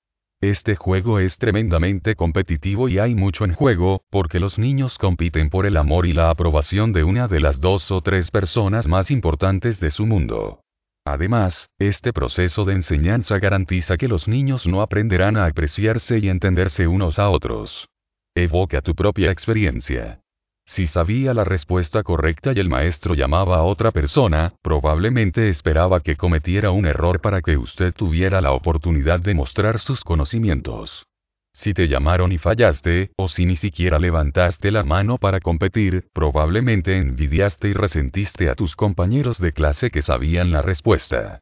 [0.42, 5.68] Este juego es tremendamente competitivo y hay mucho en juego, porque los niños compiten por
[5.68, 9.80] el amor y la aprobación de una de las dos o tres personas más importantes
[9.80, 10.64] de su mundo.
[11.06, 16.88] Además, este proceso de enseñanza garantiza que los niños no aprenderán a apreciarse y entenderse
[16.88, 17.88] unos a otros.
[18.34, 20.21] Evoca tu propia experiencia.
[20.66, 26.16] Si sabía la respuesta correcta y el maestro llamaba a otra persona, probablemente esperaba que
[26.16, 31.06] cometiera un error para que usted tuviera la oportunidad de mostrar sus conocimientos.
[31.54, 36.98] Si te llamaron y fallaste, o si ni siquiera levantaste la mano para competir, probablemente
[36.98, 41.42] envidiaste y resentiste a tus compañeros de clase que sabían la respuesta.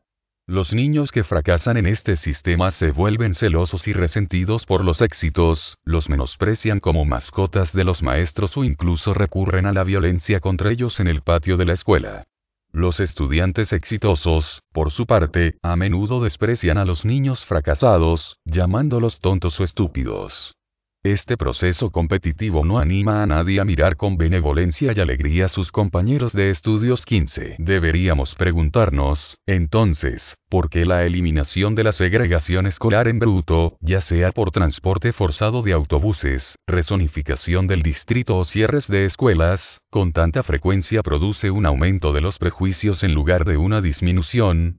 [0.49, 5.77] Los niños que fracasan en este sistema se vuelven celosos y resentidos por los éxitos,
[5.83, 10.99] los menosprecian como mascotas de los maestros o incluso recurren a la violencia contra ellos
[10.99, 12.25] en el patio de la escuela.
[12.71, 19.59] Los estudiantes exitosos, por su parte, a menudo desprecian a los niños fracasados, llamándolos tontos
[19.59, 20.55] o estúpidos.
[21.03, 25.71] Este proceso competitivo no anima a nadie a mirar con benevolencia y alegría a sus
[25.71, 27.55] compañeros de estudios 15.
[27.57, 34.33] Deberíamos preguntarnos, entonces, ¿por qué la eliminación de la segregación escolar en bruto, ya sea
[34.33, 41.01] por transporte forzado de autobuses, resonificación del distrito o cierres de escuelas, con tanta frecuencia
[41.01, 44.78] produce un aumento de los prejuicios en lugar de una disminución?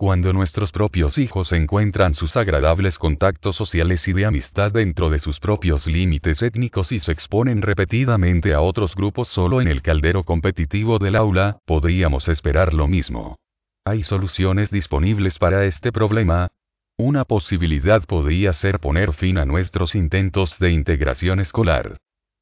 [0.00, 5.38] Cuando nuestros propios hijos encuentran sus agradables contactos sociales y de amistad dentro de sus
[5.38, 10.98] propios límites étnicos y se exponen repetidamente a otros grupos solo en el caldero competitivo
[10.98, 13.36] del aula, podríamos esperar lo mismo.
[13.84, 16.48] ¿Hay soluciones disponibles para este problema?
[16.96, 21.98] Una posibilidad podría ser poner fin a nuestros intentos de integración escolar.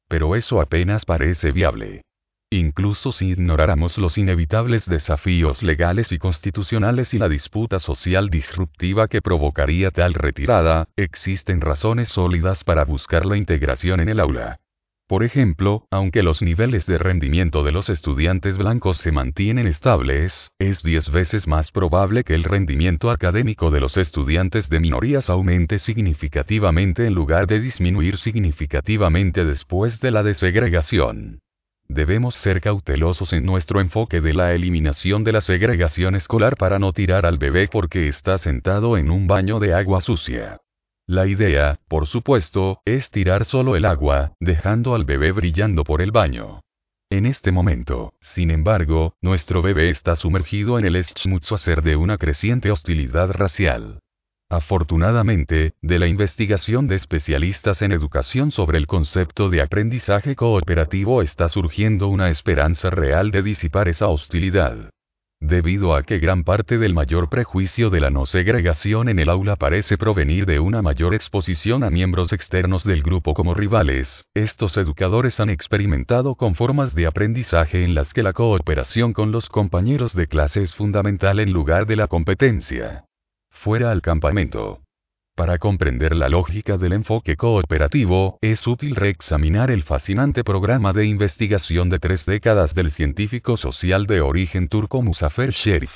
[0.07, 2.03] Pero eso apenas parece viable.
[2.51, 9.21] Incluso si ignoráramos los inevitables desafíos legales y constitucionales y la disputa social disruptiva que
[9.21, 14.59] provocaría tal retirada, existen razones sólidas para buscar la integración en el aula.
[15.07, 20.81] Por ejemplo, aunque los niveles de rendimiento de los estudiantes blancos se mantienen estables, es
[20.81, 27.05] diez veces más probable que el rendimiento académico de los estudiantes de minorías aumente significativamente
[27.05, 31.41] en lugar de disminuir significativamente después de la desegregación.
[31.89, 36.93] Debemos ser cautelosos en nuestro enfoque de la eliminación de la segregación escolar para no
[36.93, 40.59] tirar al bebé porque está sentado en un baño de agua sucia.
[41.07, 46.11] La idea, por supuesto, es tirar solo el agua, dejando al bebé brillando por el
[46.11, 46.61] baño.
[47.09, 52.69] En este momento, sin embargo, nuestro bebé está sumergido en el schmutzwasser de una creciente
[52.69, 53.99] hostilidad racial.
[54.51, 61.49] Afortunadamente, de la investigación de especialistas en educación sobre el concepto de aprendizaje cooperativo está
[61.49, 64.89] surgiendo una esperanza real de disipar esa hostilidad.
[65.39, 69.55] Debido a que gran parte del mayor prejuicio de la no segregación en el aula
[69.55, 75.39] parece provenir de una mayor exposición a miembros externos del grupo como rivales, estos educadores
[75.39, 80.27] han experimentado con formas de aprendizaje en las que la cooperación con los compañeros de
[80.27, 83.05] clase es fundamental en lugar de la competencia
[83.59, 84.81] fuera al campamento.
[85.35, 91.89] Para comprender la lógica del enfoque cooperativo, es útil reexaminar el fascinante programa de investigación
[91.89, 95.91] de tres décadas del científico social de origen turco Musafer Sherif.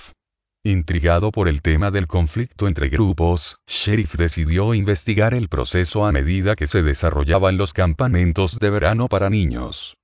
[0.65, 6.55] Intrigado por el tema del conflicto entre grupos, Sherif decidió investigar el proceso a medida
[6.55, 9.95] que se desarrollaban los campamentos de verano para niños.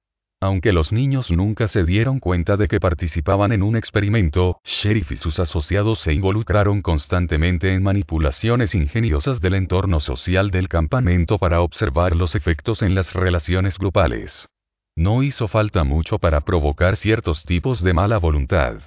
[0.41, 5.17] Aunque los niños nunca se dieron cuenta de que participaban en un experimento, Sheriff y
[5.17, 12.15] sus asociados se involucraron constantemente en manipulaciones ingeniosas del entorno social del campamento para observar
[12.15, 14.47] los efectos en las relaciones grupales.
[14.95, 18.77] No hizo falta mucho para provocar ciertos tipos de mala voluntad.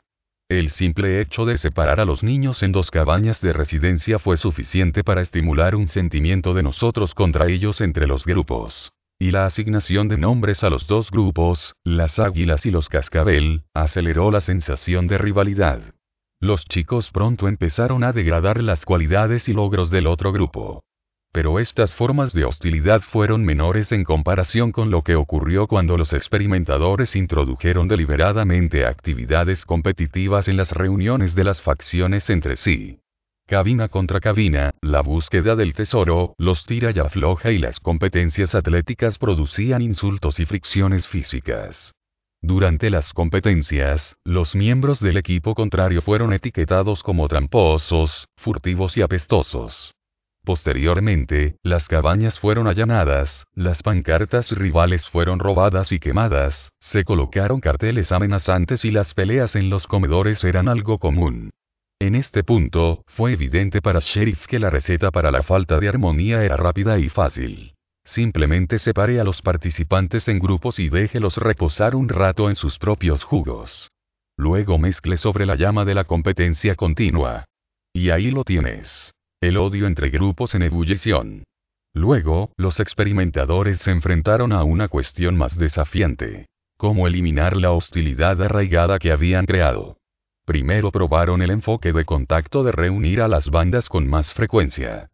[0.49, 5.05] El simple hecho de separar a los niños en dos cabañas de residencia fue suficiente
[5.05, 8.91] para estimular un sentimiento de nosotros contra ellos entre los grupos.
[9.23, 14.33] Y la asignación de nombres a los dos grupos, las águilas y los cascabel, aceleró
[14.33, 15.81] la sensación de rivalidad.
[16.41, 20.83] Los chicos pronto empezaron a degradar las cualidades y logros del otro grupo.
[21.31, 26.13] Pero estas formas de hostilidad fueron menores en comparación con lo que ocurrió cuando los
[26.15, 33.02] experimentadores introdujeron deliberadamente actividades competitivas en las reuniones de las facciones entre sí.
[33.53, 39.19] Cabina contra cabina, la búsqueda del tesoro, los tira y afloja y las competencias atléticas
[39.19, 41.93] producían insultos y fricciones físicas.
[42.41, 49.93] Durante las competencias, los miembros del equipo contrario fueron etiquetados como tramposos, furtivos y apestosos.
[50.47, 58.13] Posteriormente, las cabañas fueron allanadas, las pancartas rivales fueron robadas y quemadas, se colocaron carteles
[58.13, 61.51] amenazantes y las peleas en los comedores eran algo común.
[62.03, 66.43] En este punto, fue evidente para Sheriff que la receta para la falta de armonía
[66.43, 67.75] era rápida y fácil.
[68.05, 73.23] Simplemente separe a los participantes en grupos y déjelos reposar un rato en sus propios
[73.23, 73.89] jugos.
[74.37, 77.45] Luego mezcle sobre la llama de la competencia continua.
[77.93, 79.15] Y ahí lo tienes.
[79.41, 81.45] El odio entre grupos en ebullición.
[81.95, 86.47] Luego, los experimentadores se enfrentaron a una cuestión más desafiante.
[86.77, 89.99] ¿Cómo eliminar la hostilidad arraigada que habían creado?
[90.45, 95.11] Primero probaron el enfoque de contacto de reunir a las bandas con más frecuencia.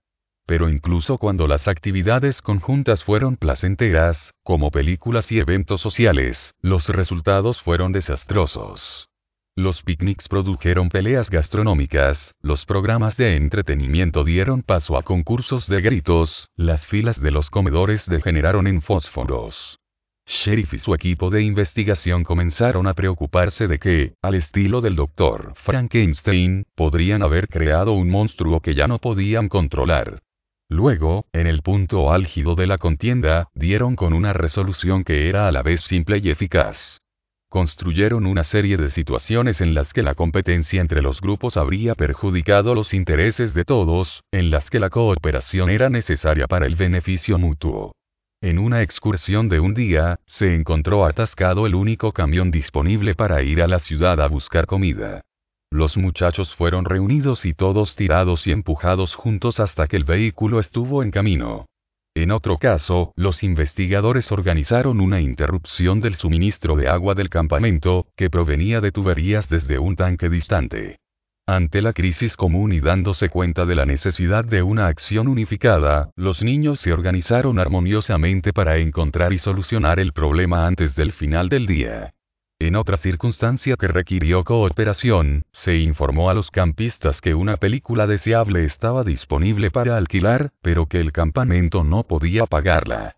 [0.46, 7.60] Pero incluso cuando las actividades conjuntas fueron placenteras, como películas y eventos sociales, los resultados
[7.60, 9.10] fueron desastrosos.
[9.54, 16.48] Los picnics produjeron peleas gastronómicas, los programas de entretenimiento dieron paso a concursos de gritos,
[16.56, 19.78] las filas de los comedores degeneraron en fósforos.
[20.28, 25.54] Sheriff y su equipo de investigación comenzaron a preocuparse de que, al estilo del Dr.
[25.56, 30.20] Frankenstein, podrían haber creado un monstruo que ya no podían controlar.
[30.68, 35.52] Luego, en el punto álgido de la contienda, dieron con una resolución que era a
[35.52, 37.00] la vez simple y eficaz.
[37.48, 42.74] Construyeron una serie de situaciones en las que la competencia entre los grupos habría perjudicado
[42.74, 47.94] los intereses de todos, en las que la cooperación era necesaria para el beneficio mutuo.
[48.40, 53.60] En una excursión de un día, se encontró atascado el único camión disponible para ir
[53.60, 55.22] a la ciudad a buscar comida.
[55.72, 61.02] Los muchachos fueron reunidos y todos tirados y empujados juntos hasta que el vehículo estuvo
[61.02, 61.66] en camino.
[62.14, 68.30] En otro caso, los investigadores organizaron una interrupción del suministro de agua del campamento, que
[68.30, 70.98] provenía de tuberías desde un tanque distante.
[71.48, 76.42] Ante la crisis común y dándose cuenta de la necesidad de una acción unificada, los
[76.42, 82.12] niños se organizaron armoniosamente para encontrar y solucionar el problema antes del final del día.
[82.58, 88.66] En otra circunstancia que requirió cooperación, se informó a los campistas que una película deseable
[88.66, 93.17] estaba disponible para alquilar, pero que el campamento no podía pagarla.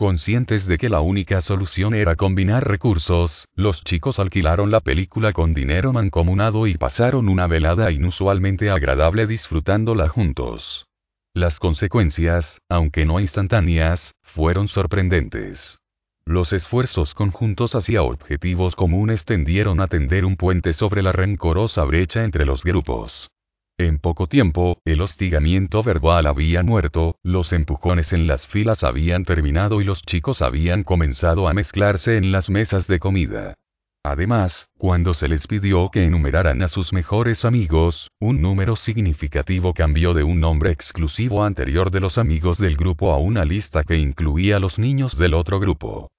[0.00, 5.52] Conscientes de que la única solución era combinar recursos, los chicos alquilaron la película con
[5.52, 10.86] dinero mancomunado y pasaron una velada inusualmente agradable disfrutándola juntos.
[11.34, 15.80] Las consecuencias, aunque no instantáneas, fueron sorprendentes.
[16.24, 22.24] Los esfuerzos conjuntos hacia objetivos comunes tendieron a tender un puente sobre la rencorosa brecha
[22.24, 23.28] entre los grupos.
[23.80, 29.80] En poco tiempo, el hostigamiento verbal había muerto, los empujones en las filas habían terminado
[29.80, 33.54] y los chicos habían comenzado a mezclarse en las mesas de comida.
[34.04, 40.12] Además, cuando se les pidió que enumeraran a sus mejores amigos, un número significativo cambió
[40.12, 44.58] de un nombre exclusivo anterior de los amigos del grupo a una lista que incluía
[44.58, 46.10] a los niños del otro grupo.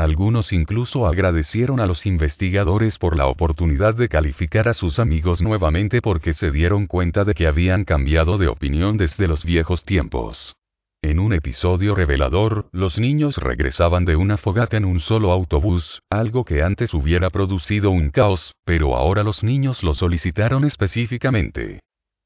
[0.00, 6.00] Algunos incluso agradecieron a los investigadores por la oportunidad de calificar a sus amigos nuevamente
[6.00, 10.56] porque se dieron cuenta de que habían cambiado de opinión desde los viejos tiempos.
[11.02, 16.46] En un episodio revelador, los niños regresaban de una fogata en un solo autobús, algo
[16.46, 21.80] que antes hubiera producido un caos, pero ahora los niños lo solicitaron específicamente.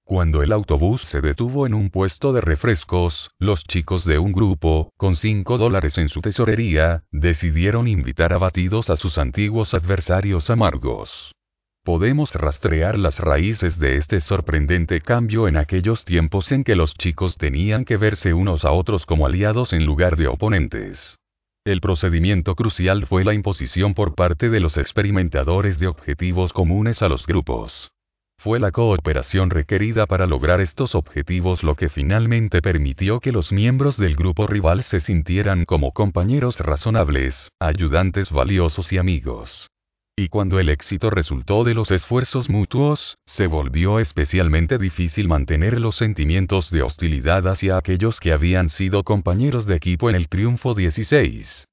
[0.04, 4.92] Cuando el autobús se detuvo en un puesto de refrescos, los chicos de un grupo,
[4.96, 11.34] con 5 dólares en su tesorería, decidieron invitar a batidos a sus antiguos adversarios amargos
[11.84, 17.36] podemos rastrear las raíces de este sorprendente cambio en aquellos tiempos en que los chicos
[17.36, 21.18] tenían que verse unos a otros como aliados en lugar de oponentes.
[21.66, 27.08] El procedimiento crucial fue la imposición por parte de los experimentadores de objetivos comunes a
[27.08, 27.90] los grupos.
[28.44, 33.96] Fue la cooperación requerida para lograr estos objetivos lo que finalmente permitió que los miembros
[33.96, 39.70] del grupo rival se sintieran como compañeros razonables, ayudantes valiosos y amigos.
[40.14, 45.96] Y cuando el éxito resultó de los esfuerzos mutuos, se volvió especialmente difícil mantener los
[45.96, 51.64] sentimientos de hostilidad hacia aquellos que habían sido compañeros de equipo en el triunfo 16.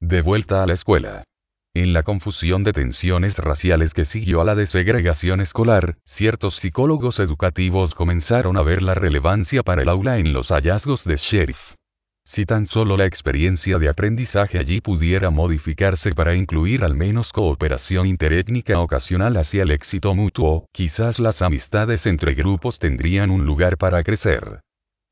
[0.00, 1.24] De vuelta a la escuela.
[1.72, 7.94] En la confusión de tensiones raciales que siguió a la desegregación escolar, ciertos psicólogos educativos
[7.94, 11.60] comenzaron a ver la relevancia para el aula en los hallazgos de Sheriff.
[12.24, 18.08] Si tan solo la experiencia de aprendizaje allí pudiera modificarse para incluir al menos cooperación
[18.08, 24.02] interétnica ocasional hacia el éxito mutuo, quizás las amistades entre grupos tendrían un lugar para
[24.02, 24.60] crecer.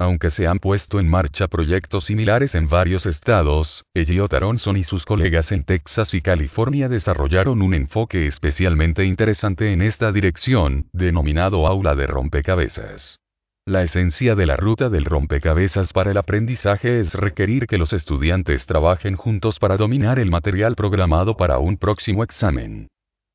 [0.00, 5.04] Aunque se han puesto en marcha proyectos similares en varios estados, Elliot Aronson y sus
[5.04, 11.96] colegas en Texas y California desarrollaron un enfoque especialmente interesante en esta dirección, denominado aula
[11.96, 13.18] de rompecabezas.
[13.66, 18.66] La esencia de la ruta del rompecabezas para el aprendizaje es requerir que los estudiantes
[18.66, 22.88] trabajen juntos para dominar el material programado para un próximo examen.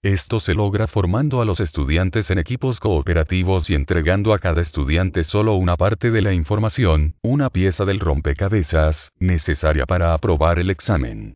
[0.04, 5.24] Esto se logra formando a los estudiantes en equipos cooperativos y entregando a cada estudiante
[5.24, 11.36] solo una parte de la información, una pieza del rompecabezas, necesaria para aprobar el examen.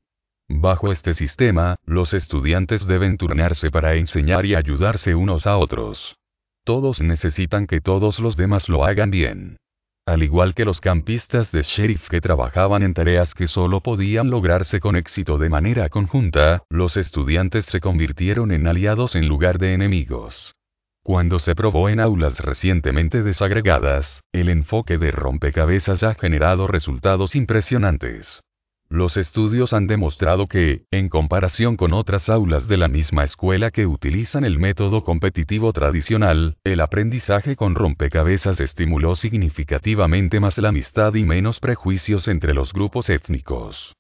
[0.49, 6.17] Bajo este sistema, los estudiantes deben turnarse para enseñar y ayudarse unos a otros.
[6.65, 9.59] Todos necesitan que todos los demás lo hagan bien.
[10.07, 14.79] Al igual que los campistas de sheriff que trabajaban en tareas que solo podían lograrse
[14.79, 20.55] con éxito de manera conjunta, los estudiantes se convirtieron en aliados en lugar de enemigos.
[21.03, 28.41] Cuando se probó en aulas recientemente desagregadas, el enfoque de rompecabezas ha generado resultados impresionantes.
[28.89, 33.85] Los estudios han demostrado que, en comparación con otras aulas de la misma escuela que
[33.85, 41.25] utilizan el método competitivo tradicional, el aprendizaje con rompecabezas estimuló significativamente más la amistad y
[41.25, 43.93] menos prejuicios entre los grupos étnicos.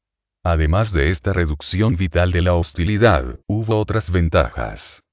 [0.43, 5.03] Además de esta reducción vital de la hostilidad, hubo otras ventajas.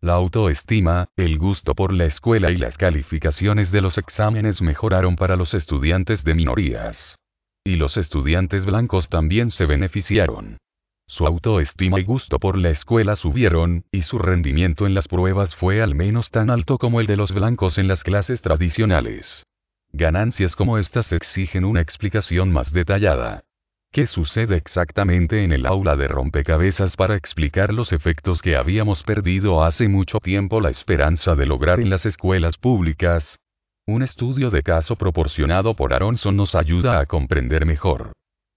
[0.00, 5.36] La autoestima, el gusto por la escuela y las calificaciones de los exámenes mejoraron para
[5.36, 7.18] los estudiantes de minorías.
[7.68, 10.56] Y los estudiantes blancos también se beneficiaron.
[11.06, 15.82] Su autoestima y gusto por la escuela subieron, y su rendimiento en las pruebas fue
[15.82, 19.44] al menos tan alto como el de los blancos en las clases tradicionales.
[19.92, 23.44] Ganancias como estas exigen una explicación más detallada.
[23.92, 29.62] ¿Qué sucede exactamente en el aula de rompecabezas para explicar los efectos que habíamos perdido
[29.62, 33.38] hace mucho tiempo la esperanza de lograr en las escuelas públicas?
[33.88, 38.12] Un estudio de caso proporcionado por Aronson nos ayuda a comprender mejor.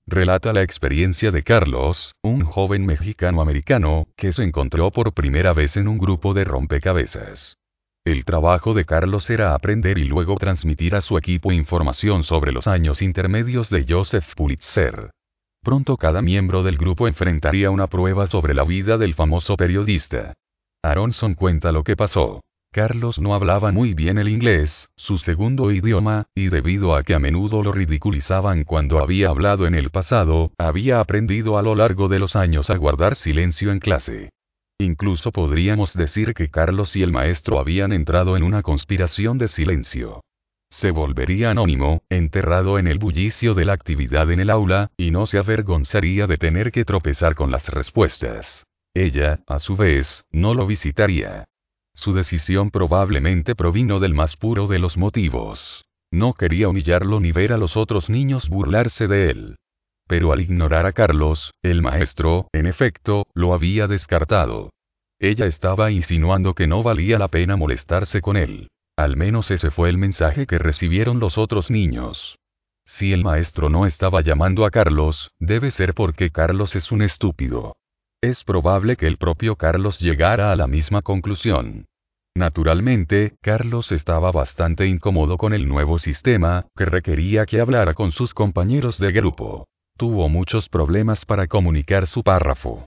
[0.05, 5.87] Relata la experiencia de Carlos, un joven mexicano-americano, que se encontró por primera vez en
[5.87, 7.55] un grupo de rompecabezas.
[8.03, 12.67] El trabajo de Carlos era aprender y luego transmitir a su equipo información sobre los
[12.67, 15.11] años intermedios de Joseph Pulitzer.
[15.63, 20.33] Pronto cada miembro del grupo enfrentaría una prueba sobre la vida del famoso periodista.
[20.83, 22.41] Aronson cuenta lo que pasó.
[22.73, 27.19] Carlos no hablaba muy bien el inglés, su segundo idioma, y debido a que a
[27.19, 32.19] menudo lo ridiculizaban cuando había hablado en el pasado, había aprendido a lo largo de
[32.19, 34.29] los años a guardar silencio en clase.
[34.79, 40.21] Incluso podríamos decir que Carlos y el maestro habían entrado en una conspiración de silencio.
[40.69, 45.27] Se volvería anónimo, enterrado en el bullicio de la actividad en el aula, y no
[45.27, 48.65] se avergonzaría de tener que tropezar con las respuestas.
[48.93, 51.50] Ella, a su vez, no lo visitaría.
[52.01, 55.85] Su decisión probablemente provino del más puro de los motivos.
[56.11, 59.57] No quería humillarlo ni ver a los otros niños burlarse de él.
[60.07, 64.71] Pero al ignorar a Carlos, el maestro, en efecto, lo había descartado.
[65.19, 68.69] Ella estaba insinuando que no valía la pena molestarse con él.
[68.97, 72.35] Al menos ese fue el mensaje que recibieron los otros niños.
[72.83, 77.75] Si el maestro no estaba llamando a Carlos, debe ser porque Carlos es un estúpido.
[78.23, 81.85] Es probable que el propio Carlos llegara a la misma conclusión.
[82.35, 88.33] Naturalmente, Carlos estaba bastante incómodo con el nuevo sistema, que requería que hablara con sus
[88.33, 89.67] compañeros de grupo.
[89.97, 92.85] Tuvo muchos problemas para comunicar su párrafo.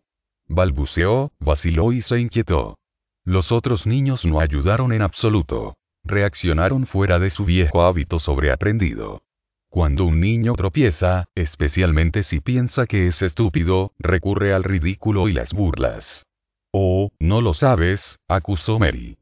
[0.49, 2.77] Balbuceó, vaciló y se inquietó.
[3.25, 5.75] Los otros niños no ayudaron en absoluto.
[6.05, 9.23] Reaccionaron fuera de su viejo hábito sobreaprendido.
[9.69, 15.53] Cuando un niño tropieza, especialmente si piensa que es estúpido, recurre al ridículo y las
[15.53, 16.25] burlas.
[16.73, 19.17] Oh, no lo sabes, acusó Mary.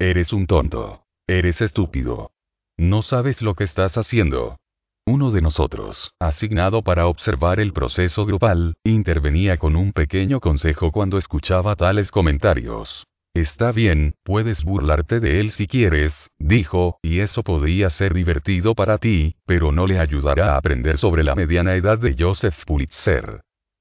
[0.00, 1.02] Eres un tonto.
[1.26, 2.30] Eres estúpido.
[2.76, 4.56] No sabes lo que estás haciendo.
[5.04, 11.18] Uno de nosotros, asignado para observar el proceso grupal, intervenía con un pequeño consejo cuando
[11.18, 13.08] escuchaba tales comentarios.
[13.34, 18.98] Está bien, puedes burlarte de él si quieres, dijo, y eso podría ser divertido para
[18.98, 23.40] ti, pero no le ayudará a aprender sobre la mediana edad de Joseph Pulitzer.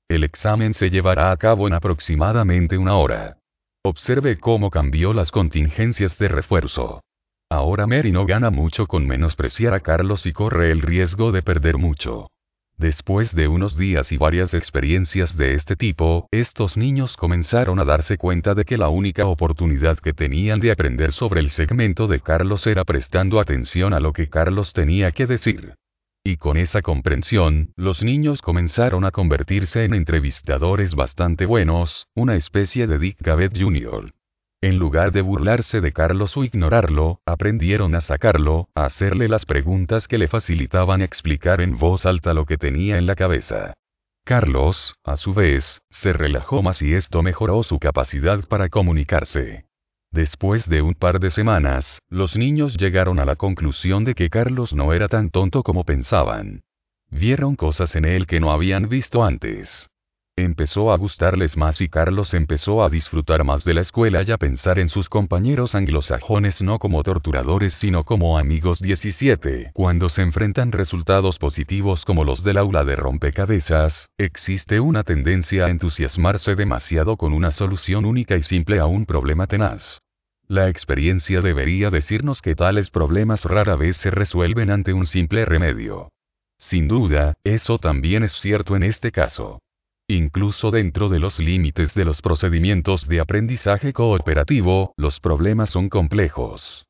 [0.10, 3.38] El examen se llevará a cabo en aproximadamente una hora.
[3.84, 7.02] Observe cómo cambió las contingencias de refuerzo.
[7.49, 11.78] Ahora Mary no gana mucho con menospreciar a Carlos y corre el riesgo de perder
[11.78, 12.28] mucho.
[12.78, 18.18] Después de unos días y varias experiencias de este tipo, estos niños comenzaron a darse
[18.18, 22.68] cuenta de que la única oportunidad que tenían de aprender sobre el segmento de Carlos
[22.68, 25.74] era prestando atención a lo que Carlos tenía que decir.
[26.28, 32.86] Y con esa comprensión, los niños comenzaron a convertirse en entrevistadores bastante buenos, una especie
[32.86, 34.12] de Dick Gavet Jr.
[34.60, 40.10] En lugar de burlarse de Carlos o ignorarlo, aprendieron a sacarlo, a hacerle las preguntas
[40.10, 43.76] que le facilitaban explicar en voz alta lo que tenía en la cabeza.
[44.26, 49.66] Carlos, a su vez, se relajó más y esto mejoró su capacidad para comunicarse.
[50.18, 54.73] Después de un par de semanas, los niños llegaron a la conclusión de que Carlos
[54.73, 56.64] no era tan tonto como pensaban.
[57.11, 59.91] Vieron cosas en él que no habían visto antes.
[60.35, 64.38] Empezó a gustarles más y Carlos empezó a disfrutar más de la escuela y a
[64.38, 69.69] pensar en sus compañeros anglosajones no como torturadores sino como amigos 17.
[69.76, 75.69] Cuando se enfrentan resultados positivos como los del aula de rompecabezas, existe una tendencia a
[75.69, 79.99] entusiasmarse demasiado con una solución única y simple a un problema tenaz.
[80.49, 86.14] La experiencia debería decirnos que tales problemas rara vez se resuelven ante un simple remedio.
[86.57, 89.60] Sin duda, eso también es cierto en este caso.
[90.07, 96.87] Incluso dentro de los límites de los procedimientos de aprendizaje cooperativo, los problemas son complejos.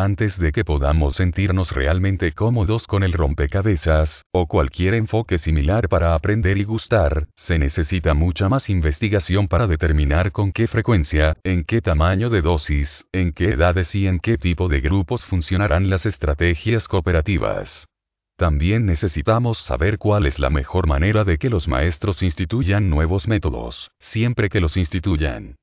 [0.00, 6.14] Antes de que podamos sentirnos realmente cómodos con el rompecabezas, o cualquier enfoque similar para
[6.14, 11.82] aprender y gustar, se necesita mucha más investigación para determinar con qué frecuencia, en qué
[11.82, 16.86] tamaño de dosis, en qué edades y en qué tipo de grupos funcionarán las estrategias
[16.86, 17.88] cooperativas.
[18.36, 23.90] También necesitamos saber cuál es la mejor manera de que los maestros instituyan nuevos métodos,
[23.98, 25.56] siempre que los instituyan.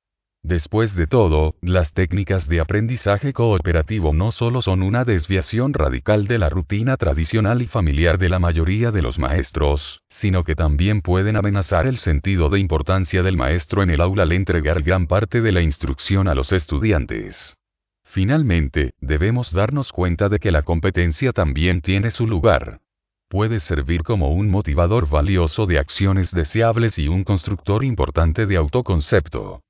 [0.48, 6.38] Después de todo, las técnicas de aprendizaje cooperativo no solo son una desviación radical de
[6.38, 11.36] la rutina tradicional y familiar de la mayoría de los maestros, sino que también pueden
[11.36, 15.52] amenazar el sentido de importancia del maestro en el aula al entregar gran parte de
[15.52, 17.58] la instrucción a los estudiantes.
[18.04, 22.82] Finalmente, debemos darnos cuenta de que la competencia también tiene su lugar.
[23.30, 29.64] Puede servir como un motivador valioso de acciones deseables y un constructor importante de autoconcepto.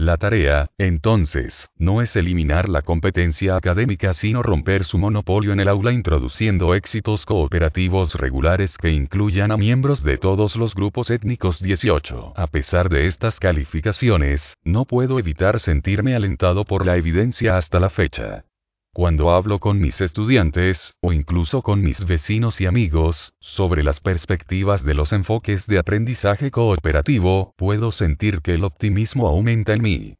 [0.00, 5.68] La tarea, entonces, no es eliminar la competencia académica sino romper su monopolio en el
[5.68, 12.32] aula introduciendo éxitos cooperativos regulares que incluyan a miembros de todos los grupos étnicos 18.
[12.34, 17.90] A pesar de estas calificaciones, no puedo evitar sentirme alentado por la evidencia hasta la
[17.90, 18.46] fecha.
[18.92, 24.84] Cuando hablo con mis estudiantes, o incluso con mis vecinos y amigos, sobre las perspectivas
[24.84, 30.14] de los enfoques de aprendizaje cooperativo, puedo sentir que el optimismo aumenta en mí.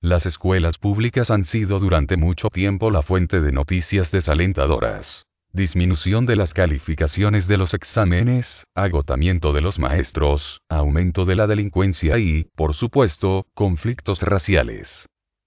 [0.00, 5.24] Las escuelas públicas han sido durante mucho tiempo la fuente de noticias desalentadoras.
[5.52, 12.18] Disminución de las calificaciones de los exámenes, agotamiento de los maestros, aumento de la delincuencia
[12.18, 15.06] y, por supuesto, conflictos raciales.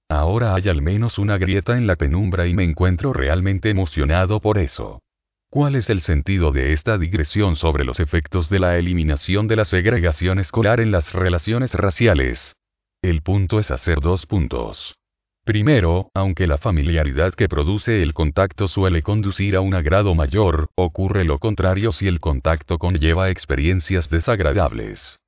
[0.09, 4.57] Ahora hay al menos una grieta en la penumbra y me encuentro realmente emocionado por
[4.57, 4.99] eso.
[5.51, 9.65] ¿Cuál es el sentido de esta digresión sobre los efectos de la eliminación de la
[9.65, 12.55] segregación escolar en las relaciones raciales?
[13.03, 14.95] El punto es hacer dos puntos.
[15.45, 21.23] Primero, aunque la familiaridad que produce el contacto suele conducir a un agrado mayor, ocurre
[21.23, 25.18] lo contrario si el contacto conlleva experiencias desagradables.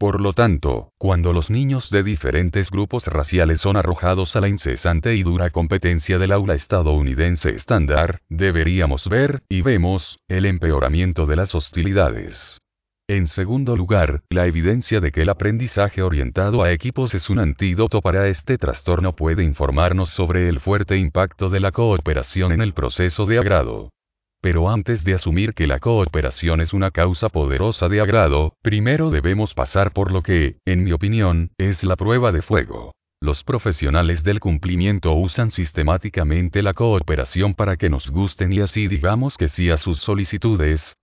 [0.00, 5.14] Por lo tanto, cuando los niños de diferentes grupos raciales son arrojados a la incesante
[5.14, 11.54] y dura competencia del aula estadounidense estándar, deberíamos ver, y vemos, el empeoramiento de las
[11.54, 12.62] hostilidades.
[13.08, 18.00] En segundo lugar, la evidencia de que el aprendizaje orientado a equipos es un antídoto
[18.00, 23.26] para este trastorno puede informarnos sobre el fuerte impacto de la cooperación en el proceso
[23.26, 23.90] de agrado.
[24.40, 29.52] Pero antes de asumir que la cooperación es una causa poderosa de agrado, primero debemos
[29.52, 32.94] pasar por lo que, en mi opinión, es la prueba de fuego.
[33.22, 39.36] Los profesionales del cumplimiento usan sistemáticamente la cooperación para que nos gusten y así digamos
[39.36, 40.96] que sí a sus solicitudes.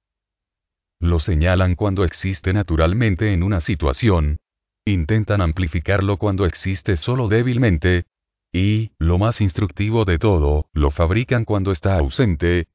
[1.00, 4.40] Lo señalan cuando existe naturalmente en una situación.
[4.84, 8.06] Intentan amplificarlo cuando existe solo débilmente.
[8.52, 12.68] Y, lo más instructivo de todo, lo fabrican cuando está ausente,